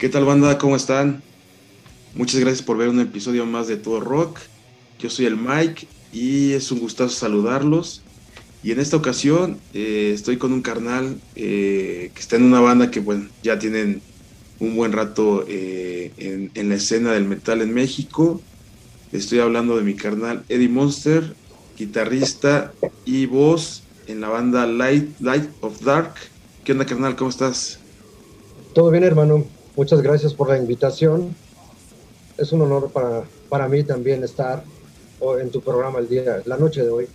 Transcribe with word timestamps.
¿Qué 0.00 0.08
tal 0.08 0.24
banda? 0.24 0.56
¿Cómo 0.56 0.76
están? 0.76 1.22
Muchas 2.14 2.40
gracias 2.40 2.62
por 2.62 2.78
ver 2.78 2.88
un 2.88 3.00
episodio 3.00 3.44
más 3.44 3.68
de 3.68 3.76
Todo 3.76 4.00
Rock. 4.00 4.38
Yo 4.98 5.10
soy 5.10 5.26
el 5.26 5.36
Mike 5.36 5.86
y 6.10 6.52
es 6.52 6.72
un 6.72 6.78
gustazo 6.78 7.10
saludarlos. 7.10 8.00
Y 8.62 8.72
en 8.72 8.80
esta 8.80 8.96
ocasión 8.96 9.58
eh, 9.74 10.12
estoy 10.14 10.38
con 10.38 10.54
un 10.54 10.62
carnal 10.62 11.20
eh, 11.36 12.12
que 12.14 12.18
está 12.18 12.36
en 12.36 12.44
una 12.44 12.60
banda 12.60 12.90
que 12.90 13.00
bueno, 13.00 13.28
ya 13.42 13.58
tienen 13.58 14.00
un 14.58 14.74
buen 14.74 14.92
rato 14.92 15.44
eh, 15.46 16.12
en, 16.16 16.50
en, 16.54 16.70
la 16.70 16.76
escena 16.76 17.12
del 17.12 17.26
metal 17.26 17.60
en 17.60 17.74
México. 17.74 18.40
Estoy 19.12 19.40
hablando 19.40 19.76
de 19.76 19.82
mi 19.82 19.96
carnal 19.96 20.44
Eddie 20.48 20.70
Monster, 20.70 21.34
guitarrista 21.76 22.72
y 23.04 23.26
voz 23.26 23.82
en 24.06 24.22
la 24.22 24.30
banda 24.30 24.66
Light, 24.66 25.20
Light 25.20 25.50
of 25.60 25.82
Dark. 25.82 26.14
¿Qué 26.64 26.72
onda 26.72 26.86
carnal? 26.86 27.16
¿Cómo 27.16 27.28
estás? 27.28 27.80
Todo 28.72 28.90
bien 28.90 29.04
hermano, 29.04 29.44
muchas 29.80 30.02
gracias 30.02 30.34
por 30.34 30.50
la 30.50 30.58
invitación. 30.58 31.34
Es 32.36 32.52
un 32.52 32.60
honor 32.60 32.90
para, 32.92 33.24
para 33.48 33.66
mí 33.66 33.82
también 33.82 34.22
estar 34.22 34.62
en 35.40 35.50
tu 35.50 35.62
programa 35.62 36.00
el 36.00 36.06
día, 36.06 36.42
la 36.44 36.58
noche 36.58 36.82
de 36.82 36.90
hoy. 36.90 37.06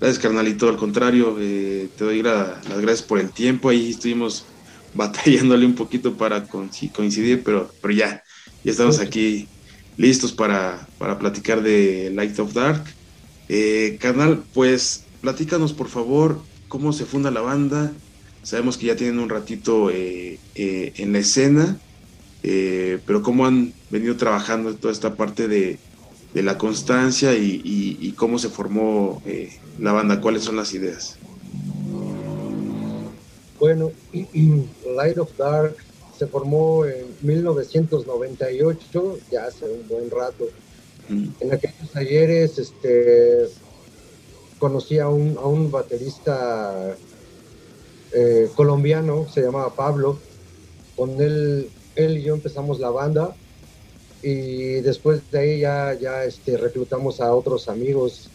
Gracias, 0.00 0.18
carnalito. 0.18 0.70
Al 0.70 0.78
contrario, 0.78 1.36
eh, 1.38 1.90
te 1.98 2.04
doy 2.04 2.22
la, 2.22 2.58
las 2.66 2.80
gracias 2.80 3.02
por 3.02 3.18
el 3.18 3.28
tiempo. 3.28 3.68
Ahí 3.68 3.90
estuvimos 3.90 4.46
batallándole 4.94 5.66
un 5.66 5.74
poquito 5.74 6.14
para 6.14 6.46
coincidir, 6.46 7.44
pero, 7.44 7.70
pero 7.82 7.92
ya, 7.92 8.24
ya 8.64 8.70
estamos 8.70 8.98
aquí 8.98 9.46
listos 9.98 10.32
para, 10.32 10.88
para 10.96 11.18
platicar 11.18 11.62
de 11.62 12.10
Light 12.14 12.38
of 12.38 12.54
Dark. 12.54 12.84
Eh, 13.50 13.98
carnal, 14.00 14.44
pues 14.54 15.04
platícanos 15.20 15.74
por 15.74 15.88
favor 15.88 16.40
cómo 16.68 16.94
se 16.94 17.04
funda 17.04 17.30
la 17.30 17.42
banda. 17.42 17.92
Sabemos 18.42 18.78
que 18.78 18.86
ya 18.86 18.96
tienen 18.96 19.18
un 19.18 19.28
ratito 19.28 19.90
eh, 19.90 20.38
eh, 20.54 20.92
en 20.96 21.12
la 21.12 21.18
escena, 21.18 21.78
eh, 22.42 22.98
pero 23.06 23.22
cómo 23.22 23.46
han 23.46 23.72
venido 23.90 24.16
trabajando 24.16 24.74
toda 24.74 24.92
esta 24.92 25.14
parte 25.14 25.46
de, 25.46 25.78
de 26.34 26.42
la 26.42 26.56
constancia 26.56 27.34
y, 27.34 27.60
y, 27.64 27.98
y, 28.00 28.12
cómo 28.12 28.38
se 28.38 28.48
formó 28.48 29.20
eh, 29.26 29.50
la 29.78 29.92
banda, 29.92 30.20
cuáles 30.20 30.44
son 30.44 30.56
las 30.56 30.72
ideas. 30.72 31.16
Bueno, 33.58 33.90
Light 34.96 35.18
of 35.18 35.36
Dark 35.36 35.76
se 36.16 36.26
formó 36.26 36.86
en 36.86 37.06
1998, 37.22 39.18
ya 39.30 39.44
hace 39.44 39.66
un 39.66 39.86
buen 39.88 40.10
rato. 40.10 40.48
Mm. 41.08 41.28
En 41.40 41.52
aquellos 41.52 41.90
talleres 41.92 42.58
este, 42.58 43.48
conocí 44.58 44.98
a 44.98 45.08
un, 45.08 45.36
a 45.36 45.46
un 45.46 45.70
baterista 45.70 46.96
eh, 48.12 48.48
colombiano, 48.54 49.26
se 49.28 49.42
llamaba 49.42 49.74
Pablo. 49.74 50.18
Con 50.96 51.20
él, 51.20 51.70
él 51.96 52.18
y 52.18 52.22
yo 52.22 52.34
empezamos 52.34 52.78
la 52.78 52.90
banda 52.90 53.34
y 54.22 54.80
después 54.80 55.22
de 55.30 55.38
ahí 55.38 55.60
ya, 55.60 55.94
ya 55.94 56.24
este, 56.24 56.56
reclutamos 56.56 57.20
a 57.20 57.34
otros 57.34 57.68
amigos. 57.68 58.28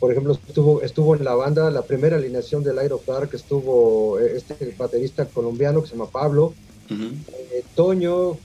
Por 0.00 0.10
ejemplo, 0.10 0.32
estuvo, 0.32 0.82
estuvo 0.82 1.14
en 1.14 1.24
la 1.24 1.34
banda, 1.34 1.70
la 1.70 1.82
primera 1.82 2.16
alineación 2.16 2.64
del 2.64 2.76
Light 2.76 2.90
of 2.90 3.06
Dark 3.06 3.30
estuvo 3.32 4.18
eh, 4.18 4.36
este 4.36 4.74
baterista 4.76 5.26
colombiano 5.26 5.80
que 5.80 5.88
se 5.88 5.94
llama 5.94 6.10
Pablo, 6.10 6.54
uh 6.90 6.92
-huh. 6.92 7.12
eh, 7.52 7.62
Toño, 7.76 8.36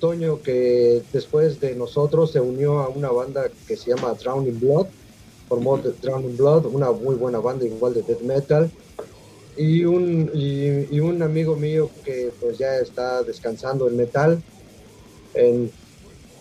Toño 0.00 0.42
que 0.42 1.02
después 1.12 1.60
de 1.60 1.76
nosotros 1.76 2.32
se 2.32 2.40
unió 2.40 2.80
a 2.80 2.88
una 2.88 3.10
banda 3.10 3.48
que 3.68 3.76
se 3.76 3.90
llama 3.94 4.14
Drowning 4.14 4.58
Blood, 4.58 4.86
formó 5.48 5.74
uh 5.74 5.78
-huh. 5.78 5.94
Drowning 6.02 6.36
Blood, 6.36 6.66
una 6.66 6.90
muy 6.90 7.14
buena 7.14 7.38
banda 7.38 7.64
igual 7.64 7.94
de 7.94 8.02
death 8.02 8.22
metal. 8.22 8.68
Y 9.58 9.84
un, 9.84 10.30
y, 10.32 10.94
y 10.94 11.00
un 11.00 11.20
amigo 11.20 11.56
mío 11.56 11.90
que 12.04 12.30
pues 12.40 12.58
ya 12.58 12.78
está 12.78 13.24
descansando 13.24 13.88
en 13.88 13.96
metal, 13.96 14.40
en 15.34 15.70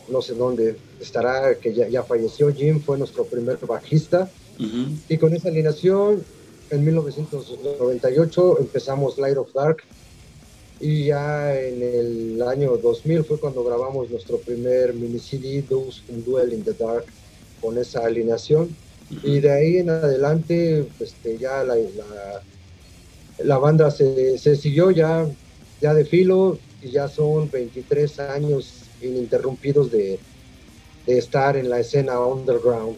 no 0.07 0.21
sé 0.21 0.35
dónde 0.35 0.75
estará, 1.01 1.55
que 1.55 1.73
ya, 1.73 1.87
ya 1.87 2.03
falleció, 2.03 2.53
Jim 2.53 2.79
fue 2.79 2.97
nuestro 2.97 3.25
primer 3.25 3.57
bajista. 3.65 4.29
Uh 4.59 4.63
-huh. 4.63 4.97
Y 5.09 5.17
con 5.17 5.33
esa 5.33 5.49
alineación, 5.49 6.23
en 6.69 6.85
1998 6.85 8.59
empezamos 8.59 9.17
Light 9.17 9.37
of 9.37 9.53
Dark. 9.53 9.77
Y 10.79 11.05
ya 11.05 11.59
en 11.59 11.81
el 11.81 12.41
año 12.43 12.77
2000 12.77 13.23
fue 13.23 13.39
cuando 13.39 13.63
grabamos 13.63 14.11
nuestro 14.11 14.37
primer 14.37 14.93
mini 14.93 15.17
CD, 15.17 15.63
Those 15.67 16.01
Who 16.07 16.21
Duel 16.23 16.53
in 16.53 16.63
the 16.63 16.73
Dark, 16.73 17.05
con 17.61 17.77
esa 17.79 18.05
alineación. 18.05 18.63
Uh 19.09 19.15
-huh. 19.15 19.29
Y 19.29 19.39
de 19.39 19.51
ahí 19.51 19.77
en 19.77 19.89
adelante, 19.89 20.85
este, 20.99 21.37
ya 21.39 21.63
la, 21.63 21.75
la, 21.75 22.43
la 23.43 23.57
banda 23.57 23.91
se, 23.91 24.37
siguió 24.55 24.91
ya, 24.91 25.27
ya 25.81 25.93
de 25.93 26.05
filo 26.05 26.59
y 26.81 26.91
ya 26.91 27.07
son 27.07 27.49
23 27.49 28.19
años 28.19 28.83
ininterrumpidos 29.01 29.91
de, 29.91 30.19
estar 31.05 31.55
en 31.55 31.69
la 31.69 31.79
escena 31.79 32.19
underground. 32.19 32.97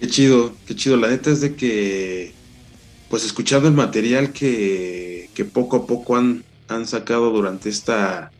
Qué 0.00 0.08
chido, 0.08 0.52
qué 0.66 0.74
chido. 0.74 0.96
La 0.96 1.08
neta 1.08 1.30
es 1.30 1.40
de 1.40 1.54
que, 1.54 2.32
pues 3.08 3.24
escuchando 3.24 3.68
el 3.68 3.74
material 3.74 4.32
que, 4.32 5.30
que 5.32 5.44
poco 5.44 5.76
a 5.76 5.86
poco 5.86 6.16
han, 6.16 6.42
han 6.66 6.88
sacado 6.88 7.30
durante 7.30 7.68
esta, 7.68 8.32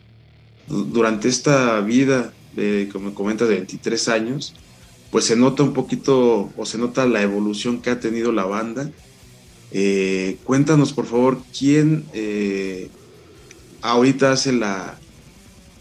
durante 0.67 1.29
esta 1.29 1.81
vida, 1.81 2.33
de, 2.57 2.89
como 2.93 3.15
comentas, 3.15 3.49
de 3.49 3.57
23 3.57 4.09
años, 4.09 4.55
pues 5.11 5.27
se 5.27 5.37
nota 5.37 5.63
un 5.63 5.73
poquito, 5.73 6.51
o 6.57 6.67
se 6.67 6.79
nota 6.79 7.07
la 7.07 7.23
evolución 7.23 7.81
que 7.81 7.91
ha 7.91 8.01
tenido 8.01 8.33
la 8.33 8.45
banda. 8.45 8.91
Eh, 9.75 10.37
cuéntanos, 10.45 10.93
por 10.93 11.07
favor, 11.07 11.39
quién 11.59 12.05
eh, 12.13 12.91
ahorita 13.81 14.33
hace 14.33 14.53
la, 14.53 14.99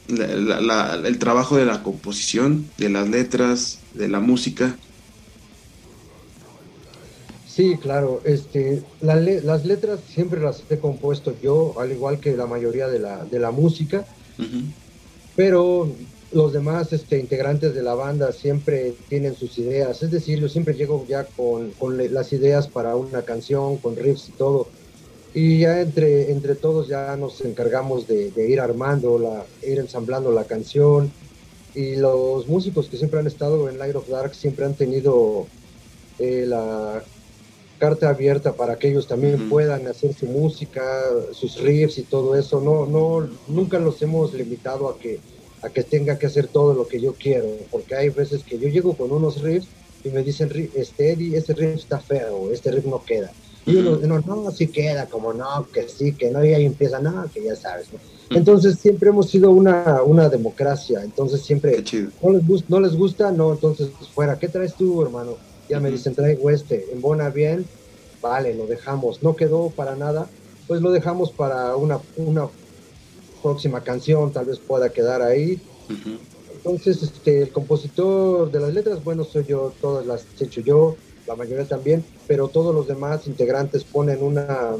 la, 0.08 0.62
la, 0.62 1.02
el 1.06 1.20
trabajo 1.20 1.58
de 1.58 1.66
la 1.66 1.84
composición, 1.84 2.70
de 2.78 2.90
las 2.90 3.10
letras, 3.10 3.80
de 3.94 4.08
la 4.08 4.20
música. 4.20 4.78
Sí, 7.48 7.76
claro. 7.82 8.22
Este, 8.24 8.82
la 9.02 9.16
las 9.16 9.66
letras 9.66 10.00
siempre 10.08 10.40
las 10.40 10.64
he 10.70 10.80
compuesto 10.80 11.36
yo, 11.44 11.78
al 11.78 11.92
igual 11.92 12.20
que 12.20 12.38
la 12.38 12.48
mayoría 12.48 12.88
de 12.88 13.00
la, 13.00 13.26
de 13.26 13.40
la 13.40 13.52
música. 13.52 14.06
Uh 14.40 14.44
-huh. 14.44 14.64
Pero 15.36 15.92
los 16.32 16.54
demás 16.54 16.94
este, 16.94 17.20
integrantes 17.20 17.74
de 17.74 17.84
la 17.84 17.94
banda 17.94 18.32
siempre 18.32 18.94
tienen 19.10 19.36
sus 19.36 19.58
ideas. 19.58 20.02
Es 20.04 20.12
decir, 20.12 20.40
yo 20.40 20.48
siempre 20.50 20.74
llego 20.74 21.06
ya 21.08 21.26
con, 21.26 21.72
con 21.72 21.98
las 22.14 22.32
ideas 22.34 22.68
para 22.68 22.96
una 22.96 23.24
canción, 23.24 23.78
con 23.78 23.96
riffs 23.96 24.30
y 24.30 24.32
todo 24.34 24.68
y 25.34 25.60
ya 25.60 25.82
entre, 25.82 26.32
entre 26.32 26.56
todos 26.56 26.88
ya 26.88 27.16
nos 27.16 27.42
encargamos 27.42 28.08
de, 28.08 28.32
de, 28.32 28.50
ir 28.50 28.60
armando, 28.60 29.18
la, 29.18 29.46
ir 29.66 29.80
ensamblando 29.80 30.32
la 30.32 30.44
canción 30.44 31.12
y 31.74 31.96
los 31.96 32.48
músicos 32.48 32.88
que 32.88 32.98
siempre 32.98 33.20
han 33.20 33.28
estado 33.28 33.70
en 33.70 33.78
Light 33.78 33.96
of 33.96 34.10
Dark 34.10 34.36
siempre 34.36 34.66
han 34.66 34.74
tenido 34.74 35.48
eh, 36.20 36.44
la 36.46 37.02
carta 37.80 38.10
abierta 38.10 38.54
para 38.54 38.78
que 38.78 38.90
ellos 38.90 39.08
también 39.08 39.36
uh 39.36 39.38
-huh. 39.38 39.50
puedan 39.50 39.88
hacer 39.88 40.14
su 40.14 40.26
música, 40.26 40.84
sus 41.32 41.60
riffs 41.62 41.98
y 41.98 42.04
todo 42.04 42.36
eso. 42.36 42.60
No, 42.60 42.86
no, 42.86 43.28
nunca 43.48 43.80
los 43.80 44.02
hemos 44.02 44.34
limitado 44.34 44.90
a 44.90 45.00
que, 45.00 45.20
a 45.62 45.70
que 45.70 45.84
tenga 45.84 46.18
que 46.18 46.28
hacer 46.28 46.48
todo 46.48 46.74
lo 46.74 46.88
que 46.88 47.00
yo 47.00 47.14
quiero, 47.14 47.48
porque 47.70 47.96
hay 47.96 48.10
veces 48.10 48.44
que 48.44 48.58
yo 48.58 48.68
llego 48.68 48.96
con 48.96 49.12
unos 49.12 49.42
riffs 49.42 49.68
y 50.04 50.10
me 50.10 50.24
dicen, 50.24 50.50
este 50.76 51.12
Eddie, 51.12 51.38
este 51.38 51.54
riff 51.54 51.76
está 51.76 52.00
feo, 52.00 52.52
este 52.52 52.72
riff 52.72 52.86
no 52.86 53.04
queda 53.04 53.32
y 53.66 53.76
uno, 53.76 53.98
no, 53.98 54.20
no, 54.22 54.52
sí 54.52 54.68
queda, 54.68 55.06
como 55.06 55.34
no, 55.34 55.68
que 55.72 55.88
sí, 55.88 56.14
que 56.14 56.32
no, 56.32 56.44
y 56.44 56.54
ahí 56.54 56.66
empieza, 56.66 57.00
no, 57.00 57.26
que 57.32 57.44
ya 57.44 57.56
sabes. 57.56 57.88
¿no? 57.94 58.00
Entonces 58.36 58.80
siempre 58.80 59.10
hemos 59.10 59.30
sido 59.30 59.52
una, 59.52 60.02
una 60.04 60.30
democracia, 60.30 61.04
entonces 61.04 61.42
siempre 61.42 61.84
no 62.22 62.32
les, 62.32 62.48
gusta, 62.48 62.66
no 62.70 62.80
les 62.80 62.96
gusta, 62.96 63.32
no, 63.32 63.54
entonces 63.54 63.90
fuera, 64.14 64.40
¿qué 64.40 64.48
traes 64.48 64.74
tú, 64.74 65.02
hermano? 65.02 65.38
Ya 65.70 65.80
me 65.80 65.92
dicen, 65.92 66.16
traigo 66.16 66.50
este, 66.50 66.86
embona 66.92 67.30
bien, 67.30 67.66
vale, 68.22 68.56
lo 68.56 68.66
dejamos, 68.66 69.22
no 69.22 69.36
quedó 69.36 69.70
para 69.70 69.96
nada, 69.96 70.28
pues 70.68 70.82
lo 70.82 70.92
dejamos 70.92 71.32
para 71.32 71.76
una, 71.76 72.00
una 72.18 72.48
próxima 73.42 73.84
canción, 73.84 74.32
tal 74.32 74.46
vez 74.46 74.60
pueda 74.60 74.90
quedar 74.90 75.22
ahí. 75.22 75.62
Entonces, 76.56 77.02
este, 77.02 77.42
el 77.42 77.50
compositor 77.50 78.52
de 78.52 78.60
las 78.60 78.74
letras, 78.74 79.04
bueno, 79.04 79.24
soy 79.24 79.46
yo, 79.46 79.74
todas 79.82 80.06
las 80.06 80.26
he 80.40 80.46
hecho 80.46 80.62
yo, 80.62 80.96
la 81.28 81.36
mayoría 81.36 81.66
también, 81.66 82.04
pero 82.28 82.48
todos 82.48 82.74
los 82.74 82.88
demás 82.88 83.28
integrantes 83.28 83.84
ponen 83.84 84.22
una 84.24 84.76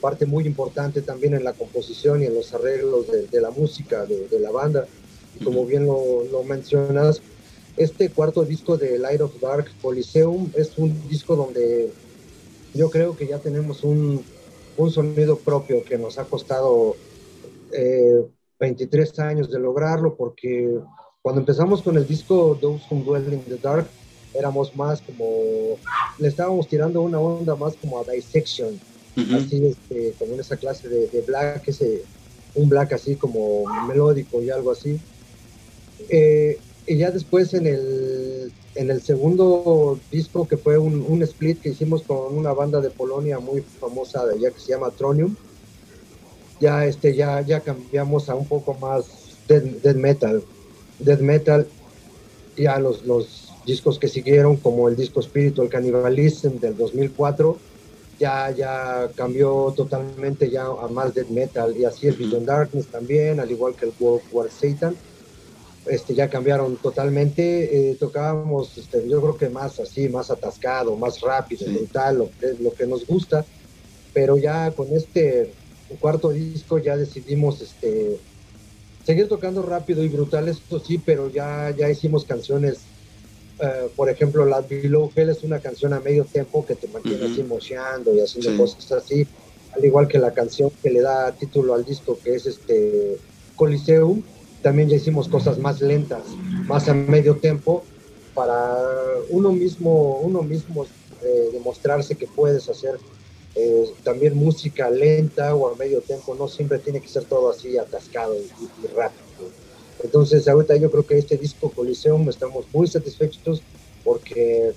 parte 0.00 0.26
muy 0.26 0.46
importante 0.46 1.02
también 1.02 1.34
en 1.34 1.44
la 1.44 1.52
composición 1.52 2.22
y 2.22 2.26
en 2.26 2.34
los 2.34 2.52
arreglos 2.54 3.06
de, 3.08 3.26
de 3.26 3.40
la 3.40 3.50
música 3.50 4.06
de, 4.06 4.26
de, 4.28 4.40
la 4.40 4.50
banda. 4.50 4.86
Y 5.38 5.44
como 5.44 5.66
bien 5.66 5.86
lo, 5.86 6.24
lo, 6.30 6.42
mencionas, 6.42 7.20
este 7.76 8.08
cuarto 8.08 8.44
disco 8.44 8.76
de 8.76 8.98
Light 8.98 9.20
of 9.20 9.38
Dark 9.40 9.66
Coliseum 9.80 10.50
es 10.56 10.76
un 10.76 11.08
disco 11.08 11.36
donde 11.36 11.90
yo 12.74 12.90
creo 12.90 13.16
que 13.16 13.26
ya 13.26 13.38
tenemos 13.38 13.84
un, 13.84 14.24
un 14.76 14.90
sonido 14.90 15.36
propio 15.36 15.84
que 15.84 15.98
nos 15.98 16.18
ha 16.18 16.24
costado 16.24 16.96
eh, 17.72 18.24
23 18.58 19.18
años 19.20 19.50
de 19.50 19.58
lograrlo, 19.58 20.14
porque 20.16 20.78
cuando 21.22 21.40
empezamos 21.40 21.82
con 21.82 21.96
el 21.96 22.06
disco 22.06 22.58
Those 22.60 22.84
Who 22.90 23.02
Dwell 23.04 23.32
in 23.32 23.42
the 23.44 23.56
Dark, 23.56 23.86
éramos 24.34 24.74
más 24.76 25.00
como, 25.02 25.76
le 26.18 26.28
estábamos 26.28 26.68
tirando 26.68 27.02
una 27.02 27.18
onda 27.18 27.54
más 27.56 27.74
como 27.76 27.98
a 27.98 28.04
dissection, 28.04 28.78
uh 29.16 29.20
-huh. 29.20 29.44
así 29.44 29.66
este, 29.66 30.14
como 30.18 30.34
en 30.34 30.40
esa 30.40 30.56
clase 30.56 30.88
de, 30.88 31.08
de, 31.08 31.20
black, 31.22 31.66
ese, 31.68 32.02
un 32.54 32.68
black 32.68 32.92
así 32.92 33.16
como 33.16 33.64
melódico 33.86 34.42
y 34.42 34.50
algo 34.50 34.70
así. 34.70 35.00
Eh, 36.08 36.58
y 36.86 36.96
ya 36.96 37.10
después 37.10 37.54
en 37.54 37.66
el, 37.66 38.52
en 38.74 38.90
el 38.90 39.02
segundo 39.02 39.98
disco, 40.10 40.46
que 40.48 40.56
fue 40.56 40.78
un, 40.78 41.22
split 41.22 41.60
que 41.60 41.70
hicimos 41.70 42.02
con 42.02 42.36
una 42.36 42.52
banda 42.52 42.80
de 42.80 42.90
Polonia 42.90 43.38
muy 43.38 43.60
famosa 43.60 44.26
de 44.26 44.34
allá 44.34 44.50
que 44.50 44.60
se 44.60 44.72
llama 44.72 44.90
Tronium, 44.90 45.36
ya, 46.60 46.84
este, 46.84 47.14
ya, 47.14 47.40
ya 47.40 47.60
cambiamos 47.60 48.28
a 48.28 48.34
un 48.34 48.46
poco 48.46 48.74
más 48.74 49.06
death, 49.48 49.96
metal. 49.96 50.44
Death 50.98 51.20
metal, 51.20 51.66
ya 52.56 52.78
los, 52.78 53.04
los 53.04 53.52
discos 53.64 53.98
que 53.98 54.08
siguieron, 54.08 54.56
como 54.56 54.88
el 54.88 54.96
disco 54.96 55.22
Spiritual 55.22 55.68
Cannibalism 55.68 56.58
del 56.58 56.76
2004, 56.76 57.56
ya, 58.18 58.50
ya 58.50 59.10
cambió 59.14 59.72
totalmente 59.74 60.50
ya 60.50 60.66
a 60.66 60.88
más 60.88 61.14
death 61.14 61.28
metal 61.30 61.74
y 61.76 61.86
así 61.86 62.06
el 62.06 62.16
Vision 62.16 62.44
Darkness 62.44 62.86
también, 62.86 63.40
al 63.40 63.50
igual 63.50 63.74
que 63.74 63.86
el 63.86 63.92
World 63.98 64.22
War 64.30 64.50
Satan. 64.50 64.94
Este, 65.86 66.14
ya 66.14 66.28
cambiaron 66.28 66.76
totalmente, 66.76 67.90
eh, 67.90 67.96
tocábamos, 67.98 68.76
este, 68.76 69.08
yo 69.08 69.18
creo 69.22 69.36
que 69.38 69.48
más 69.48 69.80
así, 69.80 70.10
más 70.10 70.30
atascado, 70.30 70.94
más 70.94 71.20
rápido, 71.22 71.66
tal, 71.90 72.18
lo, 72.18 72.30
lo 72.60 72.74
que 72.74 72.86
nos 72.86 73.06
gusta, 73.06 73.46
pero 74.12 74.36
ya 74.36 74.70
con 74.72 74.94
este 74.94 75.54
cuarto 75.96 76.30
disco 76.30 76.78
ya 76.78 76.96
decidimos 76.96 77.60
este, 77.60 78.18
seguir 79.04 79.28
tocando 79.28 79.62
rápido 79.62 80.04
y 80.04 80.08
brutal, 80.08 80.48
esto 80.48 80.78
sí, 80.78 80.98
pero 80.98 81.30
ya, 81.30 81.74
ya 81.76 81.90
hicimos 81.90 82.24
canciones 82.24 82.80
eh, 83.62 83.90
por 83.94 84.08
ejemplo, 84.08 84.46
la 84.46 84.62
Below 84.62 85.12
Hell 85.14 85.28
es 85.28 85.42
una 85.42 85.58
canción 85.58 85.92
a 85.92 86.00
medio 86.00 86.24
tiempo 86.24 86.64
que 86.64 86.74
te 86.74 86.88
mantiene 86.88 87.26
así 87.26 87.42
mocheando 87.42 88.14
y 88.14 88.20
haciendo 88.20 88.56
cosas 88.56 88.90
así, 88.92 89.26
al 89.76 89.84
igual 89.84 90.08
que 90.08 90.18
la 90.18 90.32
canción 90.32 90.70
que 90.82 90.90
le 90.90 91.02
da 91.02 91.32
título 91.32 91.74
al 91.74 91.84
disco, 91.84 92.18
que 92.24 92.34
es 92.34 92.46
este 92.46 93.18
Coliseum, 93.56 94.22
también 94.62 94.88
ya 94.88 94.96
hicimos 94.96 95.28
cosas 95.28 95.58
más 95.58 95.82
lentas, 95.82 96.22
más 96.66 96.88
a 96.88 96.94
medio 96.94 97.36
tiempo, 97.36 97.84
para 98.34 98.78
uno 99.28 99.52
mismo, 99.52 100.20
uno 100.22 100.42
mismo 100.42 100.86
eh, 101.22 101.50
demostrarse 101.52 102.14
que 102.14 102.26
puedes 102.26 102.68
hacer 102.70 102.98
eh, 103.54 103.90
también 104.04 104.36
música 104.36 104.90
lenta 104.90 105.54
o 105.54 105.72
a 105.72 105.76
medio 105.76 106.00
tiempo, 106.00 106.34
no 106.34 106.48
siempre 106.48 106.78
tiene 106.78 107.00
que 107.00 107.08
ser 107.08 107.24
todo 107.24 107.50
así 107.50 107.76
atascado 107.76 108.34
y 108.36 108.86
rápido. 108.94 109.50
Entonces, 110.02 110.48
ahorita 110.48 110.76
yo 110.76 110.90
creo 110.90 111.04
que 111.04 111.18
este 111.18 111.36
disco 111.36 111.70
Coliseum 111.70 112.28
estamos 112.28 112.64
muy 112.72 112.86
satisfechos 112.86 113.62
porque 114.04 114.72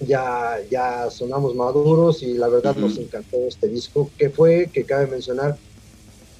ya, 0.00 0.58
ya 0.70 1.10
sonamos 1.10 1.54
maduros 1.54 2.22
y 2.22 2.34
la 2.34 2.48
verdad 2.48 2.76
nos 2.76 2.98
encantó 2.98 3.36
este 3.46 3.68
disco, 3.68 4.10
que 4.18 4.30
fue, 4.30 4.68
que 4.72 4.84
cabe 4.84 5.06
mencionar, 5.06 5.56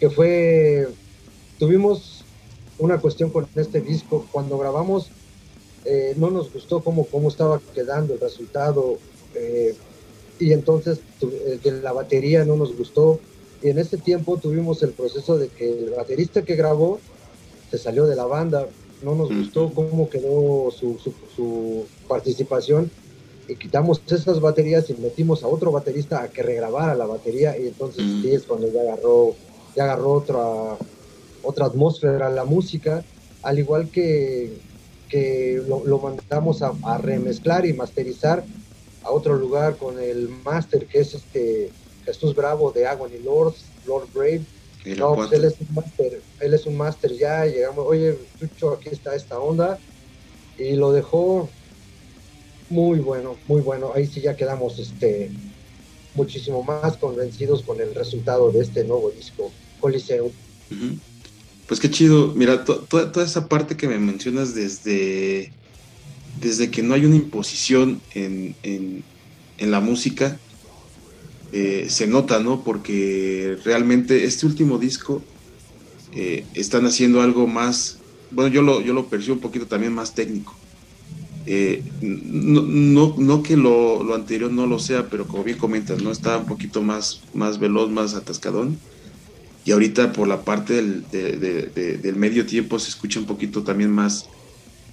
que 0.01 0.11
fue, 0.11 0.89
tuvimos 1.59 2.25
una 2.79 3.01
cuestión 3.01 3.31
con 3.31 3.49
este 3.55 3.81
disco, 3.81 4.27
cuando 4.33 4.59
grabamos 4.59 5.11
eh, 5.85 6.15
no 6.17 6.31
nos 6.31 6.53
gustó 6.53 6.83
cómo, 6.83 7.07
cómo 7.07 7.29
estaba 7.29 7.61
quedando 7.73 8.15
el 8.15 8.21
resultado 8.21 8.99
eh, 9.35 9.75
y 10.39 10.53
entonces 10.53 11.01
eh, 11.23 11.81
la 11.83 11.93
batería 11.93 12.45
no 12.45 12.57
nos 12.57 12.77
gustó. 12.77 13.21
Y 13.63 13.71
en 13.71 13.79
ese 13.79 13.97
tiempo 13.97 14.37
tuvimos 14.37 14.83
el 14.83 14.91
proceso 14.91 15.39
de 15.39 15.49
que 15.49 15.69
el 15.69 15.91
baterista 15.97 16.43
que 16.43 16.57
grabó 16.57 17.01
se 17.71 17.79
salió 17.79 18.07
de 18.07 18.17
la 18.17 18.27
banda, 18.27 18.69
no 19.03 19.15
nos 19.15 19.29
gustó 19.35 19.73
cómo 19.75 20.09
quedó 20.09 20.71
su, 20.71 20.99
su, 21.35 21.85
participación 22.09 22.91
y 23.49 23.57
quitamos 23.57 24.01
esas 24.09 24.41
baterías 24.41 24.89
y 24.91 24.95
metimos 24.95 25.43
a 25.43 25.49
otro 25.49 25.71
baterista 25.71 26.23
a 26.23 26.29
que 26.29 26.43
regrabara 26.43 26.95
la 26.95 27.07
batería 27.07 27.59
y 27.59 27.69
entonces 27.69 28.05
sí 28.23 28.33
es 28.33 28.45
cuando 28.45 28.73
ya 28.73 28.81
agarró, 28.81 29.35
ya 29.75 29.85
agarró 29.85 30.13
otra, 30.13 30.77
otra 31.43 31.67
atmósfera 31.67 32.31
la 32.31 32.45
música, 32.45 33.05
al 33.43 33.59
igual 33.59 33.91
que, 33.91 34.53
que 35.09 35.63
lo, 35.67 35.99
mandamos 35.99 36.63
a, 36.63 36.73
a, 36.83 36.99
remezclar 36.99 37.67
y 37.67 37.73
masterizar 37.73 38.45
a 39.07 39.11
otro 39.11 39.37
lugar 39.37 39.77
con 39.77 40.01
el 40.01 40.29
master 40.45 40.87
que 40.87 40.99
es 40.99 41.15
este 41.15 41.71
Jesús 42.05 42.35
Bravo 42.35 42.73
de 42.73 42.87
Agony 42.87 43.19
Lord, 43.25 43.55
Lord 43.87 44.09
Brave, 44.13 44.43
no, 44.97 45.15
pues 45.15 45.33
él 45.33 45.45
es 45.45 45.55
un 45.61 45.75
máster, 45.75 46.23
él 46.41 46.55
es 46.55 46.67
un 46.67 46.77
máster 46.77 47.13
ya, 47.13 47.45
llegamos, 47.47 47.85
oye, 47.87 48.19
Chucho, 48.39 48.73
aquí 48.73 48.91
está 48.91 49.15
esta 49.15 49.39
onda, 49.39 49.79
y 50.59 50.75
lo 50.75 50.93
dejó 50.93 51.49
muy 52.69 52.99
bueno, 52.99 53.37
muy 53.49 53.61
bueno, 53.61 53.93
ahí 53.95 54.07
sí 54.07 54.21
ya 54.21 54.37
quedamos 54.37 54.79
este 54.79 55.31
muchísimo 56.15 56.63
más 56.63 56.97
convencidos 56.97 57.63
con 57.63 57.81
el 57.81 57.95
resultado 57.95 58.51
de 58.51 58.61
este 58.61 58.85
nuevo 58.85 59.11
disco, 59.11 59.53
Coliseum. 59.81 60.31
Pues 61.67 61.81
qué 61.81 61.91
chido, 61.91 62.33
mira, 62.35 62.65
toda 62.65 63.25
esa 63.25 63.49
parte 63.49 63.77
que 63.77 63.89
me 63.89 63.99
mencionas 63.99 64.55
desde, 64.55 65.53
desde 66.41 66.71
que 66.71 66.83
no 66.83 66.95
hay 66.95 67.05
una 67.05 67.17
imposición 67.17 68.01
en, 68.15 68.55
en, 68.63 69.05
en 69.59 69.71
la 69.71 69.81
música, 69.81 70.39
eh, 71.53 71.87
se 71.89 72.07
nota, 72.07 72.41
¿no? 72.41 72.63
Porque 72.63 73.57
realmente 73.65 74.25
este 74.25 74.47
último 74.47 74.79
disco 74.79 75.23
eh, 76.13 76.45
están 76.55 76.87
haciendo 76.87 77.23
algo 77.23 77.47
más, 77.47 77.99
bueno, 78.31 78.53
yo 78.53 78.63
lo, 78.63 78.81
yo 78.81 78.93
lo 78.93 79.07
percibo 79.07 79.35
un 79.35 79.41
poquito 79.41 79.67
también 79.67 79.95
más 79.95 80.15
técnico. 80.15 80.55
Eh, 81.47 81.85
no, 82.03 83.15
no, 83.17 83.43
que 83.45 83.57
lo, 83.57 84.13
anterior 84.13 84.51
no 84.51 84.67
lo 84.67 84.81
sea, 84.81 85.09
pero 85.09 85.29
como 85.29 85.45
bien 85.45 85.57
comentas, 85.57 86.03
¿no? 86.03 86.11
Está 86.11 86.37
un 86.39 86.47
poquito 86.47 86.83
más, 86.83 87.23
más 87.33 87.61
veloz, 87.61 87.91
más 87.91 88.15
atascadón. 88.15 88.79
Y 89.65 89.71
ahorita 89.71 90.13
por 90.13 90.29
la 90.29 90.43
parte 90.43 90.75
del, 90.75 91.05
del 91.11 92.17
medio 92.17 92.47
tiempo 92.47 92.79
se 92.79 92.89
escucha 92.89 93.19
un 93.19 93.27
poquito 93.27 93.63
también 93.63 93.91
más, 93.91 94.29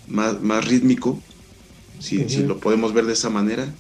más, 0.08 0.42
más 0.42 0.66
rítmico, 0.68 1.20
si, 2.00 2.28
si 2.30 2.44
lo 2.44 2.60
podemos 2.60 2.94
ver 2.94 3.06
de 3.06 3.14
esa 3.14 3.30
manera. 3.30 3.74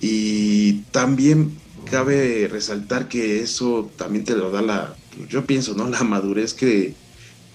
Y 0.00 0.82
también 0.92 1.56
cabe 1.90 2.48
resaltar 2.50 3.08
que 3.08 3.40
eso 3.40 3.90
también 3.96 4.24
te 4.24 4.36
lo 4.36 4.50
da 4.50 4.62
la, 4.62 4.96
yo 5.28 5.44
pienso, 5.44 5.74
¿no? 5.74 5.88
La 5.88 6.02
madurez 6.04 6.54
que, 6.54 6.94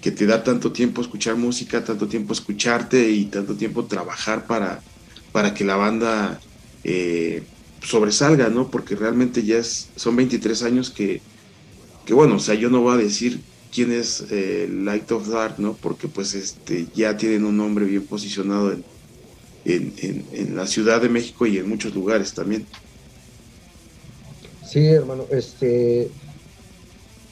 que 0.02 0.12
te 0.12 0.26
da 0.26 0.44
tanto 0.44 0.72
tiempo 0.72 1.02
escuchar 1.02 1.36
música, 1.36 1.84
tanto 1.84 2.08
tiempo 2.08 2.34
escucharte 2.34 3.10
y 3.10 3.26
tanto 3.26 3.56
tiempo 3.56 3.86
trabajar 3.86 4.46
para, 4.46 4.82
para 5.32 5.54
que 5.54 5.64
la 5.66 5.76
banda 5.76 6.40
eh, 6.84 7.44
sobresalga, 7.82 8.50
¿no? 8.50 8.70
Porque 8.70 8.96
realmente 8.96 9.44
ya 9.44 9.58
es, 9.58 9.90
son 9.96 10.16
23 10.16 10.64
años 10.64 10.90
que, 10.90 11.22
que, 12.06 12.14
bueno, 12.14 12.36
o 12.36 12.40
sea, 12.40 12.56
yo 12.56 12.70
no 12.70 12.82
voy 12.82 12.96
a 12.96 13.04
decir 13.04 13.42
quién 13.72 13.92
es 13.92 14.26
eh, 14.30 14.70
Light 14.72 15.12
of 15.12 15.28
Dark, 15.28 15.56
¿no? 15.60 15.74
Porque 15.74 16.08
pues 16.08 16.34
este, 16.36 16.88
ya 16.94 17.18
tienen 17.18 17.46
un 17.46 17.58
nombre 17.58 17.86
bien 17.86 18.06
posicionado 18.06 18.72
en, 18.72 18.84
en, 19.66 19.94
en 20.32 20.56
la 20.56 20.68
Ciudad 20.68 21.02
de 21.02 21.10
México 21.10 21.46
y 21.46 21.58
en 21.58 21.68
muchos 21.68 21.94
lugares 21.94 22.34
también. 22.34 22.66
Sí, 24.66 24.86
hermano, 24.86 25.26
este, 25.32 26.10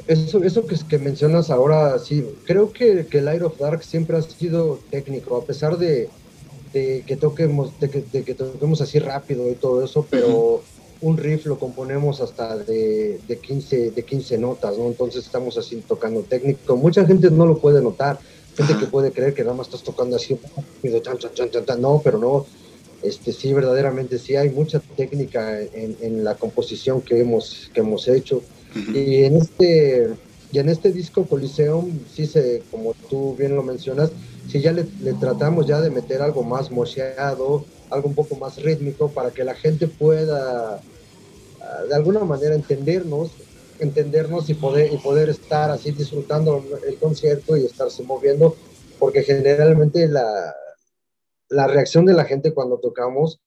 eso, 0.08 0.44
eso 0.44 0.66
que, 0.66 0.76
que 0.88 0.98
mencionas 0.98 1.50
ahora, 1.50 1.98
sí, 2.00 2.26
creo 2.46 2.72
que, 2.72 3.06
que 3.06 3.22
Light 3.22 3.42
of 3.42 3.58
Dark 3.58 3.84
siempre 3.84 4.18
ha 4.18 4.22
sido 4.22 4.80
técnico, 4.90 5.38
a 5.38 5.46
pesar 5.46 5.78
de, 5.78 6.10
que 6.72 7.18
toquemos, 7.20 7.80
de 7.80 7.90
que, 7.90 8.34
toquemos 8.34 8.82
así 8.82 9.00
rápido 9.00 9.50
y 9.50 9.56
todo 9.56 9.84
eso, 9.84 10.06
pero 10.10 10.64
un 11.02 11.18
riff 11.18 11.46
lo 11.46 11.60
componemos 11.60 12.22
hasta 12.22 12.58
de, 12.58 13.20
de, 13.28 13.38
15, 13.38 13.92
de 13.92 14.04
15 14.04 14.38
notas, 14.38 14.78
¿no? 14.78 14.88
Entonces 14.88 15.26
estamos 15.26 15.58
así 15.58 15.84
tocando 15.88 16.22
técnico. 16.22 16.76
Mucha 16.76 17.06
gente 17.06 17.30
no 17.30 17.46
lo 17.46 17.60
puede 17.60 17.82
notar, 17.82 18.20
gente 18.56 18.78
que 18.78 18.86
puede 18.88 19.12
creer 19.12 19.34
que 19.34 19.44
nada 19.44 19.56
más 19.56 19.68
estás 19.68 19.84
tocando 19.84 20.16
así, 20.16 20.38
no, 21.80 22.02
pero 22.04 22.18
no, 22.18 22.46
este, 23.02 23.34
sí, 23.34 23.54
verdaderamente 23.54 24.18
sí 24.18 24.36
hay 24.36 24.50
mucha 24.50 24.80
técnica 24.80 25.60
en, 25.62 26.24
la 26.24 26.36
composición 26.36 27.02
que 27.02 27.20
hemos, 27.20 27.70
que 27.74 27.82
hemos 27.82 28.08
hecho. 28.08 28.42
Y 28.94 29.24
en 29.24 29.38
este 29.38 30.10
y 30.54 30.60
en 30.60 30.70
este 30.70 30.92
disco 30.92 31.26
Coliseum, 31.26 32.00
sí 32.14 32.28
se, 32.28 32.62
como 32.70 32.94
tú 33.10 33.36
bien 33.36 33.56
lo 33.56 33.64
mencionas, 33.64 34.12
sí 34.48 34.62
ya 34.62 34.72
le, 34.72 34.84
tratamos 35.20 35.66
ya 35.66 35.82
de 35.82 35.90
meter 35.90 36.22
algo 36.22 36.44
más 36.44 36.70
mocheado, 36.70 37.66
algo 37.90 38.08
un 38.08 38.14
poco 38.14 38.36
más 38.36 38.62
rítmico 38.62 39.10
para 39.10 39.32
que 39.32 39.44
la 39.44 39.56
gente 39.56 39.88
pueda 39.88 40.80
ah, 41.60 41.84
de 41.90 41.96
alguna 41.96 42.20
manera 42.20 42.54
entendernos, 42.54 43.32
entendernos 43.84 44.50
y 44.50 44.54
poder, 44.54 44.94
y 44.94 44.98
poder 44.98 45.30
estar 45.30 45.70
así 45.72 45.92
disfrutando 45.92 46.64
el 46.88 46.96
concierto 46.98 47.58
y 47.58 47.66
estarse 47.66 48.04
moviendo, 48.04 48.56
porque 49.00 49.24
generalmente 49.24 50.08
la, 50.08 50.56
la 51.50 51.68
reacción 51.68 52.06
de 52.06 52.14
la 52.14 52.26
gente 52.26 52.54
cuando 52.54 52.78
tocamos 52.78 53.40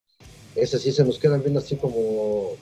es 0.54 0.74
así, 0.74 0.92
se 0.92 1.04
nos 1.04 1.18
quedan 1.18 1.40
viendo 1.42 1.60
así 1.60 1.76
como, 1.76 2.52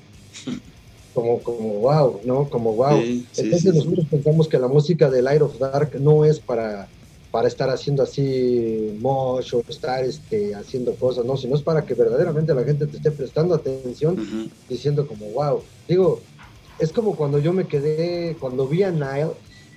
como, 1.14 1.38
como 1.40 1.74
wow, 1.80 2.20
¿no? 2.24 2.50
Como 2.50 2.74
wow. 2.74 3.00
Entonces 3.36 3.74
nosotros 3.74 4.06
pensamos 4.10 4.48
que 4.48 4.58
la 4.58 4.68
música 4.68 5.08
de 5.08 5.22
Light 5.22 5.42
of 5.42 5.58
Dark 5.58 5.98
no 6.00 6.24
es 6.24 6.40
para, 6.40 6.88
para 7.30 7.48
estar 7.48 7.70
haciendo 7.70 8.02
así 8.02 8.96
mosh 9.00 9.54
o 9.54 9.62
estar 9.68 10.04
este, 10.04 10.54
haciendo 10.54 10.94
cosas, 10.96 11.24
no, 11.24 11.36
sino 11.36 11.54
es 11.54 11.62
para 11.62 11.84
que 11.84 11.94
verdaderamente 11.94 12.54
la 12.54 12.64
gente 12.64 12.86
te 12.86 12.96
esté 12.96 13.10
prestando 13.12 13.54
atención, 13.54 14.50
diciendo 14.68 15.06
como 15.06 15.26
wow. 15.26 15.62
Digo, 15.88 16.20
es 16.78 16.92
como 16.92 17.16
cuando 17.16 17.38
yo 17.38 17.52
me 17.52 17.66
quedé, 17.66 18.36
cuando 18.38 18.66
vi 18.66 18.82
a 18.82 18.90
Nile, 18.90 19.32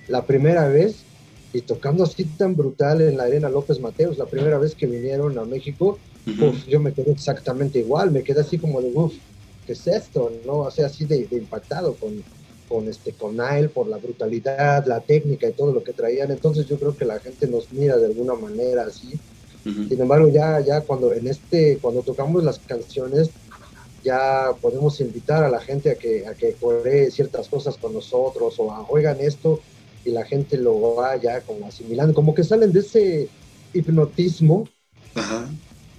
la 0.08 0.24
primera 0.26 0.68
vez 0.68 0.96
y 1.52 1.62
tocando 1.62 2.04
así 2.04 2.24
tan 2.24 2.56
brutal 2.56 3.00
en 3.00 3.16
la 3.16 3.24
Arena 3.24 3.48
López 3.48 3.80
Mateos, 3.80 4.18
la 4.18 4.26
primera 4.26 4.58
vez 4.58 4.74
que 4.74 4.86
vinieron 4.86 5.38
a 5.38 5.44
México, 5.44 5.98
yo 6.68 6.80
me 6.80 6.92
quedé 6.92 7.12
exactamente 7.12 7.78
igual, 7.78 8.10
me 8.10 8.22
quedé 8.22 8.40
así 8.40 8.58
como 8.58 8.82
de, 8.82 8.90
uff, 8.92 9.14
¿qué 9.66 9.72
es 9.72 9.86
esto? 9.86 10.30
¿No? 10.44 10.58
O 10.58 10.70
sea, 10.70 10.86
así 10.86 11.06
de, 11.06 11.26
impactado 11.30 11.94
con, 11.94 12.22
con, 12.68 12.88
este, 12.88 13.12
con 13.12 13.36
Nile 13.36 13.68
por 13.68 13.88
la 13.88 13.96
brutalidad, 13.96 14.84
la 14.86 15.00
técnica 15.00 15.48
y 15.48 15.52
todo 15.52 15.72
lo 15.72 15.82
que 15.82 15.92
traían. 15.92 16.30
Entonces 16.30 16.66
yo 16.66 16.78
creo 16.78 16.96
que 16.96 17.06
la 17.06 17.18
gente 17.18 17.46
nos 17.46 17.72
mira 17.72 17.96
de 17.96 18.06
alguna 18.06 18.34
manera 18.34 18.84
así. 18.84 19.18
Sin 19.64 20.00
embargo, 20.00 20.28
ya, 20.28 20.60
ya 20.60 20.80
cuando 20.80 21.12
en 21.12 21.26
este, 21.26 21.78
cuando 21.82 22.00
tocamos 22.00 22.42
las 22.42 22.58
canciones, 22.58 23.30
ya 24.08 24.52
podemos 24.62 25.00
invitar 25.00 25.44
a 25.44 25.50
la 25.50 25.60
gente 25.60 25.90
a 25.90 25.96
que, 25.96 26.26
a 26.26 26.32
que 26.34 26.54
coree 26.54 27.10
ciertas 27.10 27.46
cosas 27.48 27.76
con 27.76 27.92
nosotros 27.92 28.58
o 28.58 28.72
a, 28.72 28.86
oigan 28.88 29.20
esto 29.20 29.60
y 30.04 30.10
la 30.10 30.24
gente 30.24 30.56
lo 30.56 30.94
va 30.94 31.16
ya 31.16 31.42
como 31.42 31.66
asimilando, 31.66 32.14
como 32.14 32.34
que 32.34 32.42
salen 32.42 32.72
de 32.72 32.80
ese 32.80 33.28
hipnotismo 33.74 34.66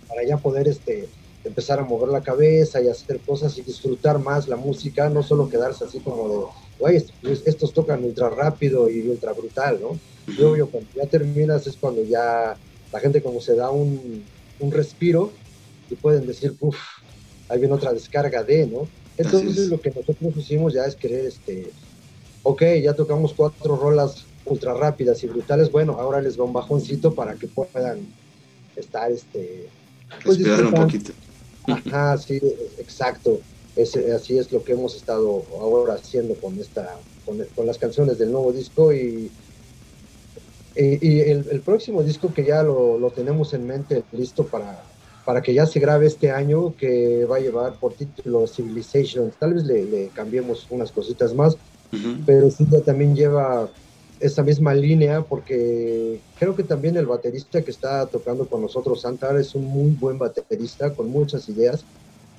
para 0.08 0.24
ya 0.28 0.38
poder 0.38 0.68
este, 0.68 1.08
empezar 1.44 1.80
a 1.80 1.84
mover 1.84 2.10
la 2.10 2.24
cabeza 2.24 2.82
y 2.82 2.88
hacer 2.88 3.20
cosas 3.20 3.56
y 3.60 3.62
disfrutar 3.62 4.18
más 4.18 4.48
la 4.48 4.56
música, 4.56 5.08
no 5.10 5.22
solo 5.22 5.48
quedarse 5.48 5.86
así 5.86 6.00
como 6.00 6.30
de, 6.30 6.46
oye, 6.80 7.06
estos 7.46 7.74
tocan 7.74 8.04
ultra 8.04 8.30
rápido 8.30 8.90
y 8.90 9.08
ultra 9.08 9.34
brutal, 9.34 9.80
¿no? 9.80 10.00
Y 10.28 10.42
obvio, 10.42 10.68
cuando 10.68 10.90
ya 10.96 11.06
terminas 11.06 11.68
es 11.68 11.76
cuando 11.76 12.04
ya 12.04 12.58
la 12.92 13.00
gente 13.00 13.22
como 13.22 13.40
se 13.40 13.56
da 13.56 13.70
un, 13.70 14.24
un 14.60 14.72
respiro 14.72 15.32
y 15.92 15.96
pueden 15.96 16.26
decir, 16.26 16.56
uff, 16.60 16.80
ahí 17.50 17.60
viene 17.60 17.74
otra 17.74 17.92
descarga 17.92 18.44
de, 18.44 18.68
¿no? 18.68 18.88
Entonces 19.18 19.68
lo 19.68 19.82
que 19.82 19.90
nosotros 19.90 20.38
hicimos 20.38 20.74
ya 20.74 20.86
es 20.86 20.96
querer, 20.96 21.26
este, 21.26 21.70
ok, 22.44 22.64
ya 22.82 22.94
tocamos 22.94 23.34
cuatro 23.34 23.76
rolas 23.76 24.24
ultra 24.46 24.74
rápidas 24.74 25.22
y 25.24 25.28
brutales, 25.28 25.72
bueno, 25.72 25.98
ahora 26.00 26.22
les 26.22 26.40
va 26.40 26.46
un 26.46 26.54
bajoncito 26.54 27.14
para 27.14 27.36
que 27.36 27.48
puedan 27.48 28.00
estar, 28.76 29.12
este... 29.12 29.68
Pues, 30.24 30.40
un 30.40 30.72
poquito. 30.72 31.12
Ajá, 31.68 32.18
sí, 32.18 32.40
exacto. 32.80 33.40
así 34.16 34.38
es 34.38 34.52
lo 34.52 34.64
que 34.64 34.72
hemos 34.72 34.96
estado 34.96 35.44
ahora 35.60 35.96
haciendo 35.96 36.34
con 36.36 36.58
esta, 36.58 36.98
con, 37.26 37.68
las 37.68 37.78
canciones 37.78 38.18
del 38.18 38.32
nuevo 38.32 38.52
disco 38.52 38.94
y, 38.94 39.30
y, 40.76 41.20
el, 41.20 41.62
próximo 41.64 42.02
disco 42.02 42.34
que 42.34 42.46
ya 42.46 42.64
lo, 42.64 42.98
lo 42.98 43.12
tenemos 43.12 43.54
en 43.54 43.68
mente 43.68 44.04
listo 44.14 44.46
para, 44.46 44.82
para 45.30 45.44
que 45.44 45.54
ya 45.54 45.68
se 45.68 45.80
grabe 45.80 46.08
este 46.08 46.32
año, 46.32 46.76
que 46.76 47.24
va 47.26 47.36
a 47.36 47.40
llevar 47.40 47.74
por 47.74 47.94
título 47.94 48.48
Civilization. 48.48 49.32
Tal 49.38 49.54
vez 49.54 49.64
le, 49.64 50.10
cambiemos 50.12 50.66
unas 50.72 50.92
cositas 50.92 51.36
más, 51.36 51.56
pero 52.26 52.50
sí 52.50 52.66
ya 52.68 52.82
también 52.82 53.16
lleva 53.16 53.70
esa 54.20 54.42
misma 54.42 54.74
línea, 54.74 55.22
porque 55.22 56.20
creo 56.40 56.56
que 56.56 56.64
también 56.64 56.98
el 56.98 57.06
baterista 57.06 57.62
que 57.62 57.70
está 57.70 58.08
tocando 58.08 58.48
con 58.48 58.64
nosotros, 58.64 59.02
Santar, 59.02 59.38
es 59.38 59.54
un 59.54 59.66
muy 59.66 59.92
buen 59.92 60.18
baterista 60.18 60.96
con 60.96 61.12
muchas 61.12 61.48
ideas 61.48 61.86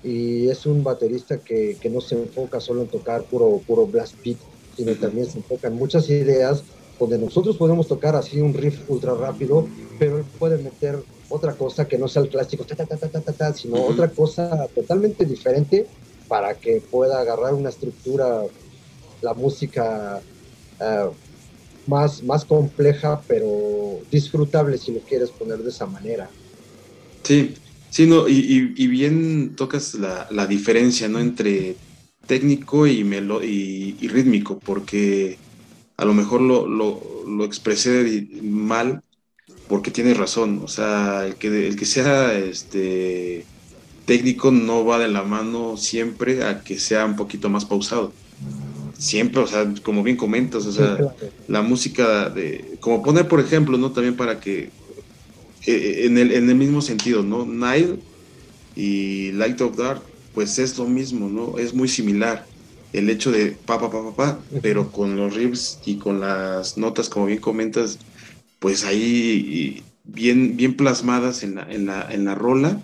y 0.03 0.49
es 0.49 0.67
un 0.67 0.83
baterista 0.83 1.39
que, 1.39 1.77
que 1.81 1.91
no 1.91 2.01
se 2.01 2.17
enfoca 2.17 2.59
solo 2.59 2.83
en 2.83 2.89
tocar 2.89 3.23
puro, 3.23 3.61
puro 3.69 3.87
blast 3.87 4.17
beat, 4.25 4.39
sino 4.77 4.95
también 4.95 5.27
se 5.27 5.39
enfoca 5.39 5.69
en 5.69 5.75
muchas 5.75 6.11
ideas 6.11 6.65
donde 6.99 7.19
nosotros 7.19 7.57
podemos 7.57 7.87
tocar 7.87 8.17
así 8.17 8.41
un 8.41 8.53
riff 8.53 8.81
ultra 8.91 9.15
rápido, 9.15 9.69
pero 10.01 10.19
él 10.19 10.25
puede 10.41 10.61
meter 10.61 10.99
otra 11.31 11.55
cosa 11.55 11.89
que 11.89 11.97
no 11.97 12.09
sea 12.09 12.23
el 12.23 12.29
clásico, 12.29 12.67
sino 13.55 13.83
otra 13.83 14.11
cosa 14.11 14.69
totalmente 14.75 15.25
diferente 15.25 15.87
para 16.29 16.55
que 16.55 16.83
pueda 16.91 17.21
agarrar 17.21 17.55
una 17.55 17.71
estructura, 17.71 18.43
la 19.23 19.35
música 19.35 20.21
eh, 20.81 21.11
más, 21.87 22.23
más 22.25 22.45
compleja, 22.45 23.23
pero 23.27 24.01
disfrutable 24.11 24.77
si 24.77 24.93
lo 24.93 25.01
quieres 25.01 25.31
poner 25.31 25.59
de 25.59 25.71
esa 25.71 25.87
manera. 25.87 26.29
Sí, 27.23 27.55
sí, 27.91 28.07
no, 28.07 28.29
y, 28.29 28.87
bien 28.89 29.55
tocas 29.57 29.95
la, 29.95 30.27
la, 30.31 30.47
diferencia 30.47 31.09
¿no? 31.09 31.21
entre 31.21 31.77
técnico 32.27 32.87
y, 32.87 33.05
melo 33.05 33.43
y, 33.43 33.97
y, 34.01 34.09
rítmico, 34.09 34.59
porque 34.59 35.39
a 35.97 36.05
lo 36.05 36.15
mejor 36.15 36.41
lo, 36.41 36.67
lo, 36.67 37.01
lo 37.27 37.45
expresé 37.45 38.27
mal 38.43 39.03
porque 39.71 39.93
tienes 39.93 40.17
razón, 40.17 40.63
o 40.65 40.69
sea, 40.69 41.25
el 41.25 41.37
que, 41.37 41.69
el 41.69 41.77
que 41.77 41.87
sea 41.87 42.37
este, 42.37 43.45
técnico 44.05 44.51
no 44.51 44.85
va 44.85 44.99
de 44.99 45.07
la 45.07 45.23
mano 45.23 45.77
siempre 45.77 46.43
a 46.43 46.65
que 46.65 46.81
sea 46.81 47.07
un 47.07 47.15
poquito 47.15 47.49
más 47.49 47.65
pausado. 47.67 48.13
Siempre, 48.99 49.41
o 49.41 49.47
sea, 49.47 49.73
como 49.85 50.03
bien 50.03 50.17
comentas, 50.17 50.67
o 50.67 50.73
sea, 50.73 50.99
la 51.47 51.63
música 51.63 52.29
de, 52.31 52.79
como 52.81 53.01
poner 53.01 53.29
por 53.29 53.39
ejemplo, 53.39 53.79
¿no? 53.79 53.93
También 53.93 54.17
para 54.17 54.41
que, 54.41 54.71
eh, 55.67 56.03
en, 56.05 56.19
el, 56.19 56.33
en 56.33 56.51
el 56.51 56.57
mismo 56.57 56.83
sentido, 56.83 57.23
¿no? 57.23 57.47
Nile 57.47 58.01
y 58.75 59.31
Light 59.31 59.61
of 59.61 59.77
Dark, 59.77 60.03
pues 60.35 60.59
es 60.59 60.77
lo 60.79 60.87
mismo, 60.87 61.29
¿no? 61.29 61.59
Es 61.59 61.75
muy 61.75 61.87
similar 61.87 62.45
el 62.93 63.09
hecho 63.09 63.31
de 63.31 63.53
pa, 63.53 63.79
pa, 63.79 63.89
pa, 63.89 64.03
pa, 64.03 64.17
pa, 64.17 64.39
pero 64.63 64.91
con 64.91 65.17
los 65.17 65.37
riffs 65.37 65.79
y 65.87 65.95
con 65.95 66.19
las 66.19 66.77
notas, 66.77 67.09
como 67.09 67.27
bien 67.27 67.39
comentas, 67.39 68.01
pues 68.61 68.85
ahí 68.85 69.83
bien, 70.05 70.57
bien 70.57 70.77
plasmadas 70.77 71.43
en 71.43 71.57
la, 71.57 71.63
en, 71.73 71.87
la, 71.87 72.07
en 72.09 72.25
la 72.25 72.37
rola, 72.37 72.81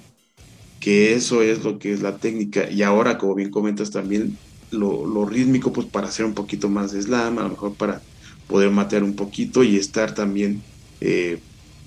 que 0.80 1.14
eso 1.14 1.42
es 1.42 1.62
lo 1.62 1.78
que 1.78 1.92
es 1.92 2.02
la 2.02 2.16
técnica. 2.16 2.68
Y 2.70 2.82
ahora, 2.82 3.18
como 3.18 3.34
bien 3.34 3.50
comentas 3.50 3.90
también, 3.90 4.36
lo, 4.70 5.24
rítmico, 5.26 5.72
pues 5.72 5.86
para 5.86 6.08
hacer 6.08 6.26
un 6.26 6.34
poquito 6.34 6.68
más 6.68 6.92
de 6.92 7.02
slam, 7.02 7.38
a 7.38 7.42
lo 7.42 7.50
mejor 7.50 7.74
para 7.74 8.02
poder 8.48 8.70
matear 8.70 9.02
un 9.04 9.14
poquito 9.14 9.62
y 9.62 9.76
estar 9.76 10.14
también 10.14 10.62
eh, 11.00 11.38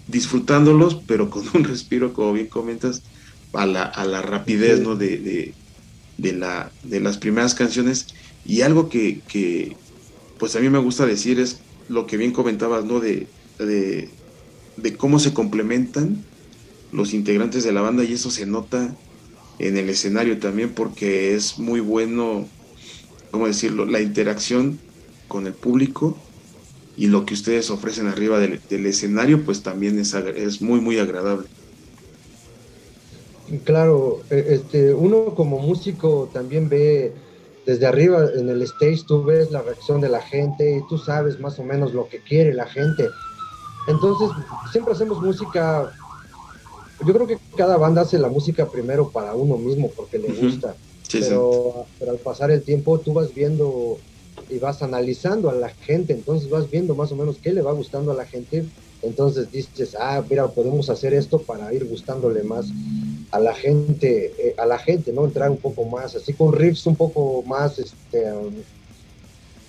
disfrutándolos, 0.08 0.96
pero 1.08 1.29
con 1.29 1.43
un 1.53 1.63
respiro, 1.63 2.13
como 2.13 2.34
bien 2.34 2.48
comentas, 2.48 3.01
a 3.53 3.65
la, 3.65 3.84
a 3.84 4.05
la 4.05 4.22
rapidez 4.22 4.81
¿no? 4.81 4.96
de, 4.96 5.53
de, 6.17 6.34
la, 6.34 6.72
de 6.84 7.00
las 7.00 7.17
primeras 7.17 7.55
canciones. 7.55 8.08
Y 8.46 8.62
algo 8.62 8.89
que, 8.89 9.22
que, 9.27 9.75
pues 10.38 10.55
a 10.55 10.60
mí 10.60 10.69
me 10.69 10.79
gusta 10.79 11.05
decir 11.05 11.39
es 11.39 11.60
lo 11.88 12.05
que 12.05 12.17
bien 12.17 12.31
comentabas, 12.31 12.86
¿no? 12.86 13.00
De, 13.00 13.27
de, 13.66 14.10
cómo 14.98 15.20
se 15.20 15.34
complementan 15.34 16.24
los 16.92 17.13
integrantes 17.13 17.63
de 17.63 17.72
la 17.72 17.82
banda 17.82 18.04
y 18.04 18.13
eso 18.13 18.32
se 18.32 18.46
nota 18.46 18.96
en 19.60 19.78
el 19.78 19.89
escenario 19.89 20.39
también 20.39 20.74
porque 20.74 21.36
es 21.36 21.60
muy 21.60 21.80
bueno, 21.80 22.48
¿cómo 23.32 23.48
decirlo?, 23.48 23.86
la 23.86 24.01
interacción 24.01 24.80
con 25.28 25.46
el 25.46 25.54
público 25.54 26.18
y 26.98 27.08
lo 27.08 27.25
que 27.25 27.34
ustedes 27.34 27.70
ofrecen 27.70 28.08
arriba 28.08 28.39
del, 28.39 28.86
escenario 28.86 29.44
pues 29.44 29.62
también 29.62 30.00
es, 30.00 30.13
es, 30.13 30.62
muy, 30.62 30.82
muy 30.82 30.98
agradable. 30.98 31.48
Claro, 33.63 34.22
e, 34.30 34.46
este, 34.50 34.94
uno 34.94 35.34
como 35.36 35.60
músico 35.60 36.30
también 36.34 36.70
ve 36.70 37.13
desde 37.66 37.86
arriba 37.86 38.30
en 38.36 38.50
el 38.50 38.62
stage, 38.63 39.04
tú 39.08 39.24
ves 39.24 39.51
la 39.51 39.62
reacción 39.62 40.01
de 40.01 40.10
la 40.10 40.22
gente 40.22 40.78
y 40.78 40.88
tú 40.88 40.98
sabes 40.98 41.39
más 41.39 41.60
o 41.60 41.63
menos 41.63 41.94
lo 41.94 42.08
que 42.10 42.20
quiere 42.20 42.54
la 42.54 42.66
gente 42.66 43.08
entonces, 43.88 44.30
siempre 44.72 44.94
hacemos 44.94 45.22
música. 45.22 45.92
Yo 47.06 47.14
creo 47.14 47.28
que 47.28 47.38
cada 47.56 47.78
banda 47.78 48.02
hace 48.02 48.20
la 48.20 48.28
música 48.28 48.68
primero 48.68 49.10
para 49.10 49.34
uno 49.34 49.58
mismo 49.58 49.90
porque 49.96 50.18
le 50.18 50.34
gusta. 50.34 50.76
pero, 51.12 51.86
al 52.08 52.18
pasar 52.18 52.52
el 52.52 52.62
tiempo 52.62 53.00
tú 53.00 53.14
vas 53.14 53.34
viendo 53.34 53.98
y 54.50 54.58
vas 54.58 54.82
analizando 54.82 55.50
a 55.50 55.54
la 55.54 55.70
gente, 55.70 56.14
entonces 56.14 56.50
vas 56.50 56.70
viendo 56.70 56.96
más 56.96 57.12
o 57.12 57.16
menos 57.16 57.38
qué 57.42 57.54
le 57.54 57.62
va 57.62 57.72
gustando 57.72 58.12
a 58.12 58.16
la 58.16 58.26
gente. 58.26 58.66
Entonces 59.02 59.50
dices, 59.50 59.96
ah, 59.98 60.22
mira, 60.30 60.48
podemos 60.48 60.90
hacer 60.90 61.14
esto 61.14 61.40
para 61.40 61.74
ir 61.74 61.86
gustándole 61.86 62.44
más 62.44 62.66
a 63.32 63.40
la 63.40 63.54
gente, 63.54 64.34
eh, 64.38 64.56
a 64.58 64.66
la 64.66 64.78
gente, 64.78 65.14
¿no? 65.14 65.24
Entrar 65.24 65.50
un 65.50 65.58
poco 65.58 65.86
más, 65.86 66.16
así 66.16 66.34
con 66.34 66.52
riffs 66.52 66.86
un 66.86 66.98
poco 66.98 67.44
más, 67.44 67.80
este, 67.80 68.32
um, 68.34 68.54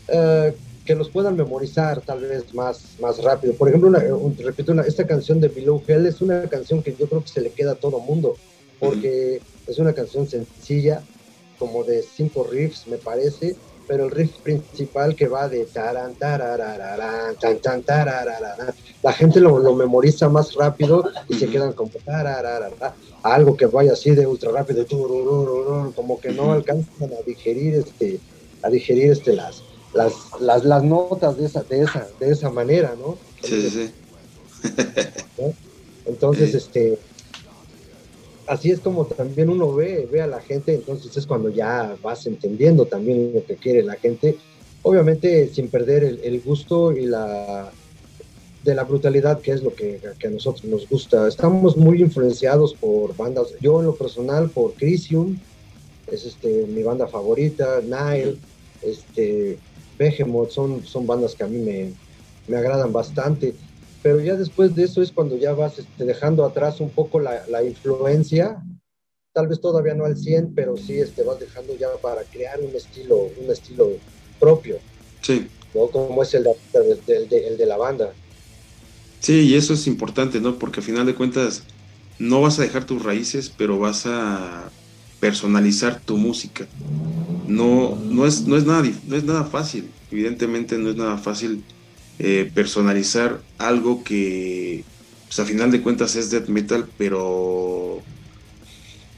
eh, 0.08 0.54
que 0.90 0.96
los 0.96 1.08
puedan 1.08 1.36
memorizar 1.36 2.00
tal 2.00 2.18
vez 2.18 2.52
más, 2.52 2.96
más 3.00 3.22
rápido. 3.22 3.54
Por 3.54 3.68
ejemplo, 3.68 3.92
repito, 4.40 4.72
esta 4.80 5.06
canción 5.06 5.40
de 5.40 5.46
Below 5.46 5.80
Hell 5.86 6.04
es 6.04 6.20
una 6.20 6.48
canción 6.48 6.82
que 6.82 6.96
yo 6.96 7.08
creo 7.08 7.22
que 7.22 7.28
se 7.28 7.40
le 7.40 7.50
queda 7.50 7.72
a 7.72 7.74
todo 7.76 8.00
mundo, 8.00 8.34
porque 8.80 9.40
es 9.68 9.78
una 9.78 9.92
canción 9.92 10.28
sencilla, 10.28 11.00
como 11.60 11.84
de 11.84 12.02
cinco 12.02 12.44
riffs, 12.50 12.88
me 12.88 12.96
parece, 12.96 13.54
pero 13.86 14.06
el 14.06 14.10
riff 14.10 14.32
principal 14.38 15.14
que 15.14 15.28
va 15.28 15.48
de 15.48 15.64
taran, 15.66 16.16
tararararán, 16.16 17.36
tan, 17.36 17.60
tan, 17.60 17.84
la 19.00 19.12
gente 19.12 19.38
lo, 19.38 19.60
lo, 19.60 19.72
memoriza 19.76 20.28
más 20.28 20.54
rápido 20.54 21.04
y 21.28 21.34
se 21.34 21.48
quedan 21.48 21.72
como 21.72 21.92
algo 23.22 23.56
que 23.56 23.66
vaya 23.66 23.92
así 23.92 24.10
de 24.10 24.26
ultra 24.26 24.50
rápido, 24.50 24.84
como 25.94 26.20
que 26.20 26.32
no 26.32 26.50
alcanzan 26.50 27.12
a 27.12 27.22
digerir 27.24 27.76
este, 27.76 28.18
a 28.62 28.68
digerir 28.68 29.12
este 29.12 29.34
las 29.34 29.69
las, 29.94 30.12
las, 30.40 30.64
las 30.64 30.84
notas 30.84 31.36
de 31.36 31.46
esa, 31.46 31.62
de 31.62 31.82
esa, 31.82 32.08
de 32.18 32.30
esa 32.30 32.50
manera, 32.50 32.94
¿no? 32.98 33.16
Sí, 33.42 33.70
sí, 33.70 33.90
Entonces, 36.06 36.54
este, 36.54 36.98
así 38.46 38.70
es 38.70 38.80
como 38.80 39.06
también 39.06 39.48
uno 39.48 39.74
ve, 39.74 40.08
ve 40.10 40.22
a 40.22 40.26
la 40.26 40.40
gente, 40.40 40.74
entonces 40.74 41.16
es 41.16 41.26
cuando 41.26 41.48
ya 41.48 41.96
vas 42.02 42.26
entendiendo 42.26 42.86
también 42.86 43.32
lo 43.34 43.44
que 43.44 43.56
quiere 43.56 43.82
la 43.82 43.94
gente 43.94 44.36
obviamente 44.82 45.48
sin 45.52 45.68
perder 45.68 46.04
el, 46.22 46.40
gusto 46.40 46.92
y 46.92 47.06
la 47.06 47.70
de 48.64 48.74
la 48.74 48.84
brutalidad 48.84 49.40
que 49.40 49.52
es 49.52 49.62
lo 49.62 49.74
que, 49.74 50.00
a 50.02 50.28
nosotros 50.28 50.64
nos 50.64 50.88
gusta. 50.88 51.26
Estamos 51.26 51.76
muy 51.76 52.02
influenciados 52.02 52.74
por 52.74 53.16
bandas, 53.16 53.48
yo 53.60 53.80
en 53.80 53.86
lo 53.86 53.94
personal 53.94 54.50
por 54.50 54.74
Crisium, 54.74 55.38
es 56.06 56.26
este, 56.26 56.66
mi 56.66 56.82
banda 56.82 57.06
favorita, 57.06 57.80
Nile, 57.82 58.36
este, 58.82 59.58
Behemoth, 60.00 60.50
son, 60.50 60.84
son 60.84 61.06
bandas 61.06 61.36
que 61.36 61.44
a 61.44 61.46
mí 61.46 61.58
me, 61.58 61.92
me 62.48 62.56
agradan 62.56 62.92
bastante 62.92 63.54
pero 64.02 64.20
ya 64.20 64.34
después 64.34 64.74
de 64.74 64.84
eso 64.84 65.02
es 65.02 65.12
cuando 65.12 65.36
ya 65.36 65.52
vas 65.52 65.78
este, 65.78 66.04
dejando 66.04 66.44
atrás 66.44 66.80
un 66.80 66.90
poco 66.90 67.20
la, 67.20 67.46
la, 67.48 67.62
influencia, 67.62 68.62
tal 69.32 69.48
vez 69.48 69.60
todavía 69.60 69.94
no 69.94 70.06
al 70.06 70.16
100, 70.16 70.54
pero 70.54 70.76
sí 70.76 70.94
este, 70.94 71.22
vas 71.22 71.38
dejando 71.38 71.76
ya 71.76 71.88
para 72.00 72.22
crear 72.24 72.60
un 72.60 72.74
estilo, 72.74 73.28
un 73.42 73.50
estilo 73.50 73.90
propio. 74.38 74.78
Sí. 75.20 75.48
¿no? 75.74 75.88
Como 75.88 76.22
es 76.22 76.32
el 76.32 76.44
de, 76.44 77.46
el 77.46 77.58
de, 77.58 77.66
la 77.66 77.76
banda. 77.76 78.12
Sí, 79.20 79.42
y 79.42 79.54
eso 79.54 79.74
es 79.74 79.86
importante, 79.86 80.40
¿no? 80.40 80.58
Porque 80.58 80.80
al 80.80 80.86
final 80.86 81.04
de 81.04 81.14
cuentas 81.14 81.62
no 82.18 82.40
vas 82.40 82.58
a 82.58 82.62
dejar 82.62 82.84
tus 82.84 83.04
raíces, 83.04 83.52
pero 83.54 83.78
vas 83.78 84.06
a 84.06 84.70
personalizar 85.20 86.00
tu 86.00 86.16
música. 86.16 86.66
No, 87.50 87.96
no, 87.96 88.26
es, 88.26 88.42
no, 88.46 88.56
es, 88.56 88.64
nada, 88.64 88.88
no 89.08 89.16
es 89.16 89.24
nada 89.24 89.44
fácil, 89.44 89.90
evidentemente 90.10 90.78
no 90.78 90.90
es 90.90 90.96
nada 90.96 91.18
fácil 91.18 91.64
eh, 92.18 92.50
personalizar 92.54 93.40
algo 93.58 94.04
que, 94.04 94.84
pues 95.26 95.40
a 95.40 95.44
final 95.44 95.70
de 95.70 95.82
cuentas 95.82 96.14
es 96.16 96.30
death 96.30 96.48
metal, 96.48 96.88
pero, 96.96 98.02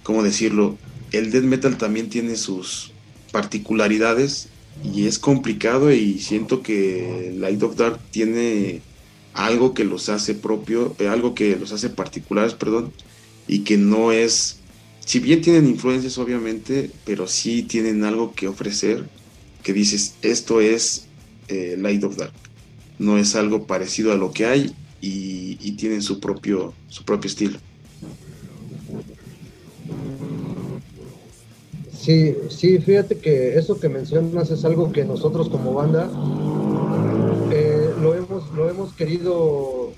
¿cómo 0.03 0.23
decirlo? 0.23 0.79
El 1.11 1.31
death 1.31 1.45
metal 1.45 1.77
también 1.77 2.09
tiene 2.09 2.37
sus 2.37 2.93
particularidades 3.33 4.49
y 4.83 5.07
es 5.07 5.19
complicado 5.19 5.93
y 5.93 6.19
siento 6.19 6.63
que 6.63 7.35
Light 7.39 7.63
of 7.63 7.77
Dark 7.77 8.01
tiene 8.11 8.81
algo 9.35 9.75
que 9.75 9.85
los 9.85 10.09
hace 10.09 10.35
propio, 10.35 10.95
eh, 10.99 11.09
algo 11.09 11.35
que 11.35 11.57
los 11.57 11.73
hace 11.73 11.91
particulares, 11.91 12.55
perdón, 12.55 12.93
y 13.47 13.61
que 13.61 13.77
no 13.77 14.13
es, 14.13 14.61
si 15.05 15.19
bien 15.19 15.41
tienen 15.41 15.67
influencias 15.67 16.19
obviamente, 16.19 16.91
pero 17.05 17.27
sí 17.27 17.63
tienen 17.63 18.05
algo 18.05 18.35
que 18.35 18.49
ofrecer 18.49 19.05
que 19.63 19.73
dices, 19.73 20.15
esto 20.23 20.61
es 20.61 21.07
eh, 21.49 21.77
Light 21.79 22.03
of 22.05 22.17
Dark 22.17 22.33
no 23.03 23.19
es 23.19 23.35
algo 23.35 23.67
parecido 23.67 24.13
a 24.13 24.17
lo 24.17 24.33
que 24.33 24.47
hay 24.47 24.75
y, 25.01 25.73
tienen 25.73 26.03
su 26.03 26.21
propio, 26.21 26.73
su 26.89 27.05
propio 27.05 27.29
estilo. 27.29 27.59
Sí, 31.99 32.37
sí, 32.51 32.79
fíjate 32.79 33.19
que 33.19 33.59
eso 33.59 33.81
que 33.81 33.89
mencionas 33.89 34.51
es 34.51 34.65
algo 34.65 34.93
que 34.93 35.05
nosotros 35.05 35.49
como 35.49 35.75
banda 35.75 36.09
eh, 37.51 37.91
lo, 38.01 38.15
hemos, 38.15 38.53
lo 38.55 38.71
hemos 38.71 38.93
querido 38.93 39.93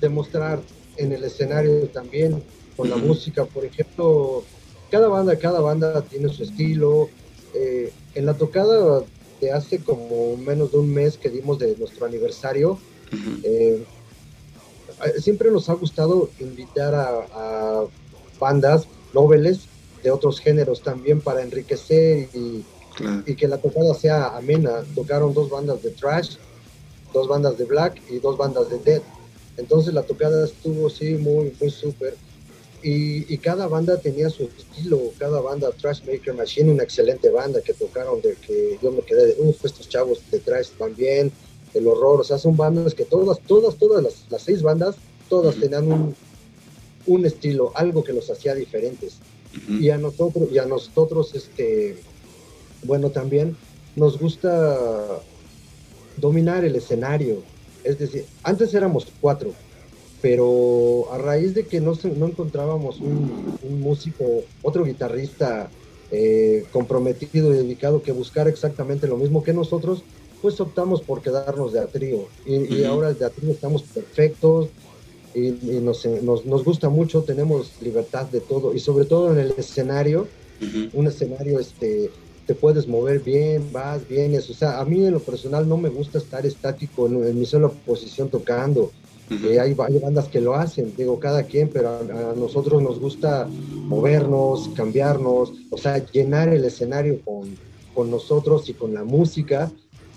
demostrar 0.00 0.60
en 0.96 1.12
el 1.12 1.24
escenario 1.24 1.88
también 1.88 2.42
con 2.80 2.88
la 2.88 2.96
música. 2.96 3.44
Por 3.44 3.66
ejemplo, 3.66 4.42
cada 4.90 5.08
banda, 5.08 5.38
cada 5.38 5.60
banda 5.60 6.00
tiene 6.00 6.30
su 6.30 6.42
estilo. 6.44 7.10
Eh, 7.54 7.92
en 8.14 8.24
la 8.24 8.32
tocada 8.34 9.04
hace 9.54 9.80
como 9.80 10.36
menos 10.38 10.72
de 10.72 10.78
un 10.78 10.92
mes 10.92 11.18
que 11.18 11.28
dimos 11.28 11.58
de 11.58 11.76
nuestro 11.76 12.06
aniversario, 12.06 12.78
eh, 13.42 13.84
siempre 15.18 15.50
nos 15.50 15.68
ha 15.68 15.74
gustado 15.74 16.30
invitar 16.40 16.94
a, 16.94 17.84
bandas 18.38 18.86
noveles 19.12 19.60
de 20.02 20.10
otros 20.10 20.40
géneros 20.40 20.82
también 20.82 21.20
para 21.20 21.42
enriquecer 21.42 22.28
y, 22.32 22.64
y, 23.26 23.34
que 23.34 23.46
la 23.46 23.58
tocada 23.58 23.92
sea 23.92 24.34
amena. 24.36 24.82
Tocaron 24.94 25.34
dos 25.34 25.50
bandas 25.50 25.82
de 25.82 25.90
trash, 25.90 26.36
dos 27.12 27.28
bandas 27.28 27.58
de 27.58 27.64
black 27.66 28.00
y 28.08 28.18
dos 28.18 28.38
bandas 28.38 28.70
de 28.70 28.78
dead. 28.78 29.02
Entonces 29.58 29.92
la 29.92 30.02
tocada 30.02 30.46
estuvo 30.46 30.88
sí 30.88 31.16
muy, 31.16 31.52
muy 31.60 31.70
súper. 31.70 32.16
Y, 32.82 33.36
cada 33.38 33.66
banda 33.66 33.98
tenía 33.98 34.30
su 34.30 34.44
estilo, 34.44 35.00
cada 35.18 35.40
banda, 35.40 35.70
Trash 35.70 36.00
Maker 36.06 36.34
Machine, 36.34 36.70
una 36.70 36.82
excelente 36.82 37.28
banda 37.28 37.60
que 37.60 37.74
tocaron, 37.74 38.22
de 38.22 38.34
que 38.36 38.78
yo 38.82 38.90
me 38.90 39.02
quedé 39.02 39.26
de, 39.26 39.36
uff, 39.38 39.64
estos 39.64 39.88
chavos 39.88 40.20
de 40.30 40.38
Trash 40.38 40.70
también, 40.78 41.30
el 41.74 41.86
horror, 41.86 42.20
o 42.20 42.24
sea, 42.24 42.38
son 42.38 42.56
bandas 42.56 42.94
que 42.94 43.04
todas, 43.04 43.38
todas, 43.40 43.76
todas 43.76 44.02
las, 44.02 44.42
seis 44.42 44.62
bandas, 44.62 44.96
todas 45.28 45.56
tenían 45.56 45.92
un, 45.92 46.14
un, 47.06 47.26
estilo, 47.26 47.72
algo 47.74 48.02
que 48.02 48.12
los 48.12 48.30
hacía 48.30 48.54
diferentes. 48.54 49.18
Y 49.68 49.90
a 49.90 49.98
nosotros, 49.98 50.48
y 50.50 50.58
a 50.58 50.64
nosotros, 50.64 51.34
este, 51.34 51.98
bueno, 52.84 53.10
también 53.10 53.56
nos 53.96 54.18
gusta 54.18 55.20
dominar 56.16 56.64
el 56.64 56.76
escenario. 56.76 57.42
Es 57.84 57.98
decir, 57.98 58.26
antes 58.42 58.72
éramos 58.74 59.06
cuatro, 59.20 59.52
pero 60.22 61.12
a 61.12 61.18
raíz 61.18 61.54
de 61.54 61.64
que 61.66 61.80
no, 61.80 61.96
no 62.16 62.26
encontrábamos 62.26 63.00
un, 63.00 63.58
músico, 63.80 64.24
otro 64.62 64.84
guitarrista 64.84 65.70
eh, 66.10 66.64
comprometido 66.72 67.52
y 67.52 67.56
dedicado 67.56 68.02
que 68.02 68.12
buscara 68.12 68.50
exactamente 68.50 69.06
lo 69.06 69.16
mismo 69.16 69.42
que 69.42 69.52
nosotros, 69.52 70.02
pues 70.42 70.60
optamos 70.60 71.02
por 71.02 71.22
quedarnos 71.22 71.72
de 71.72 71.80
a 71.80 71.86
trío. 71.86 72.26
Y, 72.44 72.84
ahora 72.84 73.12
de 73.12 73.24
a 73.24 73.30
trío 73.30 73.50
estamos 73.50 73.82
perfectos 73.82 74.68
y, 75.34 75.50
nos, 75.80 76.04
nos, 76.04 76.64
gusta 76.64 76.88
mucho, 76.88 77.22
tenemos 77.22 77.72
libertad 77.80 78.26
de 78.26 78.40
todo 78.40 78.74
y 78.74 78.80
sobre 78.80 79.04
todo 79.04 79.32
en 79.32 79.38
el 79.38 79.54
escenario, 79.56 80.28
un 80.92 81.06
escenario 81.06 81.58
este 81.58 82.10
te 82.46 82.54
puedes 82.56 82.88
mover 82.88 83.20
bien, 83.20 83.70
vas, 83.70 84.08
vienes, 84.08 84.50
o 84.50 84.54
sea, 84.54 84.80
a 84.80 84.84
mí 84.84 85.06
en 85.06 85.12
lo 85.12 85.20
personal 85.20 85.68
no 85.68 85.76
me 85.76 85.88
gusta 85.88 86.18
estar 86.18 86.44
estático 86.44 87.06
en, 87.06 87.24
en 87.24 87.38
mi 87.38 87.46
sola 87.46 87.68
posición 87.68 88.28
tocando 88.28 88.90
eh, 89.30 89.60
hay, 89.60 89.74
bandas 89.74 90.28
que 90.28 90.40
lo 90.40 90.54
hacen, 90.54 90.92
digo, 90.96 91.20
cada 91.20 91.44
quien, 91.44 91.68
pero 91.68 91.90
a, 91.90 92.34
nosotros 92.36 92.82
nos 92.82 92.98
gusta 92.98 93.48
movernos, 93.72 94.70
cambiarnos, 94.74 95.52
o 95.70 95.76
sea, 95.78 96.04
llenar 96.10 96.48
el 96.48 96.64
escenario 96.64 97.20
con, 97.24 97.56
con 97.94 98.10
nosotros 98.10 98.68
y 98.68 98.74
con 98.74 98.92
la 98.92 99.04
música 99.04 99.70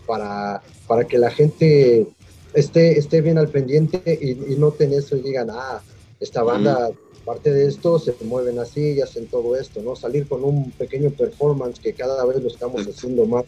para, 0.08 0.64
para 0.88 1.06
que 1.06 1.20
la 1.20 1.30
gente 1.30 2.08
esté, 2.54 2.98
esté 2.98 3.22
bien 3.22 3.38
al 3.38 3.50
pendiente 3.50 4.18
y, 4.20 4.56
noten 4.56 4.94
eso 4.94 5.16
y 5.16 5.22
digan, 5.22 5.50
ah, 5.52 5.82
esta 6.20 6.42
banda, 6.42 6.90
parte 7.26 7.54
de 7.54 7.68
esto, 7.68 8.00
se 8.00 8.16
mueven 8.24 8.60
así 8.60 8.94
y 8.94 9.02
hacen 9.02 9.28
todo 9.28 9.56
esto, 9.56 9.82
¿no? 9.82 9.96
Salir 9.96 10.28
con 10.28 10.44
un 10.44 10.72
pequeño 10.72 11.12
performance 11.12 11.80
que 11.80 11.94
cada 11.94 12.26
vez 12.26 12.42
lo 12.42 12.48
estamos 12.48 12.86
haciendo 12.88 13.26
más, 13.26 13.46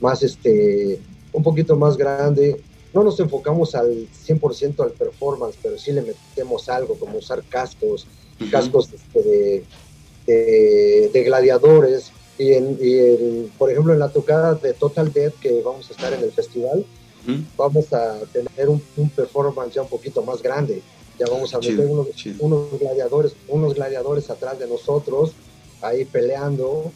más 0.00 0.22
este, 0.22 1.00
un 1.32 1.42
poquito 1.42 1.76
más 1.76 1.96
grande, 1.96 2.60
no 2.94 3.02
nos 3.02 3.18
enfocamos 3.20 3.74
al 3.74 4.08
100% 4.08 4.82
al 4.82 4.92
performance, 4.92 5.56
pero 5.62 5.78
sí 5.78 5.92
le 5.92 6.02
metemos 6.02 6.68
algo, 6.68 6.94
como 6.96 7.18
usar 7.18 7.42
cascos, 7.44 8.06
cascos 8.50 8.90
este, 8.92 9.64
de, 10.26 11.22
gladiadores. 11.24 12.12
Y, 12.38 12.52
en, 12.52 13.50
por 13.58 13.70
ejemplo, 13.70 13.92
en 13.92 13.98
la 13.98 14.10
tocada 14.10 14.54
de 14.54 14.74
Total 14.74 15.12
Death 15.12 15.34
que 15.40 15.62
vamos 15.62 15.88
a 15.88 15.92
estar 15.92 16.12
en 16.12 16.22
el 16.22 16.32
festival, 16.32 16.84
vamos 17.56 17.92
a 17.92 18.18
tener 18.32 18.68
un, 18.68 18.80
performance 19.14 19.74
ya 19.74 19.82
un 19.82 19.88
poquito 19.88 20.22
más 20.22 20.42
grande. 20.42 20.82
Ya 21.18 21.26
vamos 21.30 21.54
a 21.54 21.58
meter 21.58 21.86
unos, 21.86 22.08
unos, 22.40 22.78
gladiadores, 22.78 23.34
unos 23.48 23.74
gladiadores 23.74 24.28
atrás 24.30 24.58
de 24.58 24.66
nosotros, 24.66 25.32
ahí 25.80 26.04
peleando, 26.04 26.90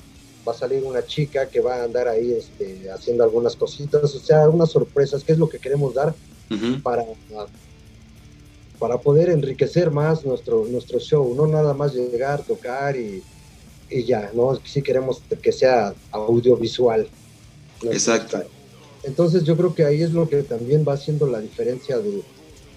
va 0.47 0.53
a 0.53 0.57
salir 0.57 0.85
una 0.85 1.05
chica 1.05 1.49
que 1.49 1.61
va 1.61 1.77
a 1.77 1.85
andar 1.85 2.09
ahí 2.09 2.33
este, 2.33 2.91
haciendo 2.91 3.25
algunas 3.25 3.57
cositas, 3.57 4.15
o 4.15 4.21
sea, 4.21 4.43
algunas 4.43 4.71
sorpresas, 4.71 5.25
que 5.25 5.33
es 5.33 5.39
lo 5.39 5.49
que 5.49 5.59
queremos 5.59 5.95
dar 5.95 6.15
para, 6.83 7.05
para 8.79 8.99
poder 8.99 9.31
enriquecer 9.31 9.91
más 9.91 10.25
nuestro, 10.25 10.65
nuestro 10.67 11.01
show, 11.01 11.35
no 11.35 11.47
nada 11.47 11.75
más 11.75 11.95
llegar, 11.95 12.43
tocar 12.43 12.97
y, 12.97 13.23
y 13.91 14.05
ya, 14.05 14.31
¿no? 14.35 14.59
Sí 14.65 14.83
queremos 14.83 15.23
que 15.43 15.53
sea 15.53 15.95
audiovisual. 16.13 17.09
Exacto. 17.83 18.43
Entonces 19.03 19.45
yo 19.45 19.57
creo 19.57 19.75
que 19.75 19.85
ahí 19.85 20.03
es 20.03 20.13
lo 20.13 20.29
que 20.29 20.43
también 20.43 20.85
va 20.87 20.95
haciendo 20.95 21.27
la 21.27 21.41
diferencia 21.41 21.99
de, 21.99 22.23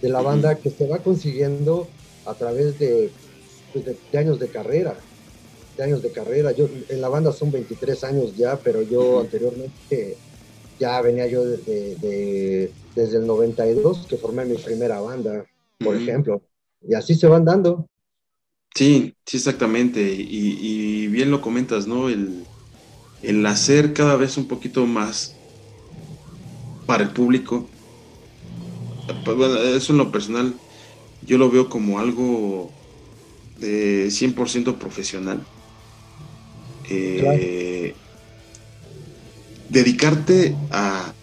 de 0.01 0.09
la 0.09 0.21
banda 0.21 0.55
que 0.55 0.69
se 0.69 0.87
va 0.87 0.99
consiguiendo 0.99 1.87
a 2.25 2.33
través 2.33 2.79
de, 2.79 3.11
pues, 3.73 3.85
de 3.85 4.17
años 4.17 4.39
de 4.39 4.47
carrera 4.47 4.95
años 5.81 6.01
de 6.01 6.11
carrera. 6.11 6.51
Yo 6.51 6.69
en 6.89 7.01
la 7.01 7.09
banda 7.09 7.31
son 7.31 7.51
23 7.51 8.03
años 8.03 8.35
ya, 8.35 8.57
pero 8.57 8.81
yo 8.81 9.19
anteriormente 9.19 10.17
ya 10.79 11.01
venía 11.01 11.27
yo 11.27 11.45
desde, 11.45 12.71
desde 12.95 13.17
el 13.17 13.27
92 13.27 14.07
que 14.07 14.17
formé 14.17 14.45
mi 14.45 14.57
primera 14.57 15.01
banda, 15.01 15.45
por 15.77 15.95
ejemplo. 15.95 16.41
Y 16.87 16.93
así 16.93 17.15
se 17.15 17.27
van 17.27 17.45
dando. 17.45 17.85
Sí, 18.73 19.13
sí, 19.25 19.37
exactamente. 19.37 20.01
Y, 20.01 21.07
bien 21.07 21.31
lo 21.31 21.41
comentas, 21.41 21.87
¿no? 21.87 22.07
El, 22.07 22.45
el 23.21 23.45
hacer 23.45 23.93
cada 23.93 24.15
vez 24.15 24.37
un 24.37 24.47
poquito 24.47 24.85
más 24.85 25.35
para 26.85 27.03
el 27.03 27.09
público. 27.09 27.67
Pues, 29.25 29.35
bueno, 29.35 29.57
eso 29.57 29.91
en 29.91 29.97
lo 29.97 30.11
personal, 30.11 30.53
yo 31.25 31.37
lo 31.37 31.49
veo 31.49 31.69
como 31.69 31.99
algo 31.99 32.71
de 33.59 34.07
100% 34.07 34.77
profesional. 34.77 35.45
Eh, 36.89 37.93
dedicarte 39.69 40.55
a, 40.71 41.13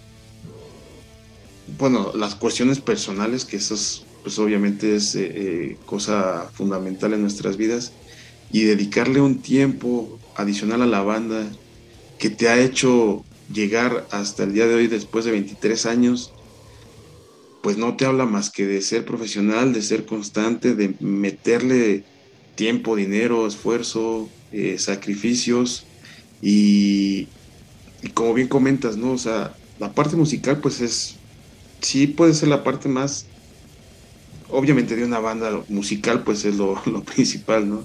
bueno, 1.79 2.13
las 2.15 2.35
cuestiones 2.35 2.81
personales, 2.81 3.45
que 3.45 3.57
eso 3.57 3.75
es, 3.75 4.05
pues 4.23 4.39
obviamente 4.39 4.97
es 4.97 5.15
eh, 5.15 5.33
eh, 5.35 5.77
cosa 5.85 6.51
fundamental 6.53 7.13
en 7.13 7.23
nuestras 7.23 7.57
vidas, 7.57 7.93
y 8.53 8.63
dedicarle 8.63 9.21
un 9.21 9.43
tiempo 9.43 10.19
adicional 10.37 10.83
a 10.83 10.87
la 10.87 11.03
banda 11.03 11.47
que 12.19 12.31
te 12.31 12.49
ha 12.49 12.59
hecho 12.61 13.25
llegar 13.53 14.07
hasta 14.11 14.45
el 14.45 14.55
día 14.55 14.67
de 14.67 14.75
hoy 14.75 14.87
después 14.87 15.25
de 15.25 15.33
23 15.33 15.87
años, 15.87 16.33
pues 17.63 17.77
no 17.77 17.97
te 17.97 18.07
habla 18.07 18.27
más 18.27 18.51
que 18.51 18.65
de 18.65 18.81
ser 18.81 19.05
profesional, 19.05 19.73
de 19.73 19.83
ser 19.83 20.07
constante, 20.07 20.75
de 20.75 20.95
meterle 21.01 22.05
tiempo, 22.55 22.95
dinero, 22.95 23.47
esfuerzo, 23.47 24.29
eh, 24.57 24.79
sacrificios 24.79 25.85
y, 26.41 27.29
y, 28.03 28.09
como 28.15 28.33
bien 28.33 28.49
comentas, 28.49 28.97
¿no? 28.97 29.13
O 29.13 29.19
sea, 29.19 29.55
la 29.79 29.93
parte 29.93 30.17
musical 30.17 30.61
pues 30.63 30.81
es, 30.81 31.17
sí 31.83 32.07
puede 32.07 32.33
ser 32.33 32.49
la 32.49 32.65
parte 32.65 32.89
más, 32.89 33.27
obviamente 34.49 34.97
de 34.97 35.05
una 35.05 35.19
banda 35.19 35.63
musical 35.69 36.25
pues 36.25 36.47
es 36.47 36.57
lo, 36.57 36.81
lo 36.87 37.03
principal, 37.03 37.69
¿no? 37.69 37.85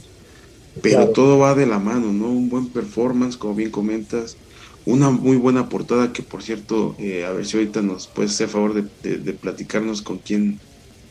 Pero 0.82 1.10
todo 1.10 1.40
va 1.40 1.56
de 1.56 1.66
la 1.66 1.80
mano, 1.80 2.14
¿no? 2.14 2.28
Un 2.28 2.50
buen 2.50 2.68
performance, 2.70 3.36
como 3.36 3.56
bien 3.56 3.72
comentas, 3.72 4.38
una 4.86 5.10
muy 5.10 5.36
buena 5.36 5.68
portada 5.68 6.14
que 6.14 6.24
por 6.24 6.42
cierto, 6.42 6.96
eh, 7.00 7.26
a 7.26 7.32
ver 7.32 7.46
si 7.46 7.58
ahorita 7.58 7.82
nos 7.82 8.08
puedes 8.08 8.32
hacer 8.32 8.48
favor 8.48 8.74
de, 8.74 9.34
platicarnos 9.34 10.02
con 10.02 10.20
quién 10.20 10.62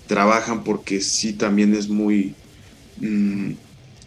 trabajan, 0.06 0.64
porque 0.64 1.02
sí 1.02 1.34
también 1.34 1.74
es 1.74 1.90
muy... 1.90 2.34
Mm, 2.98 3.52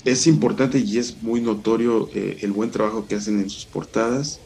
es 0.06 0.28
importante 0.28 0.80
y 0.80 0.98
es 0.98 1.22
muy 1.22 1.42
notorio 1.42 2.10
eh, 2.14 2.38
el 2.42 2.52
buen 2.52 2.72
trabajo 2.72 3.08
que 3.08 3.16
hacen 3.16 3.40
en 3.40 3.50
sus 3.50 3.66
portadas 3.66 4.40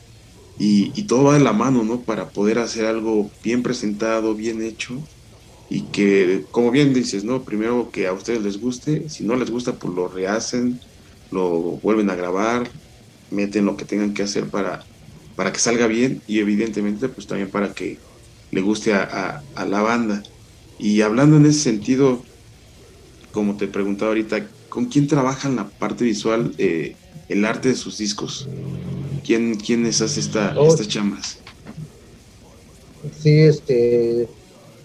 y, 0.59 0.91
y, 0.99 1.03
todo 1.03 1.25
va 1.25 1.33
de 1.35 1.43
la 1.43 1.53
mano, 1.53 1.83
¿no? 1.83 2.01
Para 2.01 2.29
poder 2.29 2.59
hacer 2.59 2.85
algo 2.85 3.29
bien 3.43 3.61
presentado, 3.63 4.33
bien 4.33 4.61
hecho 4.61 5.01
y 5.69 5.81
que, 5.81 6.45
como 6.51 6.71
bien 6.71 6.93
dices, 6.93 7.23
¿no? 7.23 7.43
Primero 7.43 7.89
que 7.91 8.07
a 8.07 8.13
ustedes 8.13 8.41
les 8.41 8.59
guste, 8.59 9.09
si 9.09 9.23
no 9.23 9.35
les 9.35 9.51
gusta, 9.51 9.73
pues 9.73 9.93
lo 9.93 10.07
rehacen, 10.07 10.79
lo 11.31 11.49
vuelven 11.83 12.09
a 12.09 12.15
grabar, 12.15 12.69
meten 13.31 13.65
lo 13.65 13.75
que 13.75 13.85
tengan 13.85 14.13
que 14.13 14.23
hacer 14.23 14.47
para, 14.47 14.83
para 15.35 15.51
que 15.51 15.59
salga 15.59 15.87
bien 15.87 16.21
y 16.27 16.39
evidentemente 16.39 17.09
pues 17.09 17.27
también 17.27 17.49
para 17.49 17.73
que 17.73 17.97
le 18.51 18.61
guste 18.61 18.93
a, 18.93 19.43
la 19.55 19.81
banda. 19.81 20.23
Y 20.79 21.01
hablando 21.01 21.37
en 21.37 21.45
ese 21.45 21.59
sentido, 21.59 22.23
como 23.31 23.57
te 23.57 23.67
preguntaba 23.67 24.09
ahorita, 24.09 24.47
¿con 24.77 24.85
quién 24.85 25.07
trabaja 25.07 25.47
en 25.47 25.55
la 25.55 25.67
parte 25.67 26.03
visual 26.03 26.53
eh, 26.59 26.95
el 27.29 27.45
arte 27.45 27.69
de 27.69 27.73
sus 27.73 27.97
discos? 27.97 28.47
¿Quién, 29.25 29.55
quiénes 29.55 30.01
hace 30.03 30.19
esta, 30.19 30.53
oh. 30.55 30.67
estas 30.67 30.87
chamas? 30.87 31.39
Sí, 33.19 33.39
este, 33.39 34.27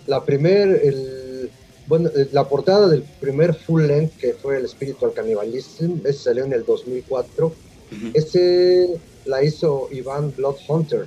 la 0.07 0.25
primer, 0.25 0.81
el 0.83 1.51
bueno, 1.89 2.09
eh, 2.17 2.27
la 2.33 2.49
portada 2.49 2.89
del 2.89 3.03
primer 3.21 3.55
full 3.55 3.83
length 3.83 4.17
que 4.17 4.33
fue 4.33 4.57
El 4.57 4.67
Spiritual 4.67 5.13
Cannibalism, 5.13 5.99
ese 6.07 6.21
salió 6.21 6.47
en 6.47 6.55
el 6.55 6.65
2004. 6.65 7.53
Ese 8.15 8.99
la 9.27 9.45
hizo 9.45 9.91
Iván 9.93 10.33
Bloodhunter, 10.35 11.05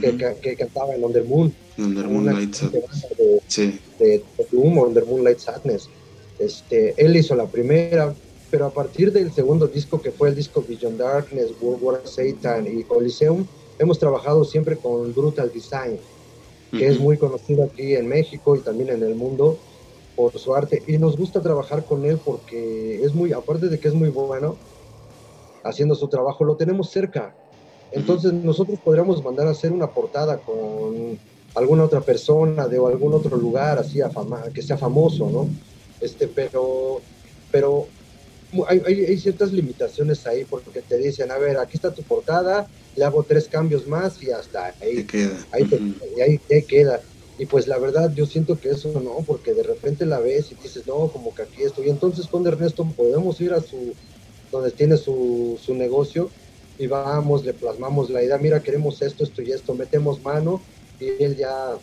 que, 0.00 0.16
que, 0.40 0.56
cantaba 0.56 0.94
en 0.94 1.04
Under 1.04 1.24
Moon. 1.24 1.54
Under 1.76 2.06
Moonlight 2.06 2.54
Sadness. 2.54 3.06
De, 3.18 3.42
sí. 3.48 3.78
de, 3.98 4.24
Under 4.52 5.04
Moonlight 5.04 5.40
Sadness. 5.40 5.90
Este, 6.38 6.94
él 6.96 7.16
hizo 7.16 7.34
la 7.34 7.46
primera, 7.46 8.14
pero 8.50 8.66
a 8.66 8.70
partir 8.70 9.12
del 9.12 9.32
segundo 9.32 9.66
disco, 9.66 10.00
que 10.00 10.10
fue 10.10 10.28
el 10.28 10.34
disco 10.34 10.64
Beyond 10.66 10.98
Darkness, 10.98 11.52
World 11.60 11.82
War 11.82 12.00
Satan 12.04 12.66
y 12.66 12.84
Coliseum, 12.84 13.44
hemos 13.78 13.98
trabajado 13.98 14.44
siempre 14.44 14.76
con 14.76 15.12
Brutal 15.12 15.50
Design, 15.52 15.98
que 16.70 16.86
es 16.86 16.98
muy 16.98 17.16
conocido 17.16 17.64
aquí 17.64 17.94
en 17.94 18.08
México 18.08 18.56
y 18.56 18.60
también 18.60 18.90
en 18.90 19.02
el 19.02 19.14
mundo 19.14 19.58
por 20.16 20.38
su 20.38 20.54
arte 20.54 20.82
y 20.86 20.98
nos 20.98 21.16
gusta 21.16 21.40
trabajar 21.40 21.84
con 21.84 22.04
él 22.04 22.18
porque 22.24 23.02
es 23.02 23.14
muy, 23.14 23.32
aparte 23.32 23.68
de 23.68 23.78
que 23.78 23.88
es 23.88 23.94
muy 23.94 24.08
bueno 24.08 24.56
haciendo 25.64 25.94
su 25.94 26.08
trabajo, 26.08 26.44
lo 26.44 26.56
tenemos 26.56 26.90
cerca. 26.90 27.34
Entonces 27.90 28.32
nosotros 28.32 28.78
podríamos 28.84 29.22
mandar 29.24 29.46
a 29.46 29.50
hacer 29.50 29.72
una 29.72 29.90
portada 29.90 30.38
con 30.38 31.18
alguna 31.54 31.84
otra 31.84 32.00
persona 32.00 32.66
de 32.66 32.76
algún 32.76 33.14
otro 33.14 33.36
lugar 33.36 33.78
así 33.78 34.00
a 34.00 34.10
fama, 34.10 34.42
que 34.52 34.62
sea 34.62 34.76
famoso, 34.76 35.30
¿no? 35.30 35.48
Este, 36.04 36.28
pero, 36.28 37.00
pero 37.50 37.88
hay, 38.68 38.80
hay, 38.86 39.18
ciertas 39.18 39.52
limitaciones 39.52 40.26
ahí 40.26 40.44
porque 40.44 40.82
te 40.82 40.98
dicen, 40.98 41.30
a 41.30 41.38
ver, 41.38 41.56
aquí 41.56 41.76
está 41.76 41.94
tu 41.94 42.02
portada, 42.02 42.68
le 42.94 43.04
hago 43.04 43.22
tres 43.22 43.48
cambios 43.48 43.86
más 43.86 44.22
y 44.22 44.30
hasta 44.30 44.74
ahí, 44.80 45.06
ahí, 45.50 45.64
ahí, 46.20 46.40
ahí 46.50 46.62
queda. 46.64 47.00
Y 47.38 47.46
pues 47.46 47.66
la 47.66 47.78
verdad 47.78 48.12
yo 48.14 48.26
siento 48.26 48.60
que 48.60 48.68
eso 48.68 49.00
no, 49.00 49.24
porque 49.26 49.54
de 49.54 49.62
repente 49.62 50.04
la 50.04 50.20
ves 50.20 50.52
y 50.52 50.54
dices, 50.56 50.86
no, 50.86 51.10
como 51.10 51.34
que 51.34 51.42
aquí 51.42 51.62
estoy. 51.62 51.86
Y 51.86 51.90
entonces 51.90 52.26
con 52.28 52.46
Ernesto 52.46 52.86
podemos 52.94 53.40
ir 53.40 53.54
a 53.54 53.60
su, 53.60 53.94
donde 54.52 54.70
tiene 54.70 54.98
su, 54.98 55.58
su 55.60 55.74
negocio 55.74 56.30
y 56.76 56.86
vamos, 56.86 57.44
le 57.44 57.54
plasmamos 57.54 58.10
la 58.10 58.22
idea, 58.22 58.36
mira, 58.36 58.62
queremos 58.62 59.00
esto, 59.00 59.24
esto 59.24 59.42
y 59.42 59.52
esto, 59.52 59.74
metemos 59.74 60.22
mano 60.22 60.62
y 61.00 61.22
él 61.22 61.36
ya 61.36 61.78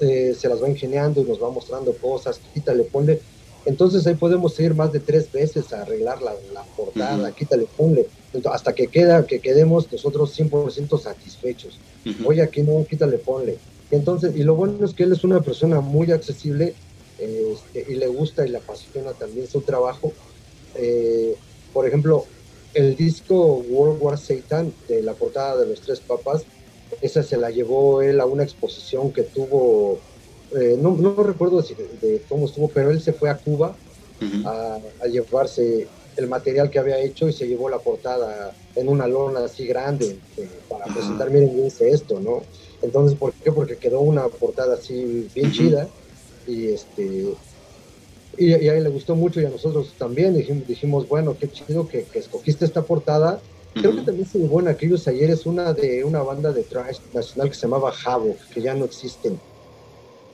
eh, 0.00 0.34
se 0.38 0.48
las 0.48 0.62
va 0.62 0.68
ingeniando 0.68 1.20
y 1.20 1.24
nos 1.24 1.42
va 1.42 1.50
mostrando 1.50 1.92
cosas, 1.94 2.40
quítale, 2.54 2.84
ponle. 2.84 3.20
Entonces 3.64 4.06
ahí 4.06 4.14
podemos 4.14 4.58
ir 4.60 4.74
más 4.74 4.92
de 4.92 5.00
tres 5.00 5.30
veces 5.32 5.72
a 5.72 5.82
arreglar 5.82 6.22
la, 6.22 6.34
la 6.54 6.62
portada, 6.76 7.32
quítale, 7.32 7.66
ponle, 7.76 8.06
hasta 8.50 8.74
que 8.74 8.86
queda, 8.86 9.26
que 9.26 9.40
quedemos 9.40 9.90
nosotros 9.90 10.38
100% 10.38 11.00
satisfechos. 11.00 11.78
Oye, 12.24 12.42
aquí 12.42 12.62
no, 12.62 12.86
quítale, 12.88 13.18
ponle 13.18 13.58
entonces, 13.90 14.34
y 14.36 14.42
lo 14.42 14.54
bueno 14.54 14.84
es 14.84 14.94
que 14.94 15.04
él 15.04 15.12
es 15.12 15.24
una 15.24 15.40
persona 15.40 15.80
muy 15.80 16.10
accesible 16.10 16.74
este, 17.18 17.86
y 17.88 17.94
le 17.94 18.08
gusta 18.08 18.44
y 18.44 18.50
le 18.50 18.58
apasiona 18.58 19.12
también 19.12 19.46
su 19.46 19.60
trabajo. 19.60 20.12
Eh, 20.74 21.36
por 21.72 21.86
ejemplo, 21.86 22.24
el 22.74 22.96
disco 22.96 23.64
World 23.68 24.02
War 24.02 24.18
Satan 24.18 24.72
de 24.88 25.02
la 25.02 25.14
portada 25.14 25.56
de 25.58 25.68
los 25.68 25.80
tres 25.80 26.00
papas, 26.00 26.42
esa 27.00 27.22
se 27.22 27.36
la 27.36 27.50
llevó 27.50 28.02
él 28.02 28.20
a 28.20 28.26
una 28.26 28.42
exposición 28.42 29.12
que 29.12 29.22
tuvo, 29.22 29.98
eh, 30.54 30.76
no, 30.80 30.96
no, 30.96 31.14
recuerdo 31.22 31.62
de, 31.62 32.22
cómo 32.28 32.46
estuvo, 32.46 32.68
pero 32.68 32.90
él 32.90 33.00
se 33.00 33.12
fue 33.12 33.30
a 33.30 33.36
Cuba 33.36 33.74
a, 34.44 34.78
llevarse 35.06 35.86
el 36.16 36.26
material 36.28 36.70
que 36.70 36.78
había 36.78 36.98
hecho 36.98 37.28
y 37.28 37.32
se 37.32 37.46
llevó 37.46 37.68
la 37.68 37.78
portada 37.78 38.54
en 38.74 38.88
una 38.88 39.06
lona 39.06 39.44
así 39.44 39.66
grande 39.66 40.18
eh, 40.36 40.48
para 40.68 40.86
presentar, 40.86 41.30
miren, 41.30 41.62
dice 41.62 41.90
esto, 41.90 42.20
¿no? 42.20 42.42
Entonces, 42.80 43.18
¿por 43.18 43.32
qué? 43.32 43.52
Porque 43.52 43.76
quedó 43.76 44.00
una 44.00 44.26
portada 44.28 44.74
así 44.74 45.28
bien 45.34 45.52
chida 45.52 45.88
y 46.46 46.68
este 46.68 47.34
y, 48.38 48.52
a 48.52 48.74
él 48.74 48.84
le 48.84 48.90
gustó 48.90 49.16
mucho 49.16 49.40
y 49.40 49.46
a 49.46 49.50
nosotros 49.50 49.94
también 49.98 50.34
dijimos, 50.34 50.66
dijimos 50.66 51.08
bueno, 51.08 51.36
qué 51.38 51.48
chido 51.50 51.88
que, 51.88 52.06
escogiste 52.14 52.64
esta 52.64 52.82
portada. 52.82 53.40
Creo 53.78 53.94
que 53.94 54.02
también 54.02 54.26
se 54.26 54.38
llevó 54.38 54.60
en 54.60 54.68
aquellos 54.68 55.06
ayeres 55.06 55.44
una 55.44 55.74
de 55.74 56.02
una 56.02 56.22
banda 56.22 56.50
de 56.50 56.62
trash 56.62 56.96
nacional 57.12 57.50
que 57.50 57.54
se 57.54 57.62
llamaba 57.62 57.92
Havoc, 58.04 58.38
que 58.54 58.62
ya 58.62 58.74
no 58.74 58.86
existen, 58.86 59.38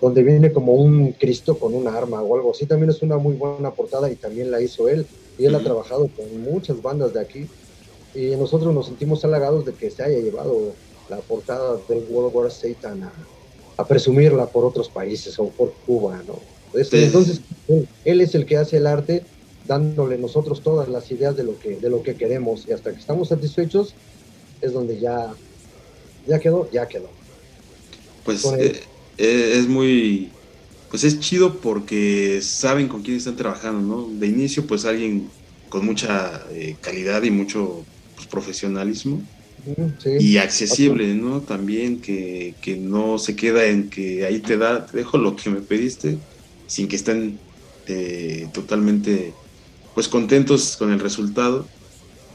donde 0.01 0.23
viene 0.23 0.53
como 0.53 0.75
un 0.75 1.11
Cristo 1.13 1.59
con 1.59 1.75
una 1.75 1.97
arma 1.97 2.23
o 2.23 2.37
algo 2.37 2.53
así. 2.53 2.67
También 2.67 2.91
es 2.91 3.03
una 3.03 3.19
muy 3.19 3.35
buena 3.35 3.73
portada 3.73 4.09
y 4.13 4.15
también 4.15 4.53
la 4.53 4.61
hizo 4.61 4.89
él. 4.89 5.07
Y 5.39 5.47
él 5.47 5.57
ha 5.57 5.59
trabajado 5.59 6.09
con 6.17 6.41
muchas 6.41 6.81
bandas 6.81 7.15
de 7.15 7.21
aquí. 7.21 7.49
Y 8.15 8.37
nosotros 8.37 8.73
nos 8.73 8.87
sentimos 8.87 9.25
halagados 9.25 9.65
de 9.65 9.73
que 9.73 9.91
se 9.91 10.05
haya 10.05 10.19
llevado 10.19 10.75
la 11.09 11.17
portada 11.17 11.79
del 11.89 12.05
World 12.11 12.35
War 12.35 12.51
Satan 12.51 13.11
a, 13.77 13.85
presumirla 13.89 14.47
por 14.47 14.65
otros 14.65 14.89
países 14.89 15.37
o 15.41 15.49
por 15.49 15.73
Cuba, 15.85 16.23
¿no? 16.29 16.39
Entonces, 16.73 17.41
él, 18.05 18.21
es 18.21 18.35
el 18.37 18.47
que 18.47 18.57
hace 18.57 18.77
el 18.77 18.87
arte 18.87 19.25
dándole 19.67 20.19
nosotros 20.19 20.63
todas 20.63 20.89
las 20.89 21.11
ideas 21.11 21.37
de 21.37 21.45
lo 21.45 21.59
que, 21.59 21.77
de 21.77 21.91
lo 21.91 22.03
que 22.03 22.15
queremos 22.15 22.67
y 22.69 22.73
hasta 22.73 22.93
que 22.93 22.99
estamos 22.99 23.29
satisfechos 23.29 23.95
es 24.61 24.73
donde 24.73 24.99
ya, 24.99 25.33
ya 26.27 26.39
quedó, 26.39 26.71
ya 26.71 26.87
quedó. 26.89 27.11
Pues 28.25 28.45
eh, 28.45 28.81
eh, 29.19 29.53
es 29.57 29.69
muy, 29.69 30.31
pues 30.91 31.05
es 31.05 31.19
chido 31.21 31.61
porque 31.61 32.41
saben 32.43 32.89
con 32.89 33.03
quién 33.03 33.17
están 33.17 33.37
trabajando, 33.37 33.81
¿no? 33.81 34.19
De 34.19 34.27
inicio, 34.27 34.67
pues 34.67 34.85
alguien 34.85 35.29
con 35.69 35.87
mucha 35.87 36.45
eh, 36.51 36.77
calidad 36.81 37.23
y 37.23 37.31
mucho 37.31 37.85
pues, 38.15 38.27
profesionalismo 38.27 39.23
y 40.19 40.37
accesible, 40.39 41.15
¿no? 41.15 41.41
También 41.41 42.01
que, 42.01 42.55
no 42.79 43.19
se 43.19 43.37
queda 43.37 43.65
en 43.67 43.89
que 43.89 44.27
ahí 44.27 44.41
te 44.41 44.57
da, 44.57 44.87
te 44.87 44.99
dejo 44.99 45.19
lo 45.19 45.37
que 45.37 45.51
me 45.51 45.61
pediste, 45.61 46.19
sin 46.67 46.89
que 46.89 46.97
estén 46.97 47.39
eh, 47.87 48.49
totalmente 48.53 49.33
pues 49.95 50.09
contentos 50.09 50.77
con 50.77 50.93
el 50.93 51.01
resultado. 51.01 51.67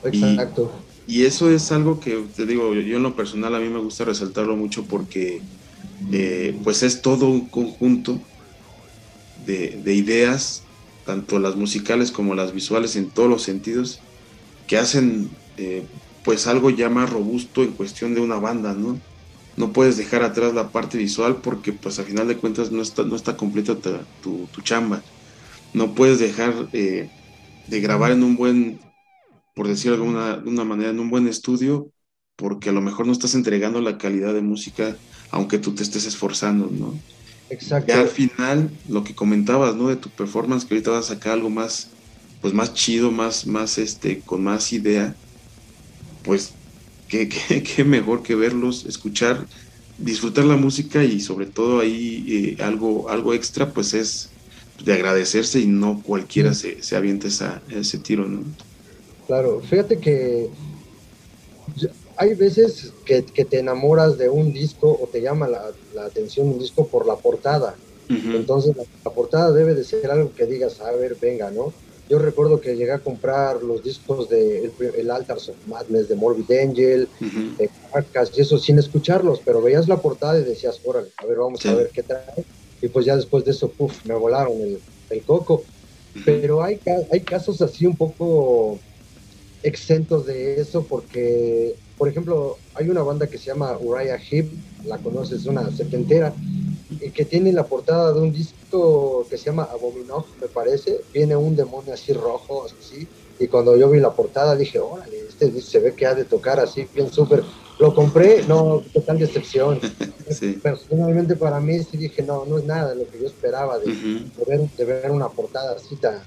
Exacto. 0.04 0.72
Y, 1.08 1.26
eso 1.26 1.50
es 1.50 1.72
algo 1.72 2.00
que 2.00 2.24
te 2.36 2.46
digo, 2.46 2.74
yo 2.74 2.98
en 2.98 3.04
lo 3.04 3.16
personal 3.16 3.56
a 3.56 3.60
mí 3.60 3.70
me 3.70 3.80
gusta 3.80 4.06
resaltarlo 4.06 4.56
mucho 4.56 4.84
porque 4.84 5.42
eh, 6.12 6.58
pues 6.64 6.84
es 6.84 7.02
todo 7.02 7.30
un 7.30 7.48
conjunto 7.48 8.20
de, 9.46 9.80
de 9.84 9.94
ideas, 9.94 10.64
tanto 11.06 11.40
las 11.40 11.56
musicales 11.56 12.12
como 12.12 12.36
las 12.36 12.54
visuales 12.54 12.96
en 12.98 13.10
todos 13.10 13.30
los 13.30 13.42
sentidos, 13.42 14.00
que 14.68 14.78
hacen 14.78 15.30
eh, 15.58 15.84
pues 16.24 16.46
algo 16.46 16.70
ya 16.70 16.90
más 16.90 17.10
robusto 17.10 17.64
en 17.64 17.72
cuestión 17.72 18.14
de 18.14 18.20
una 18.20 18.36
banda, 18.36 18.74
¿no? 18.74 19.00
No 19.56 19.72
puedes 19.72 19.98
dejar 19.98 20.24
atrás 20.24 20.54
la 20.54 20.70
parte 20.70 20.98
visual 20.98 21.38
porque 21.38 21.72
pues 21.72 21.98
a 22.00 22.04
final 22.04 22.28
de 22.28 22.36
cuentas 22.36 22.72
no 22.72 22.82
está, 22.82 23.04
no 23.04 23.16
está 23.16 23.38
completa 23.38 23.76
tu, 24.22 24.48
chamba. 24.62 25.02
No 25.74 25.96
puedes 25.96 26.20
dejar 26.20 26.68
eh, 26.74 27.10
de 27.68 27.82
grabar 27.82 28.12
en 28.12 28.24
un 28.24 28.36
buen, 28.36 28.80
por 29.56 29.68
decirlo 29.68 29.98
de 29.98 30.04
alguna, 30.04 30.38
de 30.38 30.50
una 30.50 30.64
manera, 30.64 30.90
en 30.90 31.00
un 31.00 31.10
buen 31.10 31.28
estudio 31.28 31.92
porque 32.38 32.70
a 32.70 32.72
lo 32.72 32.82
mejor 32.82 33.08
no 33.08 33.12
estás 33.12 33.34
entregando 33.34 33.82
la 33.82 33.98
calidad 33.98 34.34
de 34.34 34.42
música 34.42 34.96
aunque 35.32 35.58
tú 35.58 35.74
te 35.74 35.84
estés 35.84 36.06
esforzando, 36.06 36.70
¿no? 36.72 36.98
Exacto. 37.50 37.92
Y 37.92 37.96
al 37.96 38.08
final, 38.08 38.72
lo 38.88 39.04
que 39.04 39.16
comentabas, 39.16 39.76
¿no? 39.76 39.90
De 39.90 39.96
tu 39.96 40.10
performance, 40.10 40.66
que 40.66 40.76
ahorita 40.76 40.92
vas 40.92 41.12
a 41.12 41.16
sacar 41.16 41.34
algo 41.34 41.50
más, 41.50 41.90
pues 42.42 42.54
más 42.54 42.74
chido, 42.74 43.12
más, 43.12 43.46
más, 43.46 43.78
este, 43.78 44.20
con 44.20 44.44
más 44.44 44.72
idea, 44.72 45.16
pues, 46.24 46.54
qué, 47.08 47.28
qué, 47.28 47.84
mejor 47.86 48.24
que 48.24 48.36
verlos, 48.36 48.86
escuchar, 48.86 49.46
disfrutar 49.98 50.46
la 50.46 50.56
música 50.56 51.04
y 51.04 51.20
sobre 51.20 51.46
todo 51.46 51.80
ahí 51.80 52.56
eh, 52.60 52.64
algo, 52.64 53.10
algo 53.10 53.34
extra, 53.34 53.74
pues 53.74 53.94
es 53.94 54.30
de 54.84 54.94
agradecerse 54.94 55.60
y 55.60 55.68
no 55.68 56.02
cualquiera 56.04 56.54
se, 56.54 56.82
se 56.84 56.96
aviente 56.96 57.28
esa, 57.28 57.62
ese 57.70 57.98
tiro, 57.98 58.26
¿no? 58.26 58.44
Claro, 59.28 59.62
fíjate 59.62 60.00
que 60.00 60.50
hay 62.18 62.34
veces 62.34 62.94
que, 63.06 63.22
te 63.22 63.60
enamoras 63.60 64.18
de 64.18 64.30
un 64.30 64.54
disco 64.54 64.98
o 65.02 65.08
te 65.08 65.22
llama 65.22 65.48
la, 65.48 65.72
atención 66.06 66.48
un 66.48 66.60
disco 66.60 66.88
por 66.88 67.06
la 67.06 67.16
portada. 67.16 67.76
Entonces 68.10 68.76
la, 68.76 69.12
portada 69.12 69.52
debe 69.52 69.74
de 69.74 69.84
ser 69.84 70.10
algo 70.10 70.34
que 70.34 70.46
digas, 70.46 70.80
a 70.80 70.92
ver, 70.94 71.18
venga, 71.22 71.52
¿no? 71.52 71.74
Yo 72.10 72.20
recuerdo 72.20 72.62
que 72.62 72.78
llegué 72.78 72.94
a 72.94 73.00
comprar 73.00 73.62
los 73.62 73.84
discos 73.84 74.30
de 74.30 74.64
El, 74.64 74.72
el 74.98 75.12
Altars 75.12 75.50
of 75.50 75.58
Madness 75.68 76.08
de 76.08 76.16
Morbid 76.16 76.50
Angel, 76.52 77.10
de 77.58 77.70
Carcass 77.92 78.32
y 78.34 78.42
eso 78.42 78.58
sin 78.58 78.80
escucharlos, 78.80 79.42
pero 79.44 79.62
veías 79.62 79.90
la 79.90 80.02
portada 80.02 80.40
y 80.40 80.44
decías, 80.46 80.80
órale, 80.86 81.10
a 81.18 81.26
ver, 81.26 81.38
vamos 81.38 81.66
a 81.66 81.76
ver 81.76 81.92
qué 81.94 82.04
trae. 82.04 82.46
Y 82.82 82.88
pues 82.88 83.06
ya 83.06 83.16
después 83.16 83.44
de 83.44 83.52
eso, 83.52 83.70
puff, 83.70 84.06
me 84.06 84.16
volaron 84.16 84.62
el, 84.62 84.80
el 85.10 85.24
coco. 85.24 85.64
Pero 86.26 86.64
hay, 86.64 86.80
hay 87.12 87.22
casos 87.22 87.62
así 87.62 87.86
un 87.86 87.96
poco 87.96 88.80
exentos 89.64 90.26
de 90.26 90.60
eso 90.60 90.84
porque 90.84 91.76
por 91.98 92.08
ejemplo, 92.08 92.58
hay 92.76 92.90
una 92.90 93.02
banda 93.02 93.28
que 93.28 93.40
se 93.40 93.46
llama 93.46 93.76
Uriah 93.80 94.20
Heep, 94.20 94.46
la 94.86 95.00
conoces, 95.00 95.48
una 95.48 95.72
setentera, 95.72 96.32
y 96.90 97.10
que 97.10 97.26
tiene 97.26 97.52
la 97.52 97.66
portada 97.66 98.14
de 98.14 98.22
un 98.22 98.32
disco 98.32 99.26
que 99.28 99.38
se 99.38 99.46
llama 99.46 99.64
Abominov, 99.64 100.26
me 100.40 100.48
parece. 100.48 101.02
Viene 101.12 101.36
un 101.36 101.56
demonio 101.56 101.94
así 101.94 102.14
rojo, 102.14 102.66
así. 102.66 103.08
Y 103.40 103.48
cuando 103.48 103.76
yo 103.76 103.90
vi 103.90 104.00
la 104.00 104.14
portada 104.14 104.56
dije, 104.56 104.80
órale, 104.80 105.22
este 105.28 105.60
se 105.60 105.80
ve 105.80 105.96
que 105.96 106.06
ha 106.06 106.14
de 106.14 106.26
tocar 106.26 106.60
así, 106.60 106.88
bien 106.94 107.12
súper. 107.12 107.44
Lo 107.80 107.94
compré, 107.94 108.44
no, 108.48 108.84
total 108.92 109.20
decepción. 109.20 109.80
Personalmente 110.64 111.36
para 111.36 111.60
mí 111.60 111.80
sí 111.84 111.98
dije, 111.98 112.24
no, 112.24 112.46
no 112.46 112.58
es 112.58 112.66
nada 112.66 112.90
de 112.90 112.96
lo 112.96 113.10
que 113.10 113.20
yo 113.20 113.28
esperaba 113.28 113.78
de, 113.80 113.94
ver, 114.48 114.62
de 114.76 114.86
ver 114.86 115.12
una 115.12 115.30
portada 115.30 115.76
así 115.76 115.96
tan, 115.96 116.20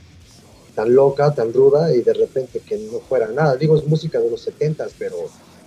tan 0.75 0.95
loca, 0.95 1.35
tan 1.35 1.53
ruda 1.53 1.95
y 1.95 2.03
de 2.03 2.15
repente 2.15 2.61
que 2.61 2.79
no 2.79 3.01
fuera 3.01 3.29
nada. 3.29 3.57
Digo, 3.57 3.77
es 3.77 3.87
música 3.87 4.21
de 4.21 4.31
los 4.31 4.43
setentas, 4.43 4.93
pero 4.97 5.17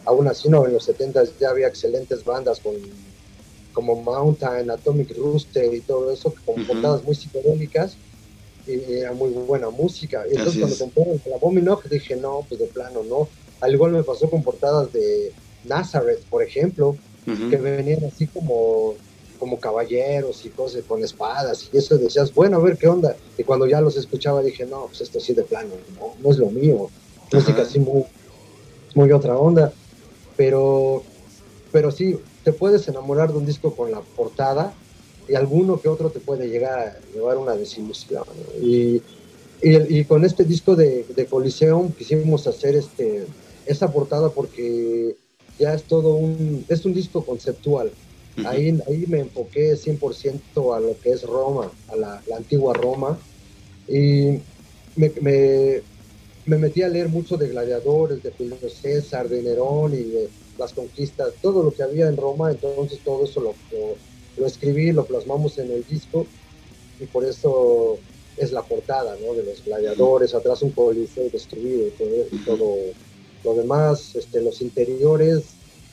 aún 0.06 0.28
así 0.28 0.50
no, 0.50 0.65
en 0.65 0.74
los 0.74 0.86
70 0.86 1.24
ya 1.39 1.50
había 1.50 1.67
excelentes 1.67 2.24
bandas 2.24 2.60
con, 2.62 2.76
como 3.74 3.96
Mountain, 3.96 4.72
Atomic 4.72 5.17
Rooster 5.17 5.74
y 5.74 5.82
todo 5.82 6.12
eso, 6.12 6.34
con 6.46 6.65
portadas 6.65 7.04
muy 7.04 7.15
psicodélicas 7.15 7.98
y 8.65 8.93
era 8.93 9.12
muy 9.12 9.32
buena 9.32 9.69
música. 9.69 10.24
Y 10.32 10.38
entonces 10.38 10.60
cuando 10.60 10.78
compré 10.78 11.30
la 11.30 11.36
Abominog 11.36 11.84
dije, 11.89 12.15
no, 12.15 12.46
pues 12.48 12.62
de 12.62 12.67
plano, 12.67 13.04
no. 13.04 13.28
Al 13.60 13.74
igual 13.74 13.91
me 13.91 14.04
pasó 14.04 14.30
con 14.30 14.43
portadas 14.43 14.91
de 14.93 15.34
Nazareth, 15.65 16.21
por 16.30 16.43
ejemplo, 16.43 16.95
que 17.26 17.58
venían 17.58 18.04
así 18.06 18.28
como 18.28 18.95
como 19.39 19.60
caballeros 19.60 20.45
y 20.45 20.49
cosas 20.49 20.84
con 20.88 21.04
espadas 21.04 21.69
y 21.73 21.78
eso 21.78 21.97
decías, 21.97 22.34
bueno, 22.34 22.58
a 22.58 22.60
ver 22.62 22.78
qué 22.78 22.88
onda. 22.88 23.17
Y 23.38 23.43
cuando 23.43 23.67
ya 23.67 23.82
los 23.82 23.97
escuchaba 23.97 24.41
dije, 24.41 24.65
no, 24.65 24.86
pues 24.86 25.02
esto 25.02 25.19
sí 25.19 25.34
de 25.34 25.43
plano, 25.43 25.71
no, 25.99 26.13
no 26.21 26.32
es 26.32 26.38
lo 26.38 26.49
mío. 26.49 26.89
Música 27.30 27.63
así 27.63 27.80
muy, 27.80 28.06
muy 28.95 29.12
otra 29.12 29.38
onda 29.38 29.73
pero, 30.36 31.04
pero 31.71 31.91
sí, 31.91 32.17
te 32.43 32.54
puedes 32.54 32.88
enamorar 32.88 33.32
de 33.32 33.38
un 33.38 33.45
disco 33.45 33.76
con 33.76 33.91
la 33.91 34.02
portada 34.02 34.73
y 35.28 35.36
alguno 35.36 35.80
que 35.80 35.89
otro 35.89 36.10
te 36.10 36.19
puede 36.19 36.47
llegar 36.47 36.80
a 36.80 37.13
llevar 37.13 37.38
una 37.38 37.56
desilusión. 37.56 38.23
Y, 38.62 39.02
y, 39.62 40.04
con 40.04 40.26
este 40.26 40.43
disco 40.43 40.76
de, 40.76 41.06
de, 41.15 41.26
Coliseum 41.26 41.91
quisimos 41.93 42.47
hacer 42.47 42.76
este, 42.76 43.26
esa 43.65 43.91
portada 43.91 44.30
porque 44.30 45.15
ya 45.63 45.73
es 45.73 45.84
todo 45.84 46.15
un, 46.15 46.65
es 46.67 46.86
un 46.86 46.93
disco 46.93 47.26
conceptual. 47.26 47.91
Ahí, 48.45 48.78
ahí 48.88 49.06
me 49.08 49.19
enfoqué 49.19 49.73
100% 49.73 50.76
a 50.76 50.80
lo 50.80 50.99
que 50.99 51.12
es 51.12 51.23
Roma, 51.23 51.71
a 51.88 51.95
la, 51.95 52.21
antigua 52.36 52.73
Roma. 52.73 53.17
Y 53.88 54.39
me, 54.95 55.12
me 56.45 56.58
metí 56.58 56.82
a 56.82 56.89
leer 56.89 57.08
mucho 57.08 57.38
de 57.38 57.47
gladiadores, 57.47 58.21
de 58.21 58.32
Julio 58.32 58.58
César, 58.69 59.30
de 59.30 59.41
Nerón 59.41 59.93
y 59.93 60.04
de 60.04 60.30
las 60.58 60.73
conquistas, 60.73 61.34
todo 61.41 61.63
lo 61.63 61.73
que 61.73 61.84
había 61.84 62.08
en 62.08 62.17
Roma, 62.17 62.52
entonces 62.52 62.99
todo 63.04 63.23
eso 63.23 63.39
lo, 63.39 63.56
lo, 64.38 64.45
escribí, 64.45 64.91
lo 64.91 65.06
plasmamos 65.06 65.58
en 65.58 65.71
el 65.71 65.86
disco 65.88 66.28
y 66.99 67.06
por 67.06 67.23
eso 67.23 67.97
es 68.38 68.52
la 68.52 68.62
portada, 68.63 69.15
¿no? 69.26 69.34
De 69.34 69.43
los 69.43 69.63
gladiadores, 69.63 70.34
atrás 70.34 70.62
un 70.62 70.71
coliseo 70.71 71.30
destruido 71.30 71.88
y 71.88 72.38
todo, 72.45 72.76
lo 73.43 73.53
demás, 73.56 74.15
este, 74.15 74.41
los 74.41 74.62
interiores 74.62 75.43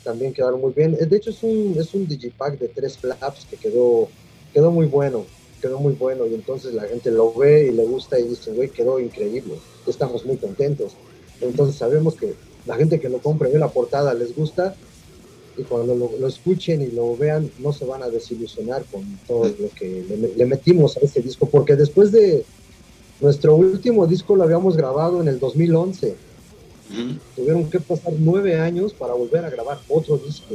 también 0.05 0.33
quedaron 0.33 0.61
muy 0.61 0.73
bien. 0.73 0.97
De 0.97 1.17
hecho 1.17 1.31
es 1.31 1.43
un, 1.43 1.77
es 1.79 1.95
un 1.95 2.07
digipack 2.07 2.59
de 2.59 2.69
tres 2.69 2.97
flaps 2.97 3.47
que 3.49 3.57
quedó, 3.57 4.09
quedó 4.53 4.71
muy 4.71 4.87
bueno 4.87 5.25
quedó 5.61 5.79
muy 5.79 5.93
bueno 5.93 6.27
y 6.27 6.35
entonces 6.35 6.75
la 6.75 6.85
gente 6.85 7.11
lo 7.11 7.33
ve 7.33 7.69
y 7.69 7.73
le 7.73 7.85
gusta 7.85 8.19
y 8.19 8.27
dice, 8.27 8.53
güey, 8.53 8.71
quedó 8.71 8.99
increíble, 8.99 9.55
estamos 9.87 10.25
muy 10.25 10.37
contentos. 10.37 10.93
Entonces 11.41 11.77
sabemos 11.77 12.17
que 12.17 12.35
la 12.67 12.77
gente 12.77 12.99
que 12.99 13.09
lo 13.09 13.19
compra 13.19 13.49
ve 13.49 13.59
la 13.59 13.69
portada 13.69 14.13
les 14.15 14.35
gusta 14.35 14.75
y 15.57 15.63
cuando 15.63 15.95
lo, 15.95 16.27
escuchen 16.27 16.83
y 16.83 16.89
lo 16.89 17.17
vean 17.17 17.51
no 17.59 17.73
se 17.73 17.85
van 17.85 18.03
a 18.03 18.09
desilusionar 18.09 18.85
con 18.91 19.03
todo 19.27 19.45
lo 19.45 19.69
que 19.77 20.05
le, 20.37 20.47
metimos 20.47 20.97
a 20.97 21.01
este 21.01 21.21
disco, 21.21 21.47
porque 21.47 21.77
después 21.77 22.13
de 22.13 22.45
nuestro 23.21 23.55
último 23.55 24.07
disco 24.07 24.37
lo 24.37 24.45
habíamos 24.45 24.77
grabado 24.77 25.21
en 25.21 25.29
el 25.29 25.39
2011. 25.39 26.17
Tuvieron 27.37 27.71
que 27.71 27.81
pasar 27.81 28.13
nueve 28.19 28.59
años 28.59 28.93
para 28.93 29.15
volver 29.15 29.45
a 29.45 29.51
grabar 29.51 29.79
otro 29.89 30.19
disco 30.19 30.55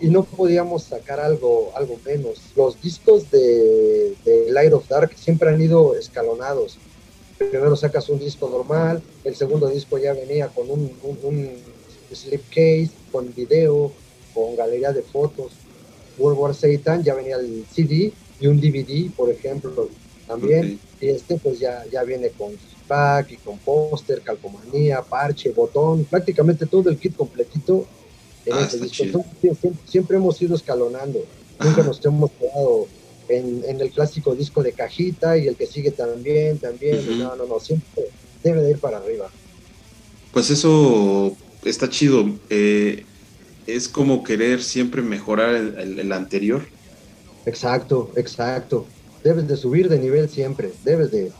y 0.00 0.08
no 0.08 0.24
podíamos 0.24 0.84
sacar 0.84 1.20
algo, 1.20 1.72
algo 1.76 1.98
menos. 2.04 2.38
Los 2.56 2.80
discos 2.80 3.30
de, 3.30 4.16
Light 4.50 4.72
of 4.72 4.88
Dark 4.88 5.12
siempre 5.16 5.50
han 5.50 5.60
ido 5.60 5.94
escalonados. 5.96 6.78
Primero 7.38 7.76
sacas 7.76 8.08
un 8.08 8.18
disco 8.18 8.48
normal, 8.48 9.02
el 9.24 9.34
segundo 9.34 9.68
disco 9.68 9.98
ya 9.98 10.12
venía 10.12 10.48
con 10.48 10.70
un, 10.70 10.92
un, 11.22 11.50
slipcase, 12.12 12.90
con 13.12 13.32
video, 13.34 13.92
con 14.34 14.56
galería 14.56 14.92
de 14.92 15.02
fotos. 15.02 15.52
World 16.18 16.38
War 16.38 16.54
Satan 16.54 17.02
ya 17.02 17.14
venía 17.14 17.36
el 17.36 17.64
CD 17.70 18.12
y 18.40 18.46
un 18.46 18.60
DVD, 18.60 19.10
por 19.12 19.30
ejemplo, 19.30 19.88
también. 20.26 20.78
Y 21.00 21.08
este 21.08 21.36
pues 21.36 21.58
ya, 21.58 21.84
ya 21.90 22.02
viene 22.02 22.30
con 22.30 22.52
pack 22.90 23.32
y 23.32 23.36
con 23.36 23.58
póster, 23.58 24.20
calcomanía, 24.22 25.02
parche, 25.02 25.52
botón, 25.52 26.04
prácticamente 26.04 26.66
todo 26.66 26.90
el 26.90 26.98
kit 26.98 27.14
completito 27.16 27.86
Ah, 28.50 28.68
siempre, 29.86 30.16
hemos 30.16 30.40
ido 30.40 30.56
escalonando, 30.56 31.24
nunca 31.62 31.82
nos 31.82 32.04
hemos 32.04 32.30
quedado 32.32 32.88
en, 33.28 33.80
el 33.80 33.90
clásico 33.90 34.34
disco 34.34 34.62
de 34.62 34.72
cajita 34.72 35.36
y 35.36 35.46
el 35.46 35.56
que 35.56 35.66
sigue 35.66 35.90
también, 35.90 36.58
también, 36.58 37.18
no, 37.18 37.36
no, 37.36 37.46
no, 37.46 37.60
siempre 37.60 38.06
debe 38.42 38.62
de 38.62 38.70
ir 38.70 38.78
para 38.78 38.98
arriba. 38.98 39.30
Pues 40.32 40.50
eso 40.50 41.36
está 41.64 41.88
chido, 41.90 42.30
eh, 42.48 43.04
es 43.66 43.88
como 43.88 44.24
querer 44.24 44.62
siempre 44.62 45.02
mejorar 45.02 45.54
el, 45.54 46.12
anterior. 46.12 46.62
Exacto, 47.44 48.10
exacto, 48.16 48.86
debes 49.22 49.46
de 49.46 49.56
subir 49.56 49.88
de 49.88 49.98
nivel 49.98 50.28
siempre, 50.30 50.72
debes 50.82 51.10
de, 51.10 51.30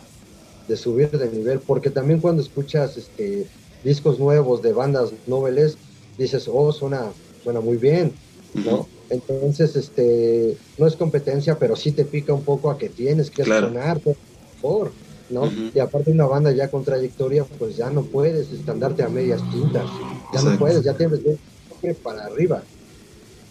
de 0.71 0.77
subir 0.77 1.11
de 1.11 1.29
nivel, 1.29 1.59
porque 1.59 1.91
también 1.91 2.21
cuando 2.21 2.41
escuchas 2.41 2.97
este, 2.97 3.47
discos 3.83 4.21
nuevos 4.21 4.63
de 4.63 4.73
bandas 4.73 5.11
noveles, 5.27 5.77
dices, 6.17 6.49
oh, 6.51 6.73
suena, 6.73 7.11
suena 7.43 7.61
muy 7.61 7.77
bien, 7.77 8.13
¿no? 8.55 8.87
Entonces, 9.11 9.75
este, 9.75 10.57
no 10.79 10.87
es 10.87 10.95
competencia, 10.95 11.59
pero 11.59 11.75
sí 11.75 11.91
te 11.91 12.05
pica 12.05 12.33
un 12.33 12.45
poco 12.45 12.71
a 12.71 12.79
que 12.79 12.89
tienes 12.89 13.31
que 13.31 13.45
sonar, 13.45 13.99
por 13.99 14.17
favor, 14.63 14.93
¿no? 15.29 15.51
Y 15.75 15.81
aparte 15.81 16.13
una 16.13 16.27
banda 16.27 16.53
ya 16.53 16.71
con 16.71 16.85
trayectoria, 16.85 17.45
pues 17.59 17.77
ya 17.77 17.91
no 17.91 18.03
puedes 18.03 18.53
estandarte 18.53 19.03
a 19.03 19.09
medias 19.09 19.43
tintas, 19.51 19.87
ya 20.33 20.43
no 20.43 20.57
puedes, 20.57 20.85
ya 20.85 20.95
tienes 20.95 21.21
que 21.83 21.95
para 21.95 22.27
arriba. 22.27 22.63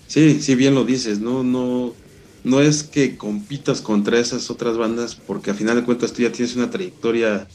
Sí, 0.08 0.42
sí, 0.42 0.56
bien 0.56 0.74
lo 0.74 0.86
dices, 0.86 1.20
no, 1.20 1.44
no, 1.44 1.94
no 2.44 2.62
es 2.62 2.84
que 2.84 3.18
compitas 3.18 3.82
contra 3.82 4.20
esas 4.20 4.50
otras 4.50 4.78
bandas, 4.78 5.16
porque 5.16 5.52
a 5.52 5.56
final 5.56 5.78
de 5.78 5.84
cuentas 5.86 6.14
tú 6.14 6.22
ya 6.24 6.32
tienes 6.32 6.56
una 6.56 6.70
trayectoria 6.70 7.48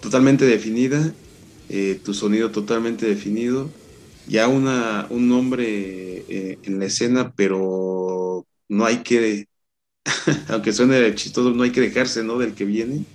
totalmente 0.00 0.44
definida 0.44 1.14
eh, 1.68 2.00
tu 2.04 2.14
sonido 2.14 2.50
totalmente 2.52 3.06
definido, 3.06 3.74
ya 4.26 4.48
una, 4.48 5.06
un 5.10 5.28
nombre 5.28 5.64
eh, 6.28 6.60
en 6.62 6.78
la 6.78 6.86
escena, 6.86 7.34
pero 7.36 8.46
no 8.68 8.84
hay 8.84 9.02
que, 9.02 9.48
aunque 10.48 10.72
suene 10.72 11.14
chistoso, 11.14 11.52
no 11.52 11.62
hay 11.62 11.72
que 11.72 11.80
dejarse, 11.80 12.24
¿no? 12.24 12.38
Del 12.38 12.54
que 12.54 12.64
viene, 12.64 13.06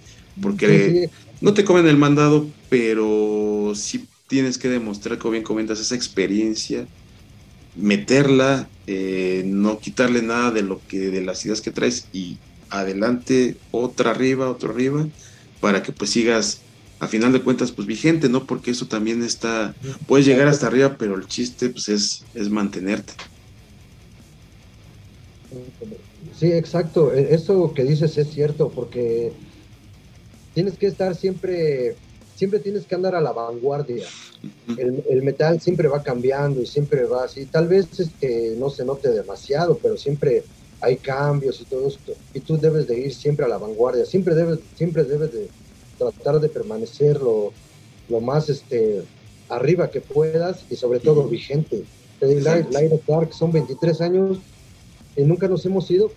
porque 0.42 1.00
no 1.42 1.54
te 1.54 1.66
comen 1.66 1.88
el 1.88 1.98
mandado, 1.98 2.56
pero 2.70 3.74
sí 3.76 4.10
tienes 4.28 4.58
que 4.58 4.70
demostrar, 4.70 5.18
como 5.20 5.34
bien 5.34 5.44
comentas, 5.44 5.80
esa 5.80 5.96
experiencia, 5.96 6.90
meterla, 7.76 8.70
eh, 8.88 9.44
no 9.46 9.80
quitarle 9.80 10.22
nada 10.22 10.52
de 10.52 10.64
lo 10.64 10.82
que, 10.88 11.10
de 11.10 11.22
las 11.22 11.46
ideas 11.46 11.62
que 11.62 11.72
traes 11.72 12.08
y 12.12 12.38
adelante, 12.70 13.58
otra 13.72 14.12
arriba, 14.12 14.50
otra 14.50 14.70
arriba, 14.70 15.08
para 15.60 15.84
que 15.84 15.92
pues 15.92 16.12
sigas 16.12 16.62
a 17.00 17.08
final 17.08 17.32
de 17.32 17.42
cuentas 17.42 17.72
pues 17.72 17.88
vigente, 17.88 18.30
¿no? 18.30 18.46
Porque 18.46 18.72
eso 18.72 18.88
también 18.88 19.24
está, 19.24 19.74
puedes 20.06 20.26
llegar 20.26 20.48
hasta 20.48 20.68
arriba, 20.68 20.98
pero 20.98 21.16
el 21.16 21.28
chiste 21.28 21.70
pues 21.70 21.88
es, 21.88 22.26
es 22.34 22.50
mantenerte. 22.50 23.14
Sí, 26.38 26.52
exacto. 26.52 27.14
E, 27.14 27.34
eso 27.34 27.74
que 27.74 27.84
dices 27.84 28.18
es 28.18 28.30
cierto, 28.30 28.70
porque 28.70 29.32
tienes 30.54 30.78
que 30.78 30.88
estar 30.88 31.16
siempre, 31.16 31.96
siempre 32.40 32.60
tienes 32.62 32.86
que 32.86 32.96
andar 32.96 33.16
a 33.16 33.22
la 33.22 33.34
vanguardia. 33.34 34.08
El, 34.78 35.22
metal 35.24 35.60
siempre 35.60 35.90
va 35.90 36.02
cambiando 36.02 36.62
y 36.62 36.66
siempre 36.66 37.04
va 37.04 37.26
así. 37.26 37.46
Tal 37.46 37.68
vez 37.68 37.88
que 38.18 38.56
no 38.58 38.70
se 38.70 38.86
note 38.86 39.10
demasiado, 39.10 39.78
pero 39.78 39.98
siempre 39.98 40.46
hay 40.80 40.96
cambios 40.96 41.60
y 41.60 41.66
todo 41.66 41.90
esto. 41.90 42.14
Y 42.34 42.40
tú 42.40 42.58
debes 42.58 42.88
de 42.88 42.98
ir 42.98 43.14
siempre 43.14 43.44
a 43.44 43.50
la 43.50 43.58
vanguardia. 43.58 44.06
Siempre 44.06 44.36
debes, 44.36 44.60
siempre 44.78 45.04
debes 45.04 45.34
de 45.34 45.50
tratar 45.98 46.40
de 46.40 46.48
permanecer 46.48 47.20
lo, 47.20 47.52
más 48.22 48.48
este, 48.48 49.04
arriba 49.50 49.92
que 49.92 50.00
puedas 50.00 50.64
y 50.70 50.78
sobre 50.78 51.02
todo 51.02 51.28
vigente. 51.28 51.84
Light, 52.22 52.70
Dark 53.06 53.34
son 53.34 53.52
23 53.52 54.00
años 54.00 54.38
y 55.18 55.24
nunca 55.24 55.50
nos 55.50 55.66
hemos 55.66 55.92
ido 55.92 56.10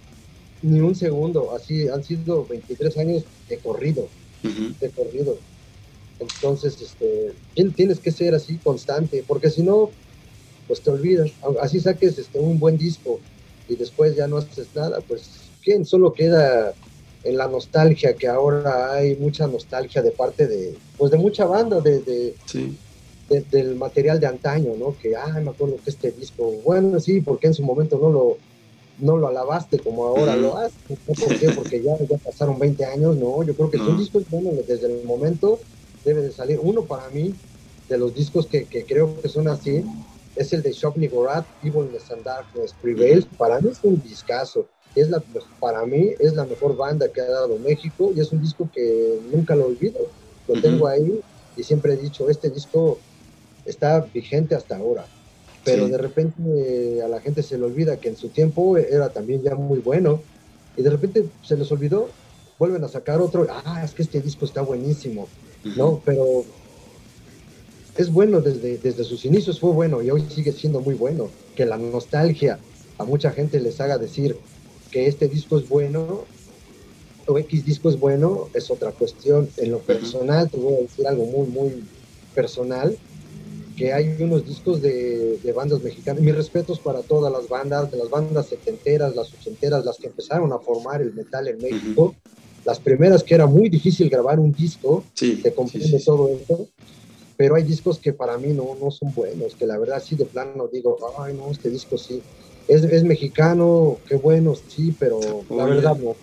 ni 0.63 0.79
un 0.81 0.95
segundo. 0.95 1.51
Así 1.53 1.89
han 1.89 2.05
sido 2.05 2.47
23 2.47 2.97
años 2.99 3.25
de 3.49 3.59
corrido, 3.59 4.07
de 4.81 4.91
corrido. 4.91 5.37
Entonces, 6.23 6.81
este, 6.81 7.33
tienes 7.73 7.99
que 7.99 8.11
ser 8.11 8.35
así 8.35 8.59
constante, 8.59 9.25
porque 9.27 9.51
si 9.51 9.63
no, 9.63 9.91
pues 10.67 10.81
te 10.81 10.91
olvidas. 10.91 11.31
Así 11.61 11.81
saques 11.81 12.19
este, 12.19 12.39
un 12.39 12.59
buen 12.59 12.79
disco 12.79 13.21
y 13.69 13.77
después 13.77 14.17
ya 14.17 14.27
no 14.27 14.39
haces 14.39 14.69
nada, 14.75 15.01
pues 15.01 15.29
¿quién? 15.63 15.85
Solo 15.85 16.13
queda 16.13 16.75
en 17.25 17.37
la 17.37 17.49
nostalgia, 17.49 18.15
que 18.15 18.27
ahora 18.27 18.93
hay 18.93 19.17
mucha 19.17 19.47
nostalgia 19.47 20.03
de 20.03 20.11
parte 20.11 20.47
de, 20.47 20.77
pues 20.99 21.11
de 21.11 21.19
mucha 21.19 21.45
banda, 21.45 21.81
de, 21.81 22.35
del 23.51 23.77
material 23.77 24.21
de 24.21 24.27
antaño, 24.27 24.75
¿no? 24.79 24.97
Que, 25.01 25.17
ah, 25.17 25.41
me 25.43 25.51
acuerdo 25.51 25.77
que 25.83 25.91
este 25.91 26.11
disco, 26.11 26.53
bueno, 26.65 26.99
sí, 27.01 27.21
porque 27.21 27.47
en 27.47 27.55
su 27.55 27.63
momento 27.63 27.99
no 27.99 28.11
lo, 28.11 28.37
no 28.99 29.17
lo 29.17 29.29
alabaste 29.29 29.79
como 29.79 30.05
ahora 30.05 30.37
lo 30.37 30.57
haces, 30.57 30.77
¿por 31.07 31.39
qué? 31.39 31.51
Porque 31.51 31.83
ya, 31.83 31.97
ya 31.99 32.19
pasaron 32.19 32.59
20 32.59 32.85
años, 32.85 33.17
no, 33.17 33.43
yo 33.43 33.55
creo 33.55 33.71
que 33.71 33.79
un 33.79 33.99
disco 33.99 34.21
bueno 34.31 34.51
desde 34.67 34.87
el 34.87 35.05
momento 35.05 35.61
debe 36.05 36.23
de 36.23 36.33
salir. 36.33 36.59
Uno 36.63 36.85
para 36.85 37.09
mí, 37.11 37.35
de 37.89 37.99
los 37.99 38.15
discos 38.15 38.47
que, 38.47 38.65
que 38.65 38.85
creo 38.85 39.21
que 39.21 39.29
son 39.29 39.49
así, 39.49 39.85
es 40.37 40.53
el 40.53 40.63
de 40.63 40.73
Shock 40.73 40.97
Nigorat, 40.97 41.45
Evilness 41.63 42.11
and 42.11 42.25
Darkness 42.25 42.75
Prevails. 42.81 43.27
Para 43.37 43.61
mí 43.61 43.71
es 43.71 43.79
un 43.83 44.03
discazo. 44.03 44.67
Es 44.95 45.09
la, 45.09 45.23
para 45.59 45.87
mí 45.87 46.11
es 46.19 46.35
la 46.35 46.45
mejor 46.45 46.77
banda 46.77 47.09
que 47.09 47.21
ha 47.21 47.29
dado 47.29 47.59
México 47.59 48.13
y 48.15 48.21
es 48.21 48.31
un 48.31 48.43
disco 48.43 48.69
que 48.73 49.21
nunca 49.33 49.55
lo 49.55 49.67
olvido. 49.67 50.01
Lo 50.49 50.61
tengo 50.61 50.87
ahí 50.87 51.21
y 51.57 51.63
siempre 51.63 51.95
he 51.95 51.97
dicho, 51.97 52.29
este 52.29 52.51
disco 52.51 52.99
está 53.65 54.01
vigente 54.01 54.55
hasta 54.55 54.77
ahora. 54.77 55.07
Pero 55.65 55.89
de 55.89 55.97
repente 55.97 57.01
a 57.03 57.09
la 57.09 57.21
gente 57.21 57.43
se 57.43 57.57
le 57.57 57.65
olvida 57.65 57.97
que 57.97 58.09
en 58.09 58.17
su 58.17 58.29
tiempo 58.29 58.77
era 58.77 59.11
también 59.11 59.43
ya 59.43 59.55
muy 59.55 59.79
bueno 59.79 60.21
y 60.77 60.83
de 60.83 60.91
repente 60.91 61.25
se 61.43 61.57
les 61.57 61.71
olvidó, 61.71 62.09
vuelven 62.59 62.83
a 62.85 62.89
sacar 62.89 63.21
otro, 63.21 63.47
ah, 63.49 63.83
es 63.85 63.93
que 63.93 64.03
este 64.03 64.21
disco 64.21 64.45
está 64.45 64.63
buenísimo, 64.63 65.29
¿no? 65.65 66.01
Pero 66.05 66.45
es 67.97 68.13
bueno 68.13 68.41
desde, 68.41 68.79
desde 68.79 69.05
sus 69.05 69.25
inicios, 69.25 69.61
fue 69.61 69.73
bueno 69.73 70.03
y 70.03 70.11
hoy 70.11 70.25
sigue 70.29 70.53
siendo 70.53 70.81
muy 70.81 70.95
bueno. 70.95 71.31
Que 71.55 71.67
la 71.67 71.77
nostalgia 71.77 72.59
a 72.99 73.05
mucha 73.05 73.31
gente 73.31 73.61
les 73.61 73.81
haga 73.81 73.99
decir 73.99 74.37
que 74.91 75.07
este 75.07 75.29
disco 75.29 75.59
es 75.59 75.69
bueno 75.69 76.25
o 77.27 77.39
X 77.39 77.65
disco 77.65 77.89
es 77.89 77.99
bueno 77.99 78.49
es 78.55 78.71
otra 78.71 78.93
cuestión. 78.93 79.49
En 79.57 79.71
lo 79.71 79.79
personal, 79.79 80.51
te 80.51 80.57
voy 80.57 80.75
a 80.75 80.81
decir 80.81 81.07
algo 81.07 81.25
muy, 81.27 81.47
muy 81.47 81.85
personal, 82.35 82.97
que 83.77 83.93
hay 83.93 84.17
unos 84.21 84.47
discos 84.47 84.83
de, 84.83 85.39
de, 85.43 85.53
bandas 85.53 85.83
mexicanas. 85.83 86.23
Mis 86.23 86.35
respetos 86.35 86.79
para 86.79 87.03
todas 87.03 87.33
las 87.33 87.49
bandas, 87.49 87.91
de 87.91 87.99
las 87.99 88.11
bandas 88.11 88.47
setenteras, 88.47 89.15
las 89.15 89.33
ochenteras, 89.33 89.85
las 89.85 89.99
que 89.99 90.09
empezaron 90.09 90.53
a 90.53 90.59
formar 90.59 91.01
el 91.01 91.13
metal 91.15 91.49
en 91.49 91.59
México. 91.59 92.15
Las 92.65 92.79
primeras 92.79 93.23
que 93.23 93.35
era 93.35 93.47
muy 93.47 93.69
difícil 93.69 94.09
grabar 94.09 94.39
un 94.39 94.53
disco, 94.53 95.05
sí, 95.15 95.41
te 95.43 95.53
comprende 95.53 95.99
todo 96.01 96.29
eso 96.29 96.69
pero 97.43 97.57
hay 97.57 97.65
discos 97.65 97.99
que 97.99 98.13
para 98.13 98.39
mí 98.39 98.53
no, 98.53 98.77
no 98.81 98.93
son 98.93 99.13
buenos, 99.13 99.57
que 99.57 99.67
la 99.67 99.77
verdad 99.77 100.01
sí 100.01 100.15
de 100.15 100.25
plano 100.25 100.69
digo, 100.73 100.97
ay 101.19 101.35
no, 101.35 101.51
este 101.51 101.71
disco 101.71 101.99
sí, 101.99 102.23
es, 102.69 102.85
es 102.85 103.03
mexicano, 103.03 103.99
qué 104.09 104.15
bueno, 104.15 104.55
sí, 104.69 104.95
pero 104.97 105.19
la 105.51 105.65
verdad 105.65 105.97
no. 105.97 106.15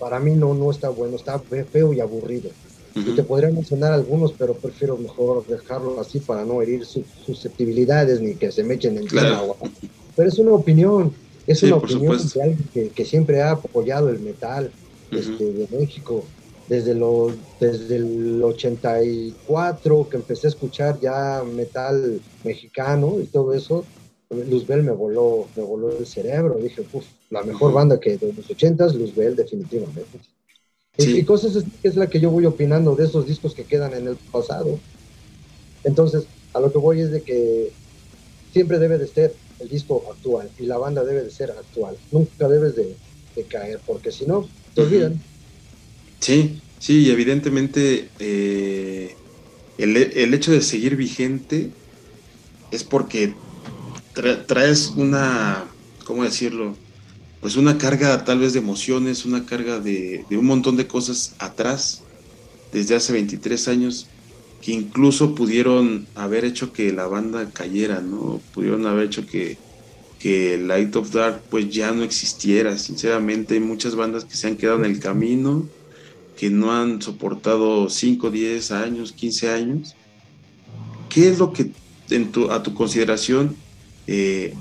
Para 0.00 0.18
mí 0.18 0.32
no, 0.32 0.52
no 0.54 0.70
está 0.70 0.88
bueno, 0.88 1.14
está 1.14 1.38
feo 1.38 1.92
y 1.92 2.00
aburrido. 2.00 2.50
Y 2.96 3.14
te 3.14 3.22
podría 3.22 3.50
mencionar 3.50 3.92
algunos, 3.92 4.32
pero 4.32 4.54
prefiero 4.54 4.96
mejor 4.96 5.46
dejarlo 5.46 6.00
así 6.00 6.18
para 6.18 6.44
no 6.44 6.60
herir 6.60 6.84
sus 6.84 7.04
susceptibilidades 7.24 8.20
ni 8.20 8.34
que 8.34 8.50
se 8.50 8.64
me 8.64 8.74
echen 8.74 8.98
en 8.98 9.06
el 9.06 9.18
agua. 9.32 9.54
Pero 10.16 10.28
es 10.28 10.38
una 10.40 10.52
opinión, 10.52 11.12
es 11.46 11.62
una 11.62 11.76
opinión 11.76 12.18
de 12.18 12.42
alguien 12.42 12.68
que, 12.74 12.88
que, 12.88 13.04
siempre 13.04 13.42
ha 13.42 13.52
apoyado 13.52 14.08
el 14.08 14.18
metal 14.18 14.72
este, 15.10 15.52
de 15.52 15.68
México 15.78 16.24
desde, 16.68 16.94
lo, 16.94 17.32
desde 17.58 17.96
el 17.96 18.40
84 18.42 20.08
que 20.08 20.16
empecé 20.16 20.46
a 20.46 20.50
escuchar 20.50 21.00
ya 21.00 21.42
metal 21.44 22.20
mexicano 22.44 23.18
y 23.20 23.26
todo 23.26 23.52
eso, 23.54 23.84
Luzbel 24.30 24.84
me 24.84 24.92
voló, 24.92 25.48
me 25.56 25.64
voló 25.64 25.98
el 25.98 26.06
cerebro. 26.06 26.54
Dije, 26.62 26.84
uff, 26.92 27.04
la 27.30 27.42
mejor 27.42 27.72
banda 27.72 27.98
que 27.98 28.16
de 28.16 28.32
los 28.32 28.48
80 28.48 28.86
s 28.86 28.96
Luzbel 28.96 29.34
definitivamente. 29.34 30.20
Y, 30.96 31.24
cosas 31.24 31.64
que 31.82 31.88
es 31.88 31.96
la 31.96 32.08
que 32.08 32.20
yo 32.20 32.30
voy 32.30 32.46
opinando 32.46 32.94
de 32.94 33.06
esos 33.06 33.26
discos 33.26 33.54
que 33.54 33.64
quedan 33.64 33.94
en 33.94 34.06
el 34.06 34.16
pasado. 34.16 34.78
Entonces, 35.82 36.26
a 36.52 36.60
lo 36.60 36.70
que 36.70 36.78
voy 36.78 37.00
es 37.00 37.10
de 37.10 37.22
que 37.22 37.72
siempre 38.52 38.78
debe 38.78 38.98
de 38.98 39.06
ser 39.06 39.34
el 39.60 39.68
disco 39.68 40.04
actual 40.10 40.50
y 40.58 40.66
la 40.66 40.78
banda 40.78 41.04
debe 41.04 41.24
de 41.24 41.30
ser 41.30 41.50
actual. 41.50 41.96
Nunca 42.12 42.48
debes 42.48 42.76
de, 42.76 42.94
caer, 43.48 43.80
porque 43.86 44.12
si 44.12 44.26
no, 44.26 44.46
te 44.74 44.82
olvidan. 44.82 45.20
Sí, 46.20 46.60
sí, 46.78 47.00
y 47.00 47.10
evidentemente 47.10 48.08
eh, 48.18 49.16
el, 49.78 50.34
hecho 50.34 50.52
de 50.52 50.60
seguir 50.60 50.96
vigente 50.96 51.70
es 52.70 52.84
porque 52.84 53.34
traes 54.46 54.92
una, 54.96 55.64
¿cómo 56.04 56.24
decirlo? 56.24 56.76
Pues 57.40 57.56
una 57.56 57.78
carga 57.78 58.24
tal 58.24 58.40
vez 58.40 58.52
de 58.52 58.58
emociones, 58.58 59.24
una 59.24 59.46
carga 59.46 59.80
de, 59.80 60.24
un 60.30 60.44
montón 60.44 60.76
de 60.76 60.86
cosas 60.86 61.34
atrás, 61.38 62.02
desde 62.72 62.94
hace 62.94 63.14
23 63.14 63.68
años, 63.68 64.06
que 64.60 64.72
incluso 64.72 65.34
pudieron 65.34 66.06
haber 66.14 66.44
hecho 66.44 66.72
que 66.72 66.92
la 66.92 67.06
banda 67.06 67.48
cayera, 67.50 68.02
¿no? 68.02 68.42
Pudieron 68.52 68.86
haber 68.86 69.06
hecho 69.06 69.26
que, 69.26 69.56
que 70.20 70.58
Light 70.58 70.94
of 70.94 71.12
Dark 71.12 71.42
pues 71.50 71.68
ya 71.70 71.90
no 71.90 72.04
existiera. 72.04 72.78
Sinceramente 72.78 73.54
hay 73.54 73.60
muchas 73.60 73.96
bandas 73.96 74.24
que 74.24 74.36
se 74.36 74.46
han 74.46 74.56
quedado 74.56 74.84
en 74.84 74.84
el 74.84 75.00
camino 75.00 75.66
que 76.40 76.48
no 76.48 76.72
han 76.72 77.02
soportado 77.02 77.90
5, 77.90 78.30
10 78.30 78.70
años, 78.70 79.12
15 79.12 79.50
años. 79.50 79.94
¿Qué 81.08 81.28
es 81.28 81.38
lo 81.38 81.52
que 81.52 81.70
en 82.10 82.32
tu, 82.32 82.50
a 82.50 82.62
tu 82.62 82.72
consideración 82.72 83.56
eh, 84.06 84.54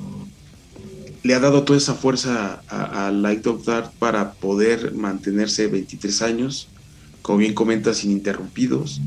le 1.23 1.33
ha 1.33 1.39
dado 1.39 1.63
toda 1.63 1.77
esa 1.77 1.93
fuerza 1.93 2.63
a, 2.67 3.11
Light 3.11 3.45
of 3.47 3.65
Dark 3.65 3.91
para 3.99 4.33
poder 4.33 4.93
mantenerse 4.93 5.67
23 5.67 6.21
años, 6.21 6.67
como 7.21 7.37
bien 7.39 7.53
comentas, 7.53 8.03
ininterrumpidos? 8.03 8.99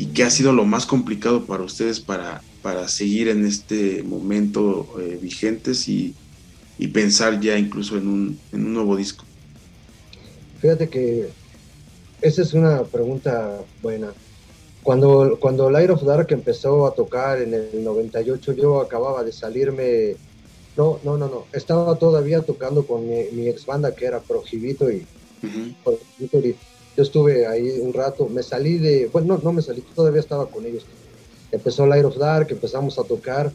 ¿Y 0.00 0.06
qué 0.06 0.22
ha 0.22 0.30
sido 0.30 0.54
lo 0.54 0.64
más 0.64 0.86
complicado 0.86 1.44
para 1.44 1.62
ustedes 1.62 2.00
para, 2.00 2.40
para 2.62 2.88
seguir 2.88 3.28
en 3.28 3.44
este 3.44 4.02
momento 4.02 4.88
eh, 4.98 5.18
vigentes 5.20 5.86
y, 5.88 6.14
y, 6.78 6.88
pensar 6.88 7.38
ya 7.38 7.58
incluso 7.58 7.98
en 7.98 8.08
un, 8.08 8.38
en 8.50 8.64
un 8.64 8.72
nuevo 8.72 8.96
disco? 8.96 9.26
Fíjate 10.62 10.88
que 10.88 11.28
esa 12.22 12.40
es 12.40 12.54
una 12.54 12.82
pregunta 12.84 13.60
buena. 13.82 14.14
Cuando, 14.82 15.36
cuando 15.38 15.68
Light 15.68 15.90
of 15.90 16.02
Dark 16.04 16.28
empezó 16.30 16.86
a 16.86 16.94
tocar 16.94 17.42
en 17.42 17.52
el 17.52 17.84
98, 17.84 18.54
yo 18.54 18.80
acababa 18.80 19.22
de 19.22 19.32
salirme. 19.32 20.16
No, 20.78 20.98
no, 21.04 21.18
no, 21.18 21.28
no. 21.28 21.44
Estaba 21.52 21.94
todavía 21.96 22.40
tocando 22.40 22.86
con 22.86 23.06
mi, 23.06 23.48
ex 23.48 23.66
banda 23.66 23.94
que 23.94 24.06
era 24.06 24.20
Prohibito 24.20 24.90
y, 24.90 25.04
Yo 27.00 27.04
estuve 27.04 27.46
ahí 27.46 27.78
un 27.80 27.94
rato, 27.94 28.28
me 28.28 28.42
salí 28.42 28.76
de, 28.76 29.06
bueno, 29.06 29.38
no, 29.38 29.42
no 29.42 29.52
me 29.54 29.62
salí, 29.62 29.80
todavía 29.94 30.20
estaba 30.20 30.50
con 30.50 30.66
ellos. 30.66 30.86
Empezó 31.50 31.86
Light 31.86 32.04
of 32.04 32.18
Dark, 32.18 32.48
empezamos 32.50 32.98
a 32.98 33.04
tocar 33.04 33.54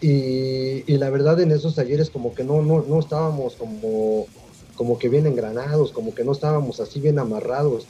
y, 0.00 0.92
y, 0.92 0.98
la 0.98 1.08
verdad 1.08 1.38
en 1.38 1.52
esos 1.52 1.76
talleres 1.76 2.10
como 2.10 2.34
que 2.34 2.42
no, 2.42 2.60
no, 2.60 2.82
no 2.82 2.98
estábamos 2.98 3.54
como, 3.54 4.26
como 4.74 4.98
que 4.98 5.08
bien 5.08 5.28
engranados, 5.28 5.92
como 5.92 6.12
que 6.16 6.24
no 6.24 6.32
estábamos 6.32 6.80
así 6.80 6.98
bien 7.00 7.20
amarrados. 7.20 7.86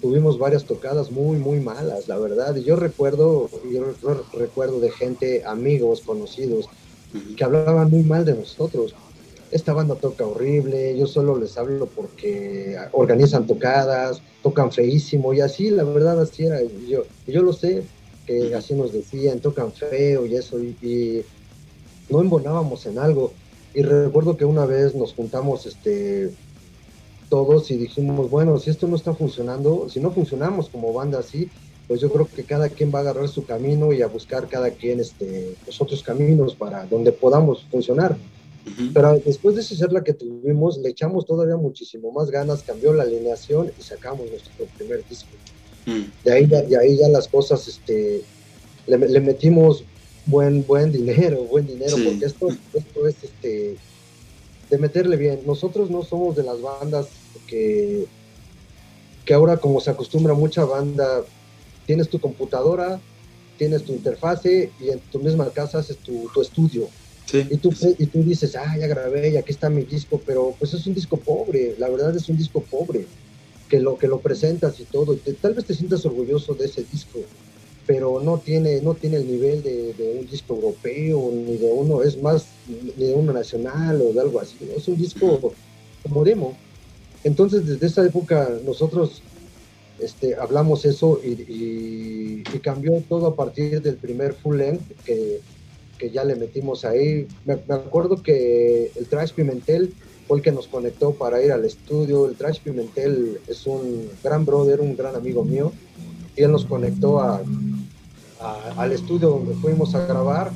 Tuvimos 0.00 0.36
varias 0.36 0.66
tocadas 0.66 1.12
muy, 1.12 1.38
muy 1.38 1.60
malas, 1.60 2.08
la 2.08 2.18
verdad. 2.18 2.56
Y 2.56 2.64
yo 2.64 2.74
recuerdo, 2.74 3.48
yo 3.72 3.94
recuerdo 4.32 4.80
de 4.80 4.90
gente, 4.90 5.44
amigos, 5.46 6.02
conocidos, 6.04 6.68
que 7.36 7.44
hablaban 7.44 7.88
muy 7.88 8.02
mal 8.02 8.24
de 8.24 8.34
nosotros. 8.34 8.96
Esta 9.50 9.72
banda 9.72 9.94
toca 9.94 10.26
horrible, 10.26 10.96
yo 10.96 11.06
solo 11.06 11.38
les 11.38 11.56
hablo 11.56 11.86
porque 11.86 12.76
organizan 12.92 13.46
tocadas, 13.46 14.20
tocan 14.42 14.72
feísimo 14.72 15.32
y 15.32 15.40
así, 15.40 15.70
la 15.70 15.84
verdad 15.84 16.20
así 16.20 16.44
era. 16.44 16.60
yo, 16.62 17.04
yo 17.26 17.42
lo 17.42 17.52
sé, 17.52 17.84
que 18.26 18.54
así 18.54 18.74
nos 18.74 18.92
decían, 18.92 19.40
tocan 19.40 19.72
feo 19.72 20.26
y 20.26 20.34
eso, 20.36 20.58
y, 20.60 21.24
no 22.10 22.20
embonábamos 22.20 22.86
en 22.86 22.98
algo. 22.98 23.32
Y 23.74 23.82
recuerdo 23.82 24.36
que 24.36 24.44
una 24.44 24.64
vez 24.64 24.94
nos 24.94 25.14
juntamos 25.14 25.66
este, 25.66 26.30
todos 27.28 27.70
y 27.70 27.76
dijimos, 27.76 28.30
bueno, 28.30 28.58
si 28.58 28.70
esto 28.70 28.86
no 28.86 28.96
está 28.96 29.14
funcionando, 29.14 29.88
si 29.88 30.00
no 30.00 30.10
funcionamos 30.10 30.68
como 30.68 30.92
banda 30.92 31.18
así, 31.18 31.50
pues 31.86 32.00
yo 32.00 32.10
creo 32.10 32.26
que 32.26 32.44
cada 32.44 32.68
quien 32.68 32.92
va 32.94 32.98
a 32.98 33.02
agarrar 33.02 33.28
su 33.28 33.44
camino 33.44 33.92
y 33.92 34.02
a 34.02 34.06
buscar 34.06 34.46
cada 34.48 34.70
quien 34.70 35.00
este, 35.00 35.54
los 35.66 35.80
otros 35.80 36.02
caminos 36.02 36.54
para 36.54 36.84
donde 36.86 37.12
podamos 37.12 37.64
funcionar. 37.70 38.16
Pero 38.92 39.20
después 39.24 39.54
de 39.54 39.62
esa 39.62 39.76
charla 39.76 40.04
que 40.04 40.12
tuvimos, 40.12 40.78
le 40.78 40.90
echamos 40.90 41.26
todavía 41.26 41.56
muchísimo 41.56 42.12
más 42.12 42.30
ganas, 42.30 42.62
cambió 42.62 42.92
la 42.92 43.04
alineación 43.04 43.72
y 43.78 43.82
sacamos 43.82 44.30
nuestro 44.30 44.66
primer 44.76 45.06
disco. 45.08 45.28
Mm. 45.86 46.02
De 46.24 46.32
ahí 46.32 46.46
ya, 46.46 46.78
ahí 46.78 46.96
ya 46.96 47.08
las 47.08 47.28
cosas, 47.28 47.66
este, 47.68 48.22
le, 48.86 49.20
metimos 49.20 49.84
buen, 50.26 50.66
buen 50.66 50.92
dinero, 50.92 51.44
buen 51.44 51.66
dinero, 51.66 51.96
porque 52.04 52.24
esto, 52.24 52.48
esto 52.74 53.08
es 53.08 53.16
este, 53.22 53.76
de 54.70 54.78
meterle 54.78 55.16
bien. 55.16 55.40
Nosotros 55.46 55.90
no 55.90 56.02
somos 56.02 56.36
de 56.36 56.42
las 56.42 56.60
bandas 56.60 57.08
que, 57.46 58.06
que 59.24 59.34
ahora 59.34 59.56
como 59.56 59.80
se 59.80 59.90
acostumbra 59.90 60.34
mucha 60.34 60.64
banda 60.64 61.24
tienes 61.88 62.10
tu 62.10 62.20
computadora, 62.20 63.00
tienes 63.56 63.82
tu 63.82 63.94
interfase 63.94 64.70
y 64.78 64.90
en 64.90 65.00
tu 65.10 65.20
misma 65.20 65.48
casa 65.48 65.78
haces 65.78 65.96
tu, 65.96 66.28
estudio. 66.38 66.86
Y, 67.32 67.56
tú, 67.58 67.70
y 67.98 68.06
tú 68.06 68.22
dices, 68.22 68.56
ah, 68.56 68.76
ya 68.78 68.86
grabé 68.86 69.30
y 69.30 69.36
aquí 69.36 69.52
está 69.52 69.68
mi 69.68 69.82
disco, 69.82 70.20
pero 70.24 70.54
pues 70.58 70.72
es 70.72 70.86
un 70.86 70.94
disco 70.94 71.18
pobre, 71.18 71.74
la 71.78 71.88
verdad 71.88 72.16
es 72.16 72.28
un 72.28 72.38
disco 72.38 72.62
pobre, 72.62 73.04
que 73.68 73.80
lo, 73.80 73.98
que 73.98 74.08
lo 74.08 74.20
presentas 74.20 74.80
y 74.80 74.84
todo, 74.84 75.16
tal 75.40 75.52
vez 75.52 75.66
te 75.66 75.74
sientas 75.74 76.06
orgulloso 76.06 76.54
de 76.54 76.64
ese 76.64 76.84
disco, 76.90 77.20
pero 77.86 78.20
no 78.20 78.38
tiene, 78.38 78.80
no 78.80 78.94
tiene 78.94 79.18
el 79.18 79.26
nivel 79.30 79.62
de, 79.62 80.18
un 80.18 80.26
disco 80.26 80.54
europeo, 80.54 81.30
ni 81.34 81.58
de 81.58 81.70
uno, 81.70 82.02
es 82.02 82.20
más, 82.20 82.46
de 82.66 83.12
uno 83.12 83.32
nacional 83.32 84.00
o 84.00 84.12
de 84.12 84.20
algo 84.20 84.40
así, 84.40 84.56
es 84.74 84.88
un 84.88 84.96
disco 84.96 85.52
como 86.02 86.24
demo. 86.24 86.56
Entonces, 87.24 87.66
desde 87.66 87.86
esa 87.86 88.06
época, 88.06 88.48
nosotros 88.64 89.22
este, 89.98 90.34
hablamos 90.36 90.84
eso 90.84 91.20
y, 91.22 92.42
cambió 92.62 93.00
todo 93.08 93.28
a 93.28 93.36
partir 93.36 93.80
del 93.80 93.96
primer 93.96 94.34
full 94.34 94.56
length 94.56 94.82
que, 95.04 95.40
ya 96.10 96.24
le 96.24 96.36
metimos 96.36 96.84
ahí. 96.84 97.26
Me, 97.44 97.54
acuerdo 97.54 98.22
que 98.22 98.92
el 98.94 99.06
Trash 99.06 99.32
Pimentel 99.32 99.94
fue 100.26 100.38
el 100.38 100.42
que 100.42 100.52
nos 100.52 100.66
conectó 100.68 101.12
para 101.12 101.42
ir 101.42 101.52
al 101.52 101.64
estudio. 101.64 102.26
El 102.26 102.36
Trash 102.36 102.60
Pimentel 102.60 103.40
es 103.46 103.66
un 103.66 104.08
gran 104.22 104.44
brother, 104.44 104.80
un 104.80 104.96
gran 104.96 105.14
amigo 105.14 105.44
mío, 105.44 105.72
y 106.36 106.42
él 106.42 106.52
nos 106.52 106.64
conectó 106.64 107.20
al 107.20 108.92
estudio 108.92 109.30
donde 109.30 109.54
fuimos 109.54 109.94
a 109.94 110.06
grabar. 110.06 110.52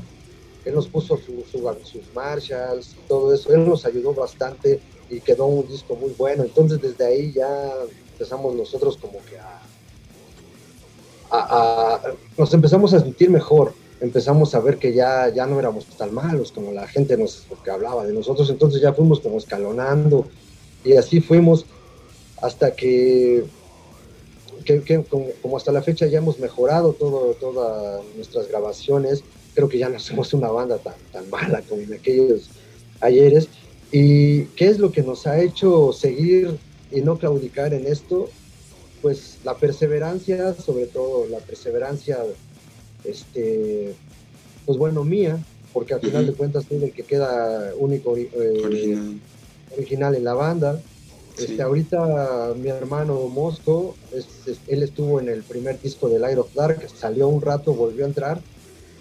Él 0.64 0.74
nos 0.74 0.86
puso 0.86 1.16
sus 1.16 2.14
Marshalls, 2.14 2.94
todo 3.08 3.34
eso. 3.34 3.52
Él 3.52 3.68
nos 3.68 3.84
ayudó 3.84 4.14
bastante 4.14 4.80
y 5.10 5.20
quedó 5.20 5.46
un 5.46 5.66
disco 5.66 5.96
muy 5.96 6.14
bueno. 6.16 6.44
Entonces 6.44 6.80
desde 6.80 7.04
ahí 7.04 7.32
ya 7.32 7.72
empezamos 8.12 8.54
nosotros 8.54 8.96
como 8.96 9.18
que 9.24 9.38
a, 9.38 9.60
nos 12.36 12.52
empezamos 12.52 12.92
a 12.94 13.00
sentir 13.00 13.30
mejor, 13.30 13.72
empezamos 14.02 14.54
a 14.54 14.60
ver 14.60 14.78
que 14.78 14.92
ya, 14.92 15.28
ya 15.28 15.46
no 15.46 15.60
éramos 15.60 15.86
tan 15.86 16.12
malos 16.12 16.50
como 16.50 16.72
la 16.72 16.88
gente 16.88 17.16
nos 17.16 17.44
que 17.64 17.70
hablaba 17.70 18.04
de 18.04 18.12
nosotros, 18.12 18.50
entonces 18.50 18.82
ya 18.82 18.92
fuimos 18.92 19.20
como 19.20 19.38
escalonando 19.38 20.26
y 20.84 20.94
así 20.94 21.20
fuimos 21.20 21.64
hasta 22.42 22.74
que, 22.74 23.44
que, 24.64 25.04
como, 25.04 25.56
hasta 25.56 25.70
la 25.70 25.82
fecha 25.82 26.06
ya 26.06 26.18
hemos 26.18 26.40
mejorado 26.40 26.94
todo, 26.94 27.34
todas 27.34 28.02
nuestras 28.16 28.48
grabaciones, 28.48 29.22
creo 29.54 29.68
que 29.68 29.78
ya 29.78 29.88
no 29.88 30.00
somos 30.00 30.34
una 30.34 30.50
banda 30.50 30.78
tan, 30.78 30.94
tan 31.12 31.30
mala 31.30 31.62
como 31.62 31.82
en 31.82 31.94
aquellos 31.94 32.50
ayeres. 33.00 33.48
¿Y 33.92 34.46
qué 34.56 34.66
es 34.66 34.78
lo 34.78 34.90
que 34.90 35.02
nos 35.02 35.26
ha 35.28 35.40
hecho 35.40 35.92
seguir 35.92 36.58
y 36.90 37.02
no 37.02 37.18
claudicar 37.18 37.72
en 37.72 37.86
esto, 37.86 38.28
pues 39.00 39.38
la 39.44 39.54
perseverancia, 39.54 40.54
sobre 40.54 40.86
todo 40.86 41.26
la 41.28 41.38
perseverancia, 41.38 42.18
este, 43.04 43.94
pues 44.66 44.78
bueno, 44.78 45.04
mía, 45.04 45.38
porque 45.72 45.94
al 45.94 46.00
final 46.00 46.26
de 46.26 46.32
cuentas 46.32 46.64
soy 46.68 46.82
el 46.84 46.92
que 46.92 47.02
queda 47.02 47.72
único 47.78 48.16
eh, 48.16 49.18
original. 49.76 50.14
en 50.14 50.24
la 50.24 50.34
banda. 50.34 50.80
Este, 51.38 51.62
ahorita 51.62 52.52
mi 52.56 52.68
hermano 52.68 53.26
Mosco, 53.28 53.96
él 54.66 54.82
estuvo 54.82 55.18
en 55.18 55.30
el 55.30 55.42
primer 55.42 55.80
disco 55.80 56.08
de 56.10 56.18
Light 56.18 56.36
of 56.36 56.54
Dark, 56.54 56.86
salió 56.94 57.28
un 57.28 57.40
rato, 57.40 57.72
volvió 57.72 58.04
a 58.04 58.08
entrar. 58.08 58.42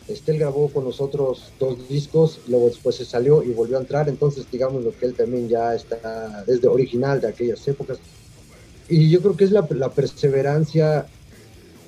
Este, 0.08 0.32
él 0.32 0.40
grabó 0.40 0.70
con 0.70 0.86
nosotros 0.86 1.52
dos 1.60 1.88
discos, 1.88 2.40
luego 2.48 2.68
después 2.68 2.96
se 2.96 3.06
salió 3.06 3.44
y 3.44 3.52
volvió 3.52 3.78
a 3.78 3.82
entrar, 3.82 4.10
entonces 4.10 4.46
digamos 4.52 4.84
lo 4.84 4.92
que 4.98 5.06
él 5.06 5.14
también 5.14 5.48
ya 5.48 5.76
está 5.76 6.44
desde 6.48 6.68
original 6.68 7.22
de 7.22 7.28
aquellas 7.28 7.66
épocas. 7.68 8.00
Y 8.90 9.10
yo 9.10 9.22
creo 9.22 9.38
que 9.38 9.46
es 9.46 9.52
la, 9.52 9.66
perseverancia, 9.68 11.06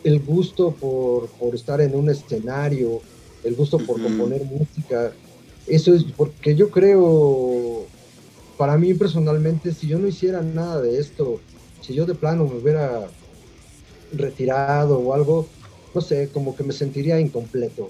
el 0.04 0.20
gusto 0.20 0.72
por, 0.72 1.28
por, 1.30 1.56
estar 1.56 1.82
en 1.82 1.96
un 1.96 2.10
escenario, 2.10 3.02
el 3.44 3.56
gusto 3.56 3.78
por 3.78 4.02
componer 4.02 4.44
música. 4.46 5.12
Eso 5.68 5.94
es 5.94 6.04
porque 6.04 6.56
yo 6.56 6.70
creo, 6.70 7.86
para 8.58 8.78
mí 8.78 8.94
personalmente, 8.94 9.74
si 9.74 9.88
yo 9.88 10.00
no 10.00 10.08
hiciera 10.08 10.42
nada 10.42 10.82
de 10.82 11.00
esto, 11.00 11.40
si 11.82 11.94
yo 11.94 12.06
de 12.06 12.16
plano 12.16 12.46
me 12.46 12.60
hubiera 12.60 13.08
retirado 14.12 15.00
o 15.00 15.14
algo, 15.14 15.48
no 15.94 16.02
sé, 16.02 16.30
como 16.34 16.56
que 16.56 16.64
me 16.64 16.74
sentiría 16.74 17.20
incompleto 17.20 17.90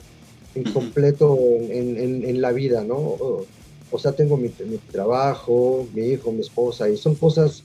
incompleto 0.55 1.38
en, 1.38 1.97
en, 1.97 2.24
en, 2.26 2.41
la 2.41 2.51
vida, 2.51 2.84
¿no? 2.84 2.95
O, 2.95 3.99
sea, 3.99 4.11
tengo 4.14 4.38
mi, 4.38 4.51
mi, 4.66 4.78
trabajo, 4.78 5.88
mi 5.93 6.03
hijo, 6.09 6.32
mi 6.32 6.41
esposa, 6.41 6.89
y 6.89 6.97
son 6.97 7.16
cosas, 7.16 7.64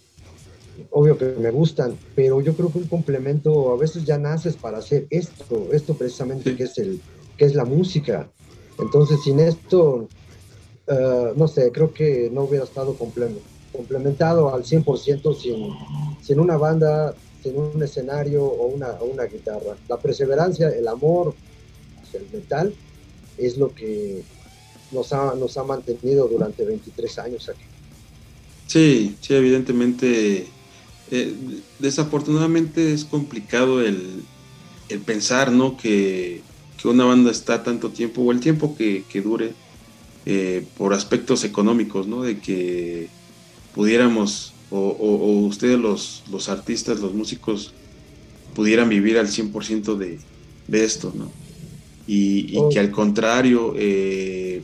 obvio 0.91 1.16
que 1.18 1.26
me 1.39 1.51
gustan, 1.51 1.99
pero 2.14 2.41
yo 2.41 2.55
creo 2.55 2.70
que 2.70 2.79
un 2.79 2.89
complemento, 2.89 3.72
a 3.72 3.76
veces 3.76 4.05
ya 4.05 4.18
naces 4.18 4.57
para 4.57 4.79
hacer 4.79 5.07
esto, 5.11 5.68
esto 5.72 5.95
precisamente 5.95 6.57
que 6.57 6.64
es, 6.64 6.79
el, 6.79 7.01
que 7.37 7.45
es 7.45 7.55
la 7.55 7.64
música. 7.64 8.29
Entonces, 8.79 9.22
sin 9.22 9.41
esto, 9.41 10.09
uh, 10.89 11.37
no 11.37 11.49
sé, 11.49 11.72
creo 11.72 11.93
que 11.93 12.31
no 12.33 12.45
hubiera 12.45 12.64
estado 12.64 12.97
complementado 13.72 14.55
al 14.55 14.64
100% 14.64 15.37
sin, 15.37 15.72
sin 16.22 16.41
una 16.41 16.57
banda, 16.57 17.14
sin 17.43 17.57
un 17.57 17.83
escenario 17.83 18.45
o 18.45 18.66
una, 18.66 18.91
o 19.01 19.07
una 19.07 19.24
guitarra. 19.24 19.76
La 19.89 19.97
perseverancia, 19.97 20.68
el 20.68 20.87
amor, 20.87 21.35
el 22.12 22.26
metal, 22.33 22.74
es 23.37 23.57
lo 23.57 23.74
que 23.74 24.22
nos 24.93 25.12
ha, 25.12 25.35
nos 25.35 25.57
ha 25.57 25.64
mantenido 25.64 26.29
durante 26.29 26.64
23 26.64 27.18
años 27.18 27.49
aquí. 27.49 27.64
Sí, 28.66 29.16
sí, 29.20 29.35
evidentemente. 29.35 30.47
Eh, 31.11 31.34
desafortunadamente 31.78 32.92
es 32.92 33.04
complicado 33.04 33.82
el, 33.82 34.24
pensar, 35.04 35.52
¿no? 35.52 35.76
Que, 35.76 36.42
una 36.84 37.04
banda 37.04 37.30
está 37.30 37.64
tanto 37.64 37.90
tiempo, 37.90 38.22
o 38.22 38.30
el 38.30 38.40
tiempo 38.40 38.76
que, 38.76 39.04
dure, 39.22 39.52
eh, 40.26 40.64
por 40.76 40.94
aspectos 40.94 41.42
económicos, 41.44 42.06
¿no? 42.06 42.22
De 42.22 42.38
que 42.38 43.09
pudiéramos, 43.74 44.54
o, 44.70 45.46
ustedes 45.46 45.78
los, 45.78 46.22
los, 46.30 46.48
artistas, 46.48 47.00
los 47.00 47.14
músicos, 47.14 47.72
pudieran 48.54 48.88
vivir 48.88 49.18
al 49.18 49.26
100% 49.26 49.96
de, 49.96 50.18
de 50.68 50.84
esto, 50.84 51.12
¿no? 51.14 51.30
y, 52.09 52.59
que 52.72 52.80
al 52.80 52.90
contrario, 52.90 53.74
eh, 53.76 54.62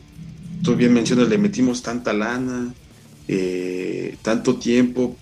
tú 0.63 0.75
bien 0.75 0.93
mencionas, 0.93 1.29
le 1.29 1.37
metimos 1.37 1.83
tanta 1.83 2.11
lana, 2.11 2.73
eh, 3.27 4.17
tanto 4.23 4.55
tiempo, 4.55 5.15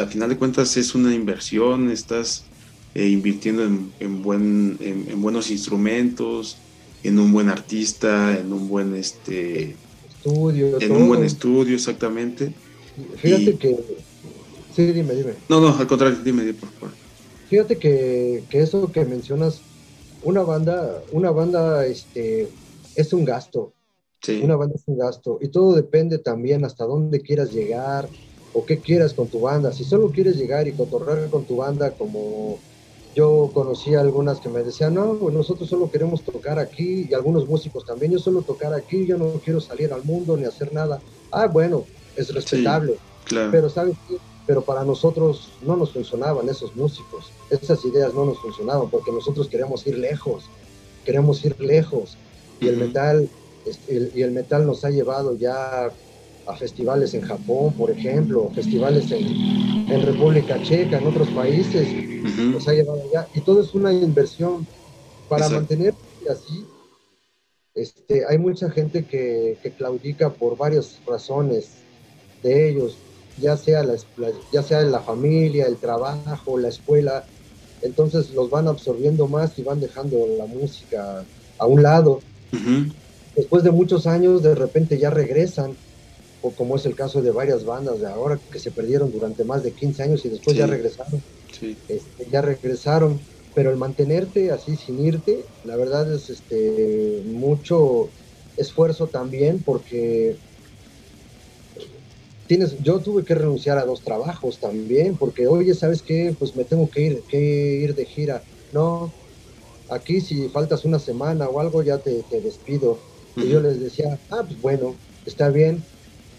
a 0.00 0.06
final 0.06 0.28
de 0.28 0.36
cuentas 0.36 0.76
es 0.76 0.94
una 0.94 1.14
inversión, 1.14 1.90
estás 1.90 2.44
eh, 2.94 3.08
invirtiendo 3.08 3.62
en, 3.62 4.22
buen, 4.22 4.76
en, 4.80 5.20
buenos 5.20 5.50
instrumentos, 5.50 6.58
en 7.02 7.18
un 7.18 7.32
buen 7.32 7.48
artista, 7.48 8.36
en 8.38 8.52
un 8.52 8.68
buen 8.68 8.94
este 8.94 9.76
estudio, 10.08 10.80
en 10.80 10.92
un 10.92 11.08
buen 11.08 11.24
estudio, 11.24 11.74
exactamente. 11.74 12.52
Fíjate 13.16 13.56
que 13.56 13.76
Sí, 14.78 14.92
dime, 14.92 15.12
dime. 15.12 15.32
No, 15.48 15.60
no, 15.60 15.76
al 15.76 15.88
contrario, 15.88 16.20
dime, 16.22 16.44
dime, 16.44 16.56
por 16.56 16.68
favor. 16.68 16.94
Fíjate 17.48 17.78
que, 17.78 18.44
que 18.48 18.60
eso 18.60 18.92
que 18.92 19.04
mencionas, 19.04 19.60
una 20.22 20.42
banda, 20.42 21.02
una 21.10 21.32
banda, 21.32 21.84
este, 21.84 22.48
es 22.94 23.12
un 23.12 23.24
gasto. 23.24 23.72
Sí. 24.22 24.40
Una 24.40 24.54
banda 24.54 24.76
es 24.76 24.84
un 24.86 24.96
gasto. 24.96 25.40
Y 25.40 25.48
todo 25.48 25.74
depende 25.74 26.18
también 26.18 26.64
hasta 26.64 26.84
dónde 26.84 27.20
quieras 27.22 27.52
llegar 27.52 28.08
o 28.52 28.64
qué 28.64 28.78
quieras 28.78 29.14
con 29.14 29.28
tu 29.28 29.40
banda. 29.40 29.72
Si 29.72 29.84
solo 29.84 30.10
quieres 30.10 30.36
llegar 30.36 30.68
y 30.68 30.72
cotorrear 30.72 31.28
con 31.30 31.44
tu 31.44 31.56
banda 31.56 31.92
como 31.92 32.58
yo 33.14 33.50
conocí 33.52 33.94
algunas 33.94 34.40
que 34.40 34.48
me 34.48 34.62
decían, 34.62 34.94
no, 34.94 35.14
nosotros 35.32 35.68
solo 35.68 35.90
queremos 35.90 36.22
tocar 36.22 36.58
aquí 36.58 37.06
y 37.08 37.14
algunos 37.14 37.48
músicos 37.48 37.84
también, 37.84 38.12
yo 38.12 38.18
solo 38.18 38.42
tocar 38.42 38.72
aquí, 38.74 39.06
yo 39.06 39.18
no 39.18 39.32
quiero 39.44 39.60
salir 39.60 39.92
al 39.92 40.04
mundo 40.04 40.36
ni 40.36 40.44
hacer 40.44 40.72
nada. 40.72 41.00
Ah, 41.32 41.46
bueno, 41.46 41.84
es 42.16 42.32
respetable. 42.32 42.96
claro. 43.24 43.50
Pero 43.50 43.68
sabes 43.68 43.96
qué? 44.08 44.16
pero 44.48 44.62
para 44.62 44.82
nosotros 44.82 45.50
no 45.60 45.76
nos 45.76 45.92
funcionaban 45.92 46.48
esos 46.48 46.74
músicos, 46.74 47.26
esas 47.50 47.84
ideas 47.84 48.14
no 48.14 48.24
nos 48.24 48.38
funcionaban 48.38 48.88
porque 48.88 49.12
nosotros 49.12 49.46
queríamos 49.46 49.86
ir 49.86 49.98
lejos, 49.98 50.44
queremos 51.04 51.44
ir 51.44 51.60
lejos 51.60 52.16
y 52.58 52.68
el 52.68 52.78
metal 52.78 53.28
y 53.90 54.22
el 54.22 54.30
metal 54.30 54.66
nos 54.66 54.86
ha 54.86 54.88
llevado 54.88 55.36
ya 55.36 55.90
a 56.48 56.56
festivales 56.56 57.14
en 57.14 57.22
Japón, 57.22 57.74
por 57.74 57.90
ejemplo, 57.90 58.50
festivales 58.54 59.10
en, 59.10 60.02
República 60.02 60.60
Checa, 60.62 60.98
en 60.98 61.06
otros 61.06 61.28
países, 61.28 61.86
nos 62.38 62.66
ha 62.66 62.72
llevado 62.72 63.02
allá. 63.08 63.28
Y 63.34 63.40
todo 63.40 63.60
es 63.60 63.74
una 63.74 63.92
inversión. 63.92 64.66
Para 65.28 65.48
mantener 65.50 65.94
así. 66.30 66.64
Este, 67.74 68.24
hay 68.26 68.38
mucha 68.38 68.70
gente 68.70 69.04
que, 69.04 69.58
que 69.62 69.72
claudica 69.72 70.30
por 70.30 70.56
varias 70.56 70.98
razones 71.06 71.72
de 72.42 72.70
ellos, 72.70 72.96
ya 73.40 73.56
sea 73.56 73.82
la, 73.82 73.94
ya 74.52 74.62
sea 74.62 74.82
la 74.82 75.00
familia, 75.00 75.66
el 75.66 75.76
trabajo, 75.76 76.58
la 76.58 76.68
escuela, 76.68 77.24
entonces 77.82 78.30
los 78.30 78.50
van 78.50 78.68
absorbiendo 78.68 79.28
más 79.28 79.58
y 79.58 79.62
van 79.62 79.80
dejando 79.80 80.26
la 80.36 80.46
música 80.46 81.24
a 81.58 81.66
un 81.66 81.82
lado. 81.82 82.20
Después 83.36 83.62
de 83.62 83.70
muchos 83.70 84.06
años, 84.06 84.42
de 84.42 84.54
repente 84.54 84.98
ya 84.98 85.10
regresan, 85.10 85.76
o 86.40 86.54
como 86.54 86.76
es 86.76 86.86
el 86.86 86.94
caso 86.94 87.20
de 87.22 87.30
varias 87.30 87.64
bandas 87.64 88.00
de 88.00 88.08
ahora 88.08 88.40
que 88.50 88.58
se 88.58 88.70
perdieron 88.70 89.10
durante 89.10 89.44
más 89.44 89.62
de 89.62 89.72
15 89.72 90.02
años 90.02 90.24
y 90.24 90.28
después 90.28 90.56
ya 90.56 90.66
regresaron. 90.66 91.22
Este, 91.60 92.30
ya 92.30 92.42
regresaron, 92.42 93.20
pero 93.54 93.70
el 93.70 93.76
mantenerte 93.76 94.50
así 94.50 94.76
sin 94.76 95.00
irte, 95.00 95.44
la 95.64 95.76
verdad 95.76 96.12
es 96.12 96.30
este 96.30 97.22
mucho 97.24 98.10
esfuerzo 98.56 99.08
también 99.08 99.62
porque 99.64 100.36
yo 102.80 102.98
tuve 103.00 103.24
que 103.24 103.34
renunciar 103.34 103.78
a 103.78 103.84
dos 103.84 104.02
trabajos 104.02 104.58
también, 104.58 105.16
porque 105.16 105.46
oye, 105.46 105.74
¿sabes 105.74 106.02
qué? 106.02 106.34
Pues 106.38 106.56
me 106.56 106.64
tengo 106.64 106.88
que 106.90 107.02
ir, 107.02 107.22
que 107.28 107.38
ir 107.38 107.94
de 107.94 108.06
gira. 108.06 108.42
No, 108.72 109.12
aquí 109.90 110.20
si 110.20 110.48
faltas 110.48 110.84
una 110.84 110.98
semana 110.98 111.48
o 111.48 111.60
algo 111.60 111.82
ya 111.82 111.98
te, 111.98 112.24
despido. 112.42 112.98
Y 113.36 113.48
yo 113.48 113.60
les 113.60 113.80
decía, 113.80 114.18
ah, 114.30 114.42
pues 114.44 114.60
bueno, 114.60 114.96
está 115.24 115.50
bien, 115.50 115.84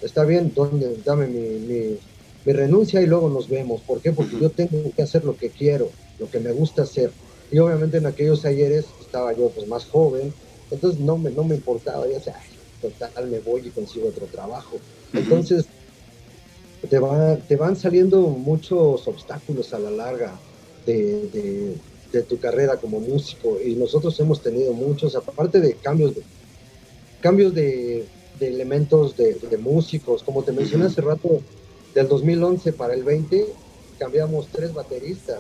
está 0.02 0.26
bien, 0.26 0.52
¿dónde, 0.56 0.97
dame 1.06 1.28
mi, 1.28 1.97
renuncia 2.45 3.00
y 3.00 3.06
luego 3.06 3.30
nos 3.30 3.47
vemos. 3.47 3.82
¿Por 3.82 4.02
qué? 4.02 4.12
Porque 4.12 4.39
yo 4.39 4.50
tengo 4.50 4.91
que 4.95 5.04
hacer 5.04 5.24
lo 5.24 5.38
que 5.38 5.52
quiero, 5.52 5.91
lo 6.18 6.32
que 6.32 6.39
me 6.39 6.52
gusta 6.52 6.82
hacer. 6.82 7.12
Y 7.52 7.60
obviamente 7.60 7.97
en 7.97 8.08
aquellos 8.08 8.43
ayeres 8.43 8.86
estaba 9.00 9.34
yo 9.34 9.50
pues 9.50 9.68
más 9.68 9.86
joven, 9.86 10.34
entonces 10.72 11.00
no 11.00 11.18
me, 11.18 11.30
no 11.30 11.43
me 11.43 11.56
importaba, 11.56 12.08
ya 12.08 12.20
sea, 12.20 12.39
total, 12.82 13.28
me 13.30 13.39
voy 13.39 13.62
y 13.68 13.70
consigo 13.70 14.08
otro 14.08 14.26
trabajo. 14.26 14.78
Entonces, 15.14 15.66
te, 16.82 17.00
te 17.47 17.56
van 17.56 17.76
saliendo 17.76 18.22
muchos 18.22 19.08
obstáculos 19.08 19.72
a 19.74 19.80
la 19.80 19.91
larga 19.91 20.39
de, 20.86 21.78
tu 22.28 22.39
carrera 22.39 22.78
como 22.78 23.00
músico 23.00 23.60
y 23.64 23.76
nosotros 23.76 24.20
hemos 24.20 24.41
tenido 24.41 24.74
muchos, 24.74 25.16
aparte 25.16 25.60
de 25.60 25.74
cambios 25.76 26.16
de, 26.16 26.24
cambios 27.22 27.54
de, 27.54 28.06
elementos 28.47 29.15
de, 29.17 29.57
músicos, 29.59 30.23
como 30.23 30.43
te 30.43 30.51
mencioné 30.51 30.85
hace 30.85 31.01
rato, 31.01 31.41
del 31.93 32.07
2011 32.07 32.73
para 32.73 32.93
el 32.93 33.03
20 33.03 33.45
cambiamos 33.97 34.47
tres 34.51 34.73
bateristas. 34.73 35.39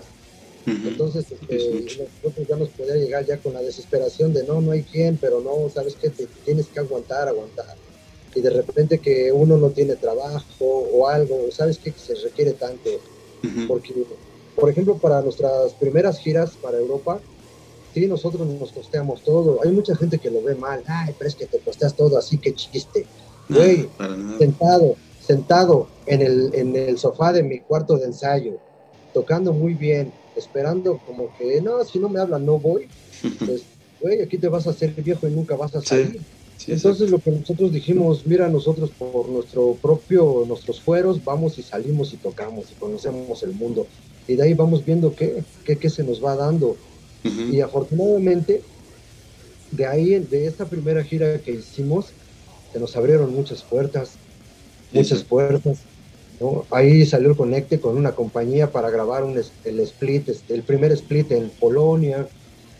Entonces, 0.65 1.25
este, 1.31 2.07
nosotros 2.23 2.47
ya 2.47 2.55
nos 2.55 2.69
podía 2.69 2.95
llegar 2.95 3.25
ya 3.25 3.37
con 3.37 3.53
la 3.53 3.61
desesperación 3.61 4.33
de 4.33 4.43
no, 4.43 4.61
no 4.61 4.71
hay 4.71 4.83
quien, 4.83 5.17
pero 5.17 5.41
no, 5.41 5.69
sabes 5.73 5.95
que 5.95 6.09
te 6.09 6.27
tienes 6.45 6.67
que 6.67 6.79
aguantar, 6.79 7.27
aguantar 7.27 7.75
y 8.35 8.41
de 8.41 8.49
repente 8.49 8.99
que 8.99 9.31
uno 9.31 9.57
no 9.57 9.69
tiene 9.69 9.95
trabajo 9.95 10.65
o 10.65 11.07
algo, 11.07 11.49
¿sabes? 11.51 11.77
Que 11.77 11.91
se 11.91 12.15
requiere 12.15 12.53
tanto. 12.53 12.89
Porque, 13.67 13.93
por 14.55 14.69
ejemplo, 14.69 14.97
para 14.97 15.21
nuestras 15.21 15.73
primeras 15.73 16.19
giras 16.19 16.51
para 16.61 16.77
Europa, 16.77 17.21
sí, 17.99 18.07
nosotros 18.07 18.47
nos 18.47 18.71
costeamos 18.71 19.21
todo. 19.23 19.59
Hay 19.63 19.71
mucha 19.71 19.95
gente 19.95 20.17
que 20.17 20.29
lo 20.29 20.41
ve 20.41 20.55
mal. 20.55 20.83
Ay, 20.87 21.13
pero 21.17 21.29
es 21.29 21.35
que 21.35 21.45
te 21.45 21.59
costeas 21.59 21.93
todo, 21.95 22.17
así 22.17 22.37
que 22.37 22.53
chiste. 22.53 23.05
Güey, 23.49 23.89
sentado, 24.37 24.95
sentado 25.25 25.87
en 26.05 26.21
el, 26.21 26.51
en 26.53 26.75
el 26.75 26.97
sofá 26.97 27.33
de 27.33 27.43
mi 27.43 27.59
cuarto 27.59 27.97
de 27.97 28.05
ensayo, 28.05 28.57
tocando 29.13 29.53
muy 29.53 29.73
bien, 29.73 30.11
esperando 30.35 30.99
como 31.05 31.35
que, 31.37 31.59
no, 31.61 31.83
si 31.83 31.99
no 31.99 32.09
me 32.09 32.19
hablan, 32.19 32.45
no 32.45 32.59
voy. 32.59 32.87
Pues, 33.45 33.63
güey, 33.99 34.21
aquí 34.21 34.37
te 34.37 34.47
vas 34.47 34.65
a 34.65 34.69
hacer 34.69 34.93
viejo 34.93 35.27
y 35.27 35.31
nunca 35.31 35.55
vas 35.57 35.75
a 35.75 35.81
salir. 35.81 36.21
Entonces 36.67 37.09
lo 37.09 37.19
que 37.19 37.31
nosotros 37.31 37.71
dijimos, 37.71 38.25
mira, 38.25 38.47
nosotros 38.49 38.91
por 38.97 39.27
nuestro 39.29 39.75
propio, 39.81 40.43
nuestros 40.47 40.81
fueros, 40.81 41.23
vamos 41.23 41.57
y 41.57 41.63
salimos 41.63 42.13
y 42.13 42.17
tocamos 42.17 42.71
y 42.71 42.75
conocemos 42.75 43.43
el 43.43 43.51
mundo. 43.53 43.87
Y 44.27 44.35
de 44.35 44.43
ahí 44.43 44.53
vamos 44.53 44.85
viendo 44.85 45.15
qué, 45.15 45.43
qué, 45.65 45.89
se 45.89 46.03
nos 46.03 46.23
va 46.23 46.35
dando. 46.35 46.77
Y 47.23 47.61
afortunadamente, 47.61 48.61
de 49.71 49.85
ahí, 49.85 50.19
de 50.19 50.47
esta 50.47 50.65
primera 50.65 51.03
gira 51.03 51.39
que 51.39 51.51
hicimos, 51.51 52.07
se 52.71 52.79
nos 52.79 52.95
abrieron 52.95 53.33
muchas 53.33 53.61
puertas, 53.61 54.11
muchas 54.91 55.23
puertas. 55.23 55.79
¿no? 56.39 56.65
Ahí 56.71 57.05
salió 57.05 57.29
el 57.29 57.35
conecte 57.35 57.79
con 57.79 57.97
una 57.97 58.13
compañía 58.13 58.71
para 58.71 58.89
grabar 58.89 59.23
un, 59.23 59.41
el 59.65 59.79
split, 59.81 60.29
este, 60.29 60.53
el 60.53 60.63
primer 60.63 60.91
split 60.93 61.31
en 61.31 61.49
Polonia. 61.49 62.27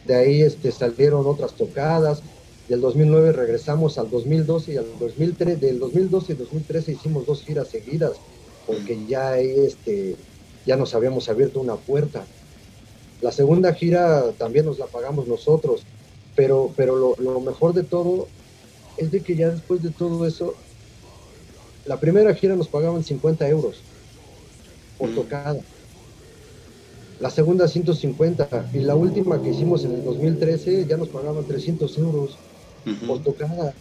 De 0.08 0.16
ahí 0.16 0.42
este, 0.42 0.72
salieron 0.72 1.26
otras 1.26 1.54
tocadas 1.54 2.22
del 2.70 2.82
2009 2.82 3.32
regresamos 3.32 3.98
al 3.98 4.12
2012 4.12 4.74
y 4.74 4.78
al 4.78 4.86
2003, 5.00 5.60
del 5.60 5.80
2012 5.80 6.34
y 6.34 6.36
2013 6.36 6.92
hicimos 6.92 7.26
dos 7.26 7.44
giras 7.44 7.68
seguidas, 7.68 8.12
porque 8.68 9.08
ya, 9.08 9.40
este, 9.40 10.16
ya 10.68 10.78
nos 10.78 10.94
habíamos 10.94 11.28
abierto 11.30 11.60
una 11.60 11.76
puerta. 11.76 12.28
La 13.22 13.32
segunda 13.32 13.74
gira 13.74 14.32
también 14.38 14.65
nos 14.65 14.80
la 14.80 14.86
pagamos 14.86 15.28
nosotros, 15.28 15.84
pero, 16.36 16.72
pero 16.76 17.15
lo, 17.20 17.39
mejor 17.41 17.74
de 17.74 17.84
todo 17.84 18.28
es 18.97 19.11
de 19.11 19.22
que 19.22 19.36
ya 19.36 19.49
después 19.49 19.84
de 19.84 19.89
todo 19.89 20.26
eso, 20.26 20.53
la 21.86 21.99
primera 21.99 22.34
gira 22.34 22.55
nos 22.55 22.67
pagaban 22.67 23.03
50 23.03 23.47
euros 23.49 23.82
por 24.97 25.13
tocada. 25.13 25.59
La 27.20 27.30
segunda 27.30 27.67
150 27.67 28.70
y 28.74 28.80
la 28.80 28.95
última 28.95 29.41
que 29.41 29.49
hicimos 29.49 29.84
en 29.84 29.95
el 29.95 30.05
2013 30.05 30.86
ya 30.86 30.95
nos 30.95 31.09
pagaban 31.09 31.43
300 31.43 31.97
euros 31.97 32.38
por 33.05 33.22
tocada. 33.22 33.74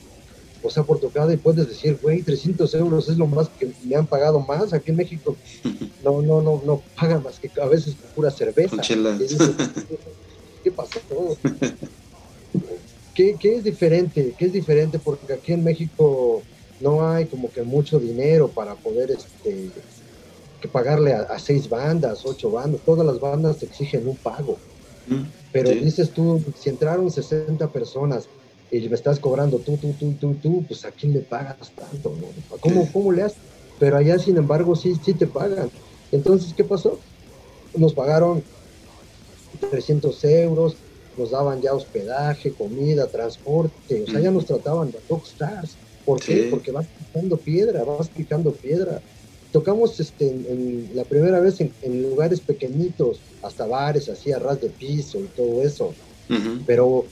O 0.63 0.71
sea, 0.71 0.83
por 0.83 0.99
tocada 0.99 1.33
y 1.33 1.37
puedes 1.37 1.69
decir, 1.69 1.99
güey, 2.03 2.23
300 2.23 2.75
euros 2.75 3.09
es 3.09 3.17
lo 3.17 3.27
más 3.27 3.49
que 3.49 3.71
me 3.85 3.97
han 3.97 4.07
pagado 4.07 4.41
más. 4.41 4.73
Aquí 4.73 4.91
en 4.91 4.97
México 4.97 5.37
no, 6.05 6.23
no, 6.23 6.43
no, 6.43 6.63
no 6.65 6.83
pagan 6.99 7.23
más 7.23 7.39
que 7.39 7.51
a 7.61 7.67
veces 7.67 7.95
pura 8.15 8.31
cerveza. 8.31 8.77
¿Qué 10.65 10.73
pasó? 10.73 11.01
¿Qué, 13.15 13.37
¿Qué 13.39 13.57
es 13.57 13.65
diferente? 13.65 14.35
¿Qué 14.37 14.47
es 14.47 14.53
diferente? 14.53 14.99
Porque 14.99 15.33
aquí 15.33 15.53
en 15.53 15.65
México 15.65 16.43
no 16.81 17.09
hay 17.09 17.27
como 17.27 17.51
que 17.51 17.63
mucho 17.63 17.99
dinero 17.99 18.49
para 18.49 18.75
poder 18.75 19.11
este, 19.11 19.71
que 20.61 20.69
pagarle 20.69 21.15
a, 21.15 21.39
seis 21.39 21.69
bandas, 21.69 22.25
ocho 22.25 22.51
bandas. 22.51 22.81
Todas 22.85 23.07
las 23.07 23.21
bandas 23.21 23.63
exigen 23.63 24.09
un 24.09 24.17
pago. 24.17 24.59
Pero 25.53 25.71
dices 25.71 26.11
tú, 26.11 26.43
si 26.59 26.69
entraron 26.69 27.11
60 27.11 27.67
personas 27.73 28.29
y 28.71 28.89
me 28.89 28.95
estás 28.95 29.19
cobrando 29.19 29.59
tú, 29.59 29.77
tú, 29.77 29.95
tú, 29.99 30.13
tú, 30.21 30.35
tú, 30.35 30.65
pues 30.67 30.85
a 30.85 30.91
quién 30.91 31.13
le 31.13 31.21
pagas 31.21 31.73
tanto, 31.75 32.15
¿Cómo, 32.61 32.91
¿Cómo 32.93 33.13
le 33.13 33.23
haces? 33.23 33.39
Pero 33.79 33.97
allá, 33.97 34.19
sin 34.19 34.37
embargo, 34.37 34.75
sí, 34.75 34.95
sí 35.03 35.15
te 35.15 35.27
pagan. 35.27 35.71
Entonces, 36.11 36.53
¿qué 36.55 36.65
pasó? 36.65 36.99
Nos 37.75 37.95
pagaron 37.95 38.43
300 39.71 40.25
euros, 40.25 40.77
nos 41.17 41.31
daban 41.31 41.61
ya 41.61 41.75
hospedaje, 41.75 42.53
comida, 42.53 43.07
transporte, 43.07 44.03
o 44.03 44.07
sea, 44.07 44.21
ya 44.21 44.31
nos 44.31 44.47
trataban 44.47 44.91
de 44.91 44.99
rockstars. 45.09 45.77
¿Por 46.05 46.21
qué? 46.21 46.49
Porque 46.51 46.73
vas 46.73 46.87
picando 46.87 47.37
piedra, 47.37 47.85
vas 47.85 48.09
picando 48.09 48.53
piedra. 48.53 49.03
Tocamos 49.53 49.99
este, 50.01 50.27
en, 50.27 50.91
la 50.95 51.05
primera 51.05 51.41
vez 51.41 51.61
en, 51.61 52.03
lugares 52.03 52.41
pequeñitos, 52.41 53.21
hasta 53.43 53.67
bares, 53.67 54.09
así 54.09 54.33
a 54.33 54.39
ras 54.39 54.61
de 54.61 54.71
piso 54.71 55.19
y 55.21 55.27
todo 55.37 55.63
eso. 55.63 55.95
Pero 56.67 57.05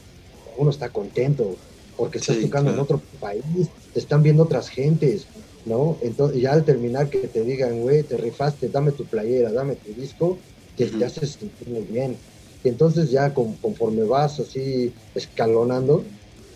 uno 0.56 0.70
está 0.70 0.90
contento 0.92 1.62
porque 1.94 2.18
estás 2.18 2.38
tocando 2.38 2.70
en 2.72 2.78
otro 2.78 3.06
país, 3.18 3.72
te 3.92 4.00
están 4.00 4.22
viendo 4.22 4.42
otras 4.44 4.68
gentes, 4.68 5.32
¿no? 5.64 5.98
Entonces, 6.02 6.40
ya 6.42 6.52
al 6.52 6.64
terminar 6.64 7.08
que 7.10 7.28
te 7.28 7.42
digan, 7.44 7.80
güey, 7.80 8.04
te 8.06 8.16
rifaste, 8.16 8.68
dame 8.68 8.92
tu 8.92 9.08
playera, 9.08 9.52
dame 9.52 9.76
tu 9.76 9.94
disco, 9.94 10.44
te, 10.74 10.86
te 10.92 11.04
haces 11.04 11.34
sentir 11.34 11.68
muy 11.68 11.84
bien. 11.86 12.22
Y 12.62 12.68
entonces 12.68 13.10
ya 13.10 13.32
conforme 13.32 14.04
vas 14.04 14.40
así 14.40 14.94
escalonando, 15.14 16.10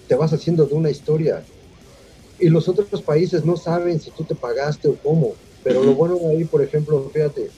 te 0.06 0.16
vas 0.16 0.32
haciendo 0.32 0.66
de 0.66 0.74
una 0.74 0.90
historia. 0.90 1.48
Y 2.38 2.48
los 2.48 2.68
otros 2.68 3.02
países 3.04 3.44
no 3.44 3.56
saben 3.56 4.00
si 4.00 4.12
tú 4.12 4.26
te 4.26 4.34
pagaste 4.36 4.88
o 4.88 4.98
cómo. 5.00 5.38
Pero 5.62 5.84
lo 5.84 5.94
bueno 5.94 6.18
ahí, 6.30 6.44
por 6.46 6.62
ejemplo, 6.64 7.10
fíjate, 7.10 7.54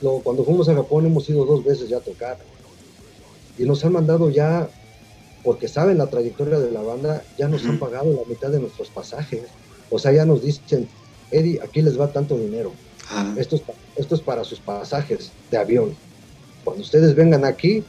lo, 0.00 0.22
cuando 0.22 0.42
fuimos 0.44 0.68
a 0.70 0.74
Japón 0.74 1.04
hemos 1.06 1.28
ido 1.28 1.44
dos 1.44 1.62
veces 1.62 1.88
ya 1.90 1.98
a 1.98 2.02
tocar. 2.02 2.38
Y 3.56 3.64
nos 3.64 3.84
han 3.84 3.92
mandado 3.92 4.30
ya, 4.30 4.74
porque 5.46 5.68
saben 5.68 5.98
la 5.98 6.08
trayectoria 6.08 6.58
de 6.58 6.72
la 6.72 6.82
banda, 6.82 7.22
ya 7.38 7.46
nos 7.46 7.64
han 7.66 7.78
pagado 7.78 8.12
la 8.12 8.28
mitad 8.28 8.50
de 8.50 8.58
nuestros 8.58 8.90
pasajes. 8.90 9.44
O 9.90 9.96
sea, 9.96 10.10
ya 10.10 10.26
nos 10.26 10.42
dicen, 10.42 10.88
Eddie, 11.30 11.60
aquí 11.62 11.82
les 11.82 11.98
va 11.98 12.12
tanto 12.12 12.36
dinero. 12.36 12.72
Esto, 13.36 13.54
es, 13.54 13.62
esto 13.94 14.16
es 14.16 14.22
para 14.22 14.42
sus 14.42 14.58
pasajes 14.58 15.30
de 15.48 15.56
avión. 15.56 15.94
Cuando 16.64 16.82
ustedes 16.82 17.14
vengan 17.14 17.44
aquí, 17.44 17.84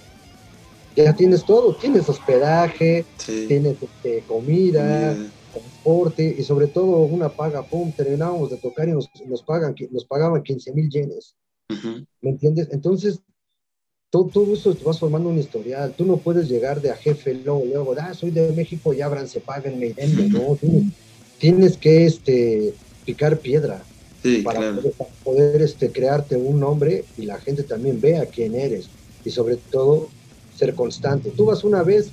ya 0.96 1.16
tienes 1.16 1.44
todo, 1.46 1.76
tienes 1.76 2.08
hospedaje, 2.08 3.06
tienes 3.26 3.78
este, 3.82 4.24
comida, 4.28 5.18
transporte 5.52 6.36
y 6.38 6.44
sobre 6.44 6.68
todo 6.68 7.06
una 7.06 7.30
paga, 7.30 7.64
pum, 7.64 7.92
terminábamos 7.92 8.52
de 8.52 8.58
tocar 8.58 8.88
y 8.88 8.92
nos, 8.92 9.10
pagan, 9.42 9.74
nos 9.90 10.06
pagaban 10.06 10.44
15 10.44 10.74
mil 10.74 10.92
yenes. 10.92 11.34
¿Me 12.22 12.30
entiendes? 12.30 12.70
Entonces, 12.72 13.20
todo, 14.18 14.30
todo, 14.46 14.54
eso 14.54 14.74
te 14.74 14.84
vas 14.84 15.00
formando 15.00 15.30
un 15.30 15.38
historial. 15.38 15.94
Tú 15.96 16.06
no 16.06 16.18
puedes 16.18 16.50
llegar 16.50 16.82
de 16.82 16.92
a 16.92 16.96
jefe 16.96 17.34
luego, 17.34 17.66
luego, 17.66 17.96
ah, 18.00 18.14
soy 18.14 18.32
de 18.32 18.52
México 18.52 18.94
y 18.94 19.02
abranse, 19.02 19.40
páganme, 19.40 19.94
denme, 19.94 20.30
no. 20.30 20.58
tienes 21.38 21.78
que 21.78 22.06
este, 22.06 22.74
picar 23.06 23.38
piedra 23.40 23.84
para, 24.44 24.80
poder, 25.24 25.62
este, 25.62 25.92
crearte 25.92 26.36
un 26.36 26.60
nombre 26.60 27.06
y 27.18 27.26
la 27.26 27.40
gente 27.40 27.64
también 27.64 28.02
vea 28.02 28.26
quién 28.26 28.56
eres. 28.56 28.90
Y 29.24 29.30
sobre 29.30 29.58
todo, 29.58 30.10
ser 30.58 30.74
constante. 30.74 31.32
Tú 31.32 31.46
vas 31.46 31.64
una 31.64 31.84
vez 31.84 32.10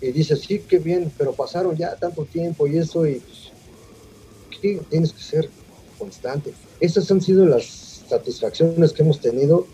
y 0.00 0.12
dices, 0.12 0.40
sí, 0.40 0.60
qué 0.68 0.78
bien, 0.78 1.10
pero 1.18 1.32
pasaron 1.32 1.76
ya 1.76 1.96
tanto 1.96 2.24
tiempo 2.24 2.66
y 2.66 2.78
eso, 2.78 3.06
y 3.06 3.20
pues, 3.20 4.84
tienes 4.88 5.12
que 5.12 5.22
ser 5.22 5.50
constante. 5.98 6.52
Esas 6.80 7.10
han 7.10 7.20
sido 7.20 7.46
las 7.46 7.64
satisfacciones 8.08 8.92
que 8.92 9.02
hemos 9.02 9.20
tenido 9.20 9.66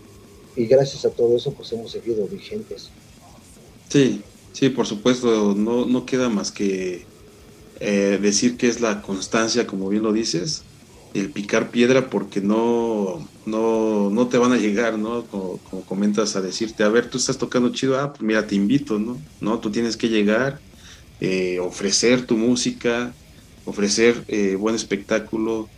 y 0.59 0.65
gracias 0.65 1.05
a 1.05 1.09
todo 1.09 1.37
eso 1.37 1.53
pues 1.53 1.71
hemos 1.71 1.89
seguido 1.89 2.27
vigentes. 2.27 2.89
Sí, 3.87 4.21
sí, 4.51 4.69
por 4.69 4.85
supuesto, 4.85 5.55
no, 5.55 5.85
no 5.85 6.05
queda 6.05 6.27
más 6.27 6.51
que 6.51 7.05
eh, 7.79 8.19
decir 8.21 8.57
que 8.57 8.67
es 8.67 8.81
la 8.81 9.01
constancia, 9.01 9.65
como 9.65 9.87
bien 9.87 10.03
lo 10.03 10.11
dices, 10.11 10.63
el 11.13 11.31
picar 11.31 11.71
piedra 11.71 12.09
porque 12.09 12.41
no, 12.41 13.25
no, 13.45 14.09
no 14.09 14.27
te 14.27 14.37
van 14.37 14.51
a 14.51 14.57
llegar, 14.57 14.99
¿no? 14.99 15.23
Como, 15.27 15.59
comentas 15.87 16.35
a 16.35 16.41
decirte, 16.41 16.83
a 16.83 16.89
ver, 16.89 17.09
tú 17.09 17.17
estás 17.17 17.37
tocando 17.37 17.69
chido, 17.69 17.97
ah, 17.97 18.11
pues 18.11 18.21
mira, 18.21 18.45
te 18.45 18.55
invito, 18.55 18.99
¿no? 18.99 19.17
No, 19.39 19.59
tú 19.59 19.71
tienes 19.71 19.95
que 19.95 20.09
llegar, 20.09 20.59
eh, 21.21 21.59
ofrecer 21.61 22.25
tu 22.25 22.35
música, 22.35 23.13
ofrecer 23.63 24.25
eh, 24.27 24.55
buen 24.55 24.75
espectáculo, 24.75 25.69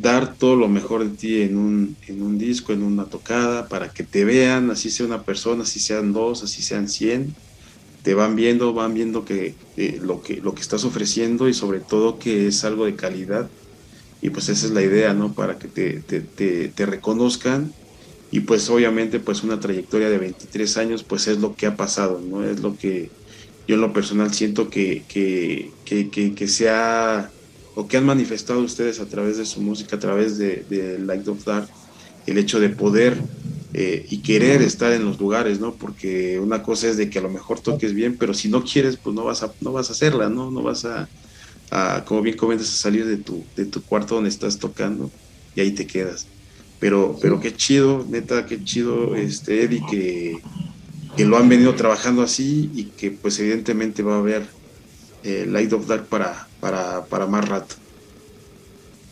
dar 0.00 0.34
todo 0.34 0.56
lo 0.56 0.68
mejor 0.68 1.04
de 1.08 1.16
ti 1.16 1.42
en 1.42 1.56
un, 1.56 1.96
en 2.06 2.22
un 2.22 2.38
disco, 2.38 2.72
en 2.72 2.82
una 2.82 3.04
tocada, 3.04 3.68
para 3.68 3.90
que 3.90 4.02
te 4.02 4.24
vean, 4.24 4.70
así 4.70 4.90
sea 4.90 5.06
una 5.06 5.22
persona, 5.22 5.62
así 5.62 5.80
sean 5.80 6.12
dos, 6.12 6.42
así 6.42 6.62
sean 6.62 6.88
cien, 6.88 7.34
te 8.02 8.14
van 8.14 8.36
viendo, 8.36 8.74
van 8.74 8.94
viendo 8.94 9.24
que, 9.24 9.54
eh, 9.76 9.98
lo, 10.02 10.22
que 10.22 10.36
lo 10.36 10.54
que 10.54 10.62
estás 10.62 10.84
ofreciendo 10.84 11.48
y 11.48 11.54
sobre 11.54 11.80
todo 11.80 12.18
que 12.18 12.48
es 12.48 12.64
algo 12.64 12.84
de 12.84 12.96
calidad 12.96 13.48
y 14.20 14.30
pues 14.30 14.48
esa 14.48 14.66
es 14.66 14.72
la 14.72 14.82
idea, 14.82 15.12
¿no? 15.12 15.34
Para 15.34 15.58
que 15.58 15.68
te, 15.68 16.00
te, 16.00 16.20
te, 16.20 16.86
reconozcan 16.86 17.72
y 18.30 18.40
pues 18.40 18.70
obviamente 18.70 19.20
pues 19.20 19.42
una 19.42 19.60
trayectoria 19.60 20.08
de 20.08 20.16
23 20.16 20.76
años 20.78 21.02
pues 21.02 21.28
es 21.28 21.38
lo 21.38 21.54
que 21.54 21.66
ha 21.66 21.76
pasado, 21.76 22.20
¿no? 22.20 22.42
Es 22.42 22.60
lo 22.60 22.76
que 22.76 23.10
yo 23.68 23.74
en 23.74 23.80
lo 23.80 23.92
personal 23.92 24.32
siento 24.32 24.70
que, 24.70 25.04
que, 25.08 25.70
que, 25.84 26.34
que, 26.34 26.48
se 26.48 26.70
ha 26.70 27.30
o 27.74 27.86
que 27.88 27.96
han 27.96 28.06
manifestado 28.06 28.60
ustedes 28.60 29.00
a 29.00 29.06
través 29.06 29.36
de 29.36 29.46
su 29.46 29.60
música, 29.60 29.96
a 29.96 29.98
través 29.98 30.38
de, 30.38 30.98
Light 31.00 31.26
of 31.28 31.44
Dark, 31.44 31.68
el 32.26 32.38
hecho 32.38 32.60
de 32.60 32.68
poder 32.70 33.20
eh, 33.72 34.06
y 34.08 34.18
querer 34.18 34.62
estar 34.62 34.92
en 34.92 35.04
los 35.04 35.18
lugares, 35.18 35.60
¿no? 35.60 35.74
Porque 35.74 36.38
una 36.38 36.62
cosa 36.62 36.88
es 36.88 36.96
de 36.96 37.10
que 37.10 37.18
a 37.18 37.22
lo 37.22 37.30
mejor 37.30 37.60
toques 37.60 37.92
bien, 37.92 38.16
pero 38.16 38.32
si 38.32 38.48
no 38.48 38.62
quieres, 38.62 38.96
pues 38.96 39.14
no 39.14 39.24
vas 39.24 39.42
a, 39.42 39.52
no 39.60 39.72
vas 39.72 39.88
a 39.90 39.92
hacerla, 39.92 40.28
¿no? 40.28 40.50
No 40.50 40.62
vas 40.62 40.84
a, 40.84 41.08
como 42.04 42.22
bien 42.22 42.36
comentas, 42.36 42.68
a 42.68 42.76
salir 42.76 43.04
de 43.04 43.16
tu, 43.16 43.44
de 43.56 43.66
tu 43.66 43.82
cuarto 43.82 44.14
donde 44.14 44.30
estás 44.30 44.58
tocando 44.58 45.10
y 45.56 45.60
ahí 45.60 45.72
te 45.72 45.86
quedas. 45.86 46.26
Pero, 46.78 47.18
pero 47.20 47.40
qué 47.40 47.54
chido, 47.54 48.06
neta, 48.08 48.46
qué 48.46 48.62
chido, 48.62 49.16
este, 49.16 49.64
Eddie, 49.64 49.82
que, 49.90 50.38
que 51.16 51.24
lo 51.24 51.36
han 51.36 51.48
venido 51.48 51.74
trabajando 51.74 52.22
así 52.22 52.70
y 52.74 52.84
que 52.84 53.10
pues 53.10 53.38
evidentemente 53.40 54.02
va 54.02 54.16
a 54.16 54.18
haber 54.18 54.46
eh, 55.24 55.46
Light 55.48 55.72
of 55.72 55.86
Dark 55.86 56.04
para, 56.06 56.46
para, 56.60 57.04
para 57.06 57.26
más 57.26 57.48
rato. 57.48 57.74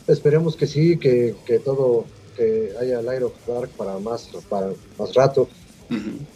Esperemos 0.07 0.55
que 0.55 0.67
sí, 0.67 0.97
que, 0.97 1.35
que 1.45 1.59
todo, 1.59 2.05
que 2.37 2.71
haya 2.79 3.01
Light 3.01 3.23
of 3.23 3.33
Dark 3.47 3.69
para 3.71 3.97
más, 3.99 4.29
para 4.49 4.71
más 4.97 5.13
rato. 5.13 5.47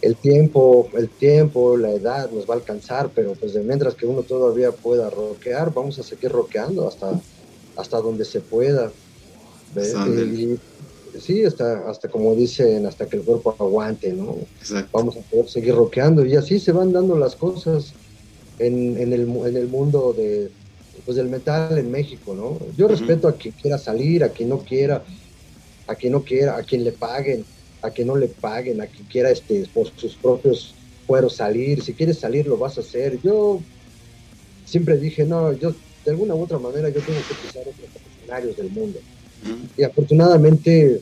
El 0.02 0.14
tiempo, 0.14 0.88
el 0.96 1.08
tiempo, 1.08 1.76
la 1.76 1.90
edad 1.90 2.30
nos 2.30 2.48
va 2.48 2.54
a 2.54 2.58
alcanzar, 2.58 3.10
pero 3.12 3.32
pues 3.32 3.54
de 3.54 3.62
mientras 3.62 3.94
que 3.96 4.06
uno 4.06 4.22
todavía 4.22 4.70
pueda 4.70 5.10
rockear, 5.10 5.74
vamos 5.74 5.98
a 5.98 6.04
seguir 6.04 6.30
rockeando 6.30 6.86
hasta, 6.86 7.20
hasta 7.76 8.00
donde 8.00 8.24
se 8.24 8.40
pueda. 8.40 8.92
sí, 11.20 11.44
hasta, 11.44 11.88
hasta 11.90 12.08
como 12.08 12.36
dicen, 12.36 12.86
hasta 12.86 13.06
que 13.06 13.16
el 13.16 13.22
cuerpo 13.22 13.56
aguante, 13.58 14.12
¿no? 14.12 14.36
Vamos 14.92 15.16
a 15.16 15.20
poder 15.22 15.48
seguir 15.48 15.74
rockeando 15.74 16.24
y 16.24 16.36
así 16.36 16.60
se 16.60 16.70
van 16.70 16.92
dando 16.92 17.18
las 17.18 17.34
cosas 17.34 17.94
en, 18.58 18.98
en, 18.98 19.12
el, 19.12 19.22
en 19.22 19.56
el 19.56 19.68
mundo 19.68 20.14
de, 20.16 20.50
pues 21.04 21.16
del 21.16 21.28
metal 21.28 21.78
en 21.78 21.90
México, 21.90 22.34
¿no? 22.34 22.58
Yo 22.76 22.88
respeto 22.88 23.28
a 23.28 23.36
quien 23.36 23.54
quiera 23.54 23.78
salir, 23.78 24.24
a 24.24 24.30
quien 24.30 24.48
no 24.48 24.58
quiera, 24.58 25.04
a 25.86 25.94
quien 25.94 26.12
no 26.12 26.22
quiera, 26.22 26.56
a 26.56 26.62
quien 26.62 26.84
le 26.84 26.92
paguen 26.92 27.44
a 27.82 27.90
que 27.90 28.04
no 28.04 28.16
le 28.16 28.28
paguen, 28.28 28.80
a 28.80 28.86
que 28.86 29.02
quiera 29.04 29.30
este, 29.30 29.66
por 29.72 29.90
sus 29.96 30.14
propios 30.16 30.74
fueros 31.06 31.36
salir. 31.36 31.82
Si 31.82 31.94
quieres 31.94 32.18
salir, 32.18 32.46
lo 32.46 32.56
vas 32.56 32.76
a 32.78 32.80
hacer. 32.80 33.20
Yo 33.22 33.60
siempre 34.64 34.98
dije, 34.98 35.24
no, 35.24 35.52
yo 35.52 35.74
de 36.04 36.10
alguna 36.10 36.34
u 36.34 36.42
otra 36.42 36.58
manera 36.58 36.88
yo 36.88 37.00
tengo 37.00 37.20
que 37.20 37.34
pisar 37.34 37.62
otros 37.62 37.88
escenarios 38.18 38.56
del 38.56 38.70
mundo. 38.70 38.98
Y 39.76 39.82
afortunadamente, 39.84 41.00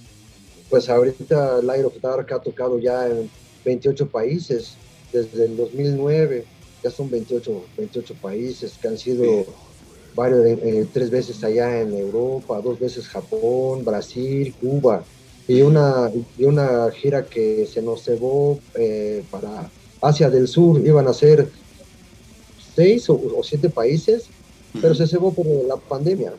pues 0.68 0.88
ahorita 0.88 1.62
Light 1.62 1.84
of 1.84 2.00
Dark 2.00 2.32
ha 2.32 2.38
tocado 2.38 2.78
ya 2.78 3.06
en 3.06 3.30
28 3.64 4.08
países 4.08 4.74
desde 5.12 5.46
el 5.46 5.56
2009. 5.56 6.44
Ya 6.86 6.92
son 6.92 7.10
28, 7.10 7.64
28 7.76 8.14
países 8.22 8.78
que 8.80 8.86
han 8.86 8.96
sido 8.96 9.44
varios, 10.14 10.46
eh, 10.46 10.86
tres 10.92 11.10
veces 11.10 11.42
allá 11.42 11.80
en 11.80 11.92
Europa, 11.92 12.60
dos 12.60 12.78
veces 12.78 13.08
Japón, 13.08 13.84
Brasil, 13.84 14.54
Cuba 14.60 15.02
y 15.48 15.62
una, 15.62 16.12
y 16.38 16.44
una 16.44 16.88
gira 16.92 17.26
que 17.26 17.66
se 17.66 17.82
nos 17.82 18.04
cebó 18.04 18.60
eh, 18.76 19.24
para 19.32 19.68
Asia 20.00 20.30
del 20.30 20.46
Sur. 20.46 20.80
Iban 20.86 21.08
a 21.08 21.12
ser 21.12 21.48
seis 22.76 23.10
o, 23.10 23.40
siete 23.42 23.68
países, 23.68 24.26
pero 24.80 24.94
se 24.94 25.08
cebó 25.08 25.34
por 25.34 25.44
la 25.66 25.76
pandemia. 25.76 26.34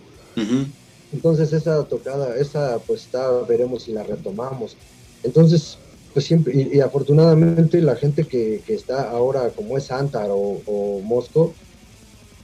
Entonces 1.11 1.51
esa 1.51 1.83
tocada, 1.83 2.37
esa 2.37 2.79
pues 2.87 3.01
está, 3.01 3.29
veremos 3.41 3.83
si 3.83 3.91
la 3.91 4.03
retomamos. 4.03 4.77
Entonces, 5.23 5.77
pues 6.17 6.25
siempre, 6.25 6.69
y, 6.73 6.79
afortunadamente 6.79 7.79
la 7.79 7.95
gente 7.95 8.23
que, 8.23 8.63
que, 8.65 8.73
está 8.73 9.11
ahora 9.11 9.51
como 9.51 9.77
es 9.77 9.91
Antar 9.91 10.31
o, 10.31 10.59
o 10.65 10.99
Mosco, 11.01 11.53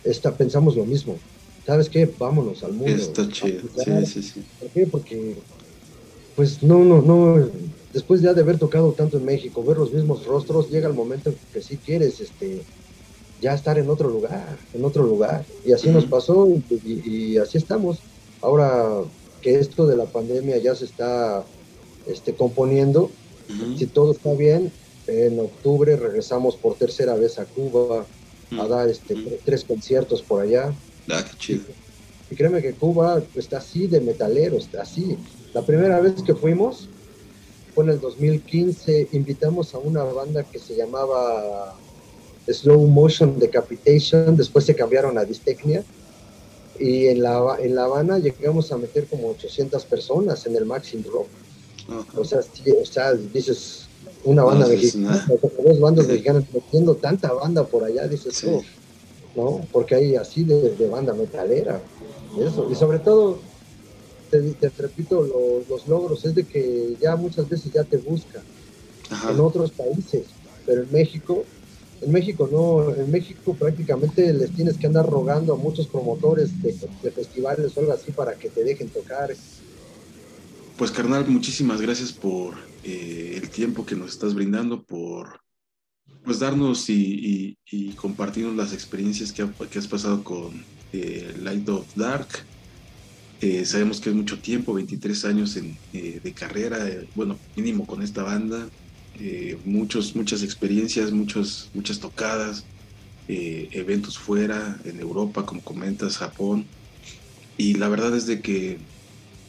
está, 0.03 0.37
pensamos 0.37 0.75
lo 0.75 0.85
mismo. 0.85 1.17
¿Sabes 1.65 1.89
qué? 1.89 2.07
Vámonos 2.19 2.63
al 2.63 2.73
mundo. 2.73 2.93
Está 2.93 3.27
chido. 3.27 3.61
Sí, 3.83 4.05
sí, 4.05 4.21
sí. 4.21 4.43
¿Por 4.59 4.69
qué? 4.69 4.85
Porque 4.85 5.37
pues 6.35 6.61
no, 6.61 6.85
no, 6.85 7.01
no, 7.01 7.49
después 7.91 8.21
ya 8.21 8.35
de 8.35 8.41
haber 8.41 8.59
tocado 8.59 8.91
tanto 8.91 9.17
en 9.17 9.25
México, 9.25 9.63
ver 9.63 9.79
los 9.79 9.91
mismos 9.91 10.23
rostros, 10.27 10.69
llega 10.69 10.87
el 10.87 10.93
momento 10.93 11.31
en 11.31 11.37
que 11.51 11.63
sí 11.63 11.77
quieres, 11.77 12.19
este, 12.19 12.61
ya 13.41 13.55
estar 13.55 13.79
en 13.79 13.89
otro 13.89 14.07
lugar, 14.07 14.55
en 14.75 14.85
otro 14.85 15.01
lugar. 15.01 15.45
Y 15.65 15.71
así 15.71 15.89
nos 15.89 16.05
pasó 16.05 16.47
y, 16.69 17.37
así 17.37 17.57
estamos. 17.57 17.97
Ahora 18.39 19.01
que 19.41 19.57
esto 19.57 19.87
de 19.87 19.97
la 19.97 20.05
pandemia 20.05 20.59
ya 20.59 20.75
se 20.75 20.85
está 20.85 21.43
este, 22.05 22.35
componiendo, 22.35 23.09
si 23.77 23.85
todo 23.87 24.11
está 24.11 24.33
bien, 24.33 24.71
en 25.07 25.39
octubre 25.39 25.95
regresamos 25.95 26.55
por 26.55 26.75
tercera 26.75 27.15
vez 27.15 27.39
a 27.39 27.45
Cuba 27.45 28.05
a 28.57 28.67
dar 28.67 28.89
este, 28.89 29.15
tres 29.43 29.63
conciertos 29.63 30.21
por 30.21 30.41
allá. 30.41 30.73
Ah, 31.09 31.23
qué 31.29 31.37
chido. 31.37 31.63
Y, 32.29 32.33
y 32.33 32.37
créeme 32.37 32.61
que 32.61 32.73
Cuba 32.73 33.21
está 33.35 33.57
así 33.57 33.87
de 33.87 33.99
metalero, 33.99 34.57
está 34.57 34.83
así. 34.83 35.17
La 35.53 35.61
primera 35.61 35.99
vez 35.99 36.21
que 36.21 36.33
fuimos 36.33 36.87
fue 37.73 37.83
en 37.85 37.91
el 37.91 37.99
2015. 37.99 39.09
Invitamos 39.11 39.73
a 39.73 39.79
una 39.79 40.03
banda 40.03 40.43
que 40.43 40.59
se 40.59 40.75
llamaba 40.75 41.75
Slow 42.47 42.87
Motion 42.87 43.39
Decapitation. 43.39 44.35
Después 44.35 44.65
se 44.65 44.75
cambiaron 44.75 45.17
a 45.17 45.25
Distecnia. 45.25 45.83
Y 46.79 47.07
en 47.07 47.21
la, 47.21 47.57
en 47.59 47.75
la 47.75 47.83
Habana 47.83 48.17
llegamos 48.17 48.71
a 48.71 48.77
meter 48.77 49.05
como 49.05 49.29
800 49.29 49.85
personas 49.85 50.45
en 50.45 50.55
el 50.55 50.65
Maxim 50.65 51.03
Rock. 51.03 51.27
O, 52.15 52.23
sea, 52.23 52.39
o 52.39 52.85
sea, 52.85 53.13
dices, 53.13 53.87
una 54.23 54.43
banda 54.43 54.67
mexicana, 54.67 55.25
dos 55.63 55.79
bandas 55.79 56.07
mexicanas 56.07 56.43
metiendo 56.53 56.95
tanta 56.95 57.31
banda 57.33 57.65
por 57.65 57.83
allá, 57.83 58.07
dices, 58.07 58.43
oh, 58.45 58.61
¿no? 59.35 59.65
Porque 59.71 59.95
hay 59.95 60.15
así 60.15 60.43
de, 60.43 60.87
banda 60.87 61.13
metalera. 61.13 61.81
Eso. 62.39 62.67
Y 62.71 62.75
sobre 62.75 62.99
todo, 62.99 63.39
te, 64.29 64.69
repito, 64.77 65.63
los 65.69 65.87
logros 65.87 66.25
es 66.25 66.35
de 66.35 66.43
que 66.45 66.95
ya 67.01 67.15
muchas 67.15 67.47
veces 67.47 67.71
ya 67.71 67.83
te 67.83 67.97
buscan 67.97 68.43
en 69.29 69.39
otros 69.39 69.71
países, 69.71 70.23
pero 70.65 70.83
en 70.83 70.91
México, 70.91 71.43
en 72.01 72.11
México 72.11 72.49
no, 72.51 72.93
en 72.95 73.11
México 73.11 73.53
prácticamente 73.53 74.33
les 74.33 74.51
tienes 74.51 74.77
que 74.77 74.87
andar 74.87 75.07
rogando 75.07 75.53
a 75.53 75.57
muchos 75.57 75.87
promotores 75.87 76.49
de, 76.61 76.73
festivales 77.11 77.75
o 77.75 77.81
algo 77.81 77.93
así 77.93 78.11
para 78.11 78.33
que 78.35 78.49
te 78.49 78.63
dejen 78.63 78.89
tocar. 78.89 79.33
Pues 80.77 80.89
carnal, 80.89 81.27
muchísimas 81.27 81.81
gracias 81.81 82.11
por 82.11 82.55
eh, 82.83 83.39
el 83.41 83.49
tiempo 83.49 83.85
que 83.85 83.95
nos 83.95 84.09
estás 84.09 84.33
brindando, 84.33 84.81
por 84.81 85.39
pues 86.23 86.39
darnos 86.39 86.89
y, 86.89 87.57
compartirnos 87.95 88.55
las 88.55 88.73
experiencias 88.73 89.31
que, 89.31 89.43
has 89.77 89.87
pasado 89.87 90.23
con 90.23 90.63
eh, 90.91 91.35
Light 91.43 91.69
of 91.69 91.85
Dark. 91.95 92.27
Eh, 93.39 93.65
sabemos 93.65 94.01
que 94.01 94.09
es 94.09 94.15
mucho 94.15 94.39
tiempo, 94.39 94.73
23 94.73 95.25
años 95.25 95.53
de 95.53 96.33
carrera, 96.33 96.79
bueno, 97.13 97.37
mínimo 97.55 97.85
con 97.85 98.01
esta 98.01 98.23
banda, 98.23 98.67
muchos, 99.65 100.15
muchas 100.15 100.41
experiencias, 100.41 101.11
muchos, 101.11 101.69
muchas 101.75 101.99
tocadas, 101.99 102.65
eventos 103.27 104.17
fuera, 104.17 104.79
en 104.85 104.99
Europa, 104.99 105.45
como 105.45 105.61
comentas, 105.61 106.17
Japón. 106.17 106.65
Y 107.57 107.75
la 107.75 107.89
verdad 107.89 108.15
es 108.15 108.25
de 108.25 108.41
que 108.41 108.79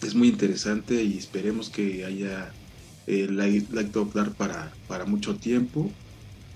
es 0.07 0.15
muy 0.15 0.29
interesante 0.29 1.03
y 1.03 1.19
esperemos 1.19 1.71
que 1.71 2.05
haya 2.05 2.53
eh, 3.07 3.27
Light, 3.31 3.97
of 3.97 4.15
Dark 4.15 4.35
para, 4.35 4.73
para 4.89 5.05
mucho 5.05 5.37
tiempo. 5.37 5.91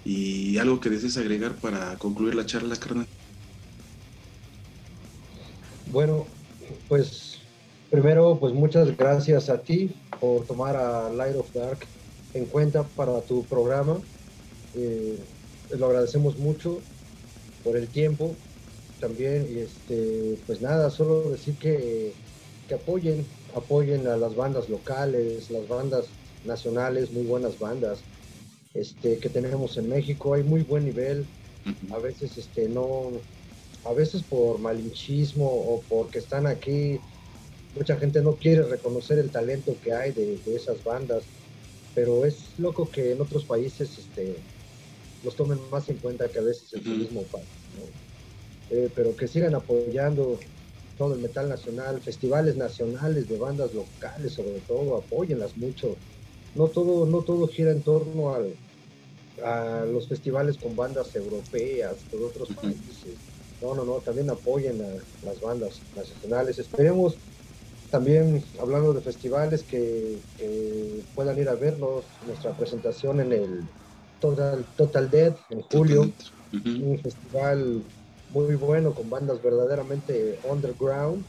Y 0.04 0.56
algo 0.58 0.80
que 0.80 0.90
desees 0.90 1.16
agregar 1.16 1.54
para 1.56 1.96
concluir 1.98 2.34
la 2.34 2.46
charla, 2.46 2.76
carnal. 2.76 3.06
Bueno, 5.90 6.26
pues 6.88 7.38
primero, 7.90 8.38
pues 8.38 8.54
muchas 8.54 8.96
gracias 8.96 9.48
a 9.48 9.58
ti 9.58 9.90
por 10.20 10.46
tomar 10.46 10.76
a 10.76 11.10
Light 11.10 11.36
of 11.36 11.52
Dark 11.52 11.80
en 12.34 12.46
cuenta 12.46 12.84
para 12.84 13.20
tu 13.20 13.44
programa. 13.44 13.98
Eh, 14.74 15.18
lo 15.76 15.86
agradecemos 15.86 16.38
mucho 16.38 16.80
por 17.64 17.76
el 17.76 17.88
tiempo 17.88 18.34
también. 19.00 19.46
Y 19.50 19.58
este, 19.58 20.38
pues 20.46 20.60
nada, 20.60 20.90
solo 20.90 21.30
decir 21.30 21.54
que, 21.56 22.12
que 22.68 22.74
apoyen, 22.74 23.26
apoyen 23.54 24.06
a 24.06 24.16
las 24.16 24.34
bandas 24.34 24.68
locales, 24.68 25.50
las 25.50 25.68
bandas 25.68 26.06
nacionales, 26.44 27.10
muy 27.12 27.24
buenas 27.24 27.58
bandas 27.58 28.00
este, 28.74 29.18
que 29.18 29.28
tenemos 29.28 29.76
en 29.76 29.88
México. 29.88 30.34
Hay 30.34 30.42
muy 30.42 30.62
buen 30.62 30.84
nivel. 30.84 31.26
A 31.90 31.98
veces 31.98 32.38
este, 32.38 32.68
no, 32.68 33.10
a 33.84 33.92
veces 33.92 34.22
por 34.22 34.58
malinchismo 34.58 35.46
o 35.46 35.82
porque 35.88 36.18
están 36.18 36.46
aquí, 36.46 36.98
mucha 37.76 37.96
gente 37.96 38.22
no 38.22 38.32
quiere 38.36 38.62
reconocer 38.62 39.18
el 39.18 39.30
talento 39.30 39.76
que 39.82 39.92
hay 39.92 40.12
de, 40.12 40.38
esas 40.46 40.82
bandas. 40.82 41.22
Pero 41.94 42.24
es 42.24 42.58
loco 42.58 42.88
que 42.88 43.12
en 43.12 43.20
otros 43.20 43.44
países 43.44 43.98
este, 43.98 44.36
los 45.24 45.34
tomen 45.34 45.58
más 45.70 45.88
en 45.88 45.96
cuenta 45.96 46.28
que 46.28 46.38
a 46.38 46.42
veces 46.42 46.72
el 46.74 46.82
turismo 46.82 47.24
eh, 48.70 48.90
pero 48.94 49.16
que 49.16 49.26
sigan 49.26 49.54
apoyando 49.54 50.38
todo 50.98 51.14
el 51.14 51.20
metal 51.20 51.48
nacional, 51.48 52.02
festivales 52.02 52.56
nacionales 52.56 53.28
de 53.28 53.38
bandas 53.38 53.72
locales 53.72 54.34
sobre 54.34 54.60
todo, 54.60 54.96
apóyenlas 54.96 55.56
mucho. 55.56 55.96
No 56.54 56.68
todo, 56.68 57.06
no 57.06 57.22
todo 57.22 57.46
gira 57.46 57.70
en 57.70 57.82
torno 57.82 58.34
al, 58.34 58.52
a 59.44 59.84
los 59.86 60.08
festivales 60.08 60.58
con 60.58 60.74
bandas 60.74 61.14
europeas, 61.14 62.04
de 62.10 62.18
otros 62.18 62.50
países. 62.60 63.16
No, 63.62 63.74
no, 63.74 63.84
no, 63.84 64.00
también 64.00 64.28
apoyen 64.30 64.82
a 64.82 64.96
las 65.24 65.40
bandas 65.40 65.80
nacionales. 65.94 66.58
Esperemos 66.58 67.18
también, 67.90 68.44
hablando 68.60 68.92
de 68.92 69.00
festivales, 69.00 69.64
que, 69.64 70.20
puedan 71.14 71.38
ir 71.38 71.48
a 71.48 71.54
vernos, 71.54 72.06
nuestra 72.26 72.52
presentación 72.54 73.20
en 73.20 73.32
el 73.32 73.68
Total, 74.20 74.66
Total 74.76 75.10
Dead 75.10 75.36
en 75.50 75.62
julio, 75.62 76.12
un 76.52 76.98
festival 77.02 77.84
muy 78.30 78.54
bueno 78.56 78.94
con 78.94 79.08
bandas 79.08 79.42
verdaderamente 79.42 80.38
underground 80.44 81.24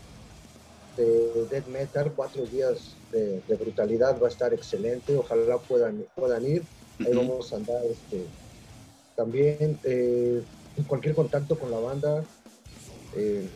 de 0.98 1.46
death 1.50 1.68
metal, 1.68 2.12
cuatro 2.16 2.46
días 2.46 2.96
de, 3.12 3.42
brutalidad, 3.56 4.20
va 4.22 4.28
a 4.28 4.30
estar 4.30 4.54
excelente, 4.54 5.16
ojalá 5.16 5.58
puedan, 5.58 6.04
puedan 6.16 6.46
ir, 6.46 6.64
ahí 7.00 7.14
vamos 7.14 7.54
a 7.54 7.56
andar 7.58 7.82
este, 7.90 8.26
también 9.16 9.80
eh, 9.84 10.44
cualquier 10.88 11.16
contacto 11.16 11.58
con 11.58 11.72
la 11.72 11.80
banda, 11.80 12.24
eh, 13.16 13.48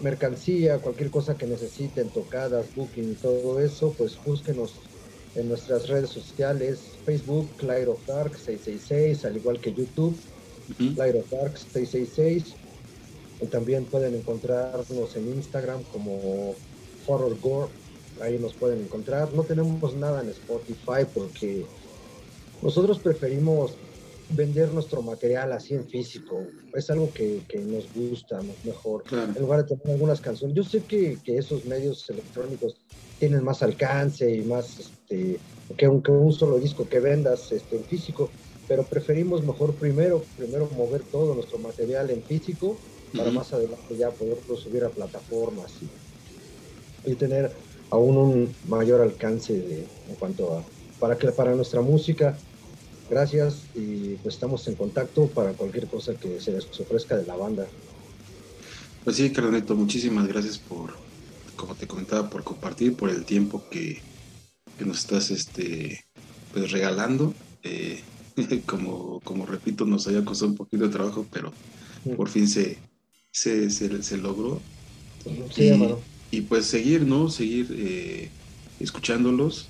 mercancía, 0.00 0.78
cualquier 0.78 1.10
cosa 1.10 1.36
que 1.36 1.46
necesiten, 1.46 2.08
tocadas, 2.08 2.74
booking 2.74 3.16
todo 3.16 3.60
eso, 3.60 3.94
pues 3.96 4.18
búsquenos 4.24 4.80
en 5.34 5.48
nuestras 5.48 5.88
redes 5.88 6.10
sociales, 6.10 6.80
Facebook, 7.04 7.48
Light 7.62 7.88
of 7.88 8.04
Dark 8.06 8.36
666, 8.36 9.24
al 9.26 9.36
igual 9.36 9.60
que 9.60 9.72
YouTube, 9.72 10.16
Light 10.96 11.16
of 11.16 11.30
Dark 11.30 11.56
666 11.58 12.61
también 13.46 13.84
pueden 13.84 14.14
encontrarnos 14.14 15.16
en 15.16 15.28
Instagram 15.34 15.82
como 15.84 16.54
Horror 17.06 17.38
Gore, 17.40 17.72
ahí 18.20 18.38
nos 18.38 18.54
pueden 18.54 18.80
encontrar. 18.80 19.32
No 19.34 19.42
tenemos 19.42 19.94
nada 19.94 20.22
en 20.22 20.28
Spotify 20.28 21.04
porque 21.12 21.66
nosotros 22.62 22.98
preferimos 23.00 23.74
vender 24.30 24.72
nuestro 24.72 25.02
material 25.02 25.52
así 25.52 25.74
en 25.74 25.86
físico. 25.86 26.46
Es 26.74 26.88
algo 26.90 27.12
que, 27.12 27.42
nos 27.66 27.92
gusta 27.94 28.40
mejor. 28.64 29.04
En 29.10 29.42
lugar 29.42 29.64
de 29.64 29.76
tener 29.76 29.94
algunas 29.94 30.20
canciones. 30.20 30.56
Yo 30.56 30.64
sé 30.64 30.82
que, 30.84 31.18
esos 31.26 31.64
medios 31.64 32.08
electrónicos 32.08 32.76
tienen 33.18 33.44
más 33.44 33.62
alcance 33.62 34.34
y 34.34 34.42
más 34.42 34.78
este, 34.78 35.38
que, 35.76 35.88
un, 35.88 36.02
un 36.08 36.32
solo 36.32 36.58
disco 36.58 36.88
que 36.88 37.00
vendas 37.00 37.52
este, 37.52 37.76
en 37.76 37.84
físico, 37.84 38.30
pero 38.68 38.84
preferimos 38.84 39.44
mejor 39.44 39.74
primero, 39.74 40.24
primero 40.36 40.68
mover 40.76 41.02
todo 41.02 41.34
nuestro 41.34 41.58
material 41.58 42.10
en 42.10 42.22
físico 42.22 42.76
para 43.16 43.30
más 43.30 43.52
adelante 43.52 43.96
ya 43.96 44.10
poderlo 44.10 44.56
subir 44.56 44.84
a 44.84 44.88
plataformas 44.88 45.72
y, 47.04 47.14
tener 47.14 47.52
aún 47.90 48.16
un 48.16 48.54
mayor 48.68 49.00
alcance 49.00 49.52
de, 49.52 49.86
en 50.08 50.14
cuanto 50.18 50.56
a 50.56 50.64
para 51.02 51.18
que 51.18 51.32
para 51.32 51.52
nuestra 51.56 51.80
música. 51.80 52.38
Gracias 53.10 53.64
y 53.74 54.14
pues 54.22 54.36
estamos 54.36 54.66
en 54.68 54.76
contacto 54.76 55.26
para 55.26 55.52
cualquier 55.52 55.88
cosa 55.88 56.14
que 56.14 56.40
se 56.40 56.52
les 56.52 56.64
ofrezca 56.80 57.16
de 57.16 57.26
la 57.26 57.34
banda. 57.34 57.66
Pues 59.02 59.16
sí, 59.16 59.30
Carneto, 59.30 59.74
muchísimas 59.74 60.28
gracias 60.28 60.58
por, 60.58 60.94
como 61.56 61.74
te 61.74 61.88
comentaba, 61.88 62.30
por 62.30 62.44
compartir, 62.44 62.94
por 62.94 63.10
el 63.10 63.24
tiempo 63.24 63.64
que, 63.68 64.00
que 64.78 64.84
nos 64.84 65.00
estás 65.00 65.32
este, 65.32 66.04
pues, 66.52 66.70
regalando. 66.70 67.34
Eh, 67.64 68.00
como, 68.66 69.18
como 69.24 69.44
repito, 69.44 69.84
nos 69.84 70.06
haya 70.06 70.24
costado 70.24 70.52
un 70.52 70.56
poquito 70.56 70.84
de 70.84 70.90
trabajo, 70.90 71.26
pero 71.32 71.52
por 72.16 72.28
fin 72.28 72.46
se, 72.46 72.78
se, 73.32 73.70
se, 73.70 74.16
logró. 74.18 74.60
y, 76.30 76.40
pues 76.42 76.66
seguir, 76.66 77.02
¿no? 77.02 77.30
Seguir 77.30 77.74
eh, 77.76 78.28
escuchándolos, 78.78 79.68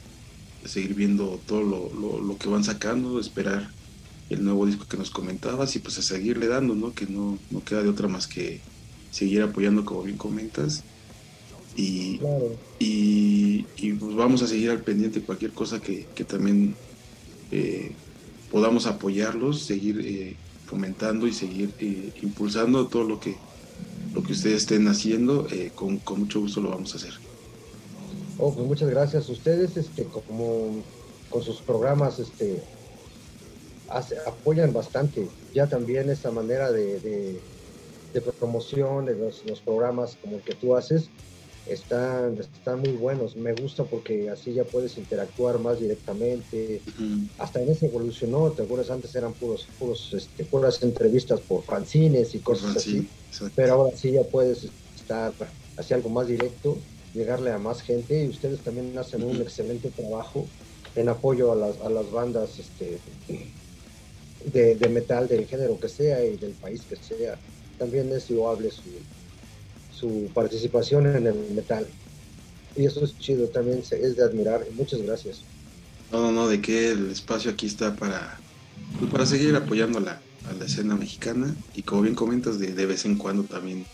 seguir 0.64 0.94
viendo 0.94 1.40
todo 1.46 1.62
lo, 1.62 2.20
lo, 2.20 2.36
que 2.38 2.48
van 2.48 2.64
sacando, 2.64 3.20
esperar 3.20 3.70
el 4.30 4.44
nuevo 4.44 4.66
disco 4.66 4.86
que 4.88 4.96
nos 4.96 5.10
comentabas 5.10 5.76
y 5.76 5.78
pues 5.78 5.98
a 5.98 6.02
seguirle 6.02 6.48
dando, 6.48 6.74
¿no? 6.74 6.92
Que 6.92 7.06
no, 7.06 7.38
no 7.50 7.64
queda 7.64 7.82
de 7.82 7.88
otra 7.88 8.08
más 8.08 8.26
que 8.26 8.60
seguir 9.10 9.42
apoyando 9.42 9.84
como 9.84 10.02
bien 10.02 10.16
comentas. 10.16 10.82
Y, 11.76 12.20
y, 12.78 13.62
pues 13.98 14.14
vamos 14.14 14.42
a 14.42 14.46
seguir 14.46 14.70
al 14.70 14.82
pendiente 14.82 15.22
cualquier 15.22 15.52
cosa 15.52 15.80
que, 15.80 16.06
que 16.14 16.24
también 16.24 16.74
eh, 17.50 17.92
podamos 18.50 18.86
apoyarlos, 18.86 19.62
seguir 19.62 20.00
eh, 20.04 20.36
fomentando 20.66 21.26
y 21.26 21.32
seguir 21.32 21.70
impulsando 22.20 22.88
todo 22.88 23.04
lo 23.04 23.20
que 23.20 23.36
lo 24.14 24.22
que 24.22 24.32
ustedes 24.32 24.62
estén 24.62 24.86
haciendo, 24.88 25.46
eh, 25.50 25.70
con, 25.74 26.00
mucho 26.16 26.40
gusto 26.40 26.60
lo 26.60 26.70
vamos 26.70 26.92
a 26.94 26.98
hacer. 26.98 27.14
Oh, 28.38 28.52
pues 28.52 28.66
muchas 28.66 28.90
gracias. 28.90 29.28
Ustedes, 29.28 29.76
este, 29.76 30.04
como 30.04 30.82
con 31.30 31.42
sus 31.42 31.60
programas, 31.60 32.18
este, 32.18 32.62
apoyan 34.26 34.72
bastante 34.72 35.28
ya 35.54 35.66
también 35.66 36.10
esta 36.10 36.30
manera 36.30 36.72
de, 36.72 37.00
de, 37.00 37.40
promoción 38.38 39.06
de 39.06 39.14
los, 39.14 39.44
los, 39.46 39.60
programas 39.60 40.16
como 40.20 40.42
que 40.42 40.54
tú 40.54 40.76
haces 40.76 41.08
están, 41.66 42.38
están 42.38 42.80
muy 42.80 42.92
buenos. 42.92 43.36
Me 43.36 43.52
gusta 43.52 43.84
porque 43.84 44.30
así 44.30 44.52
ya 44.52 44.64
puedes 44.64 44.98
interactuar 44.98 45.58
más 45.58 45.80
directamente. 45.80 46.80
Hasta 47.38 47.60
en 47.62 47.70
ese 47.70 47.86
evolucionó, 47.86 48.50
te 48.50 48.62
acuerdas, 48.62 48.90
antes 48.90 49.14
eran 49.14 49.32
puros, 49.32 49.66
puros, 49.78 50.12
este, 50.14 50.44
puras 50.44 50.82
entrevistas 50.82 51.40
por 51.40 51.62
fanzines 51.62 52.34
y 52.34 52.40
cosas 52.40 52.76
así. 52.76 53.08
Pero 53.54 53.74
ahora 53.74 53.96
sí 53.96 54.12
ya 54.12 54.24
puedes 54.24 54.64
intentar 54.64 55.32
hacer 55.76 55.96
algo 55.96 56.10
más 56.10 56.26
directo, 56.26 56.78
llegarle 57.14 57.50
a 57.50 57.58
más 57.58 57.82
gente 57.82 58.24
y 58.24 58.28
ustedes 58.28 58.60
también 58.60 58.96
hacen 58.98 59.22
un 59.22 59.40
excelente 59.40 59.90
trabajo 59.90 60.46
en 60.94 61.08
apoyo 61.08 61.52
a 61.52 61.56
las, 61.56 61.80
a 61.80 61.88
las 61.88 62.10
bandas 62.10 62.58
este, 62.58 62.98
de, 64.52 64.74
de, 64.74 64.88
metal 64.88 65.28
del 65.28 65.46
género 65.46 65.78
que 65.80 65.88
sea 65.88 66.24
y 66.24 66.36
del 66.36 66.52
país 66.52 66.82
que 66.88 66.96
sea. 66.96 67.38
También 67.78 68.12
es 68.12 68.30
loable 68.30 68.70
su, 68.70 68.82
su 70.03 70.28
participación 70.34 71.07
en 71.07 71.28
el 71.28 71.34
metal. 71.55 71.86
Y 72.76 72.86
eso 72.86 73.05
es 73.05 73.16
chido, 73.18 73.46
también 73.46 73.78
es 73.78 74.16
de 74.16 74.24
admirar. 74.24 74.66
Muchas 74.74 75.00
gracias. 75.00 75.42
No, 76.11 76.32
no, 76.32 76.48
de 76.48 76.61
que 76.61 76.90
el 76.90 77.11
espacio 77.11 77.53
aquí 77.53 77.66
está 77.66 77.94
para, 77.94 78.40
pues, 78.98 79.11
para 79.12 79.26
seguir 79.26 79.55
apoyando 79.55 80.00
a 80.00 80.03
la 80.03 80.64
escena 80.64 80.96
mexicana 80.96 81.55
y 81.76 81.82
como 81.82 82.03
bien 82.03 82.16
comentas, 82.16 82.59
de, 82.59 82.72
de 82.72 82.86
vez 82.86 83.05
en 83.05 83.16
cuando 83.16 83.44
también 83.44 83.86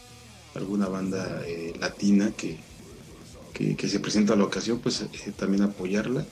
alguna 0.54 0.88
banda 0.88 1.42
eh, 1.46 1.74
latina 1.78 2.32
que, 2.36 2.58
que, 3.52 3.88
se 3.88 4.00
presenta 4.00 4.32
a 4.32 4.36
la 4.36 4.44
ocasión, 4.44 4.78
pues 4.78 5.02
eh, 5.02 5.32
también 5.36 5.62
apoyarla. 5.62 6.24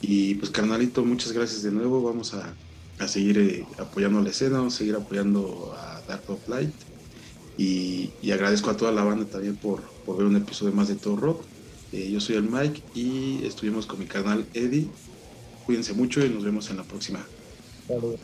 Y 0.00 0.34
pues 0.34 0.50
carnalito, 0.50 1.04
muchas 1.04 1.32
gracias 1.32 1.62
de 1.62 1.70
nuevo. 1.70 2.02
Vamos 2.02 2.34
a, 2.34 2.52
a 2.98 3.08
seguir 3.08 3.38
eh, 3.38 3.66
apoyando 3.78 4.20
la 4.20 4.30
escena, 4.30 4.58
vamos 4.58 4.74
a 4.74 4.78
seguir 4.78 4.96
apoyando 4.96 5.74
a 5.78 6.02
Dark 6.08 6.28
of 6.28 6.48
Light. 6.48 6.87
Y, 7.58 8.10
agradezco 8.32 8.70
a 8.70 8.76
toda 8.76 8.92
la 8.92 9.04
banda 9.04 9.26
también 9.26 9.56
por, 9.56 9.82
ver 10.06 10.26
un 10.26 10.36
episodio 10.36 10.72
más 10.72 10.88
de 10.88 10.94
Todo 10.94 11.16
Rock. 11.16 11.44
yo 11.92 12.20
soy 12.20 12.36
el 12.36 12.44
Mike 12.44 12.82
y 12.94 13.44
estuvimos 13.44 13.86
con 13.86 13.98
mi 13.98 14.06
canal 14.06 14.46
Eddie. 14.54 14.86
Cuídense 15.66 15.92
mucho 15.92 16.24
y 16.24 16.30
nos 16.30 16.44
vemos 16.44 16.70
en 16.70 16.78
la 16.78 16.84
próxima. 16.84 17.26
Saludos. 17.86 18.20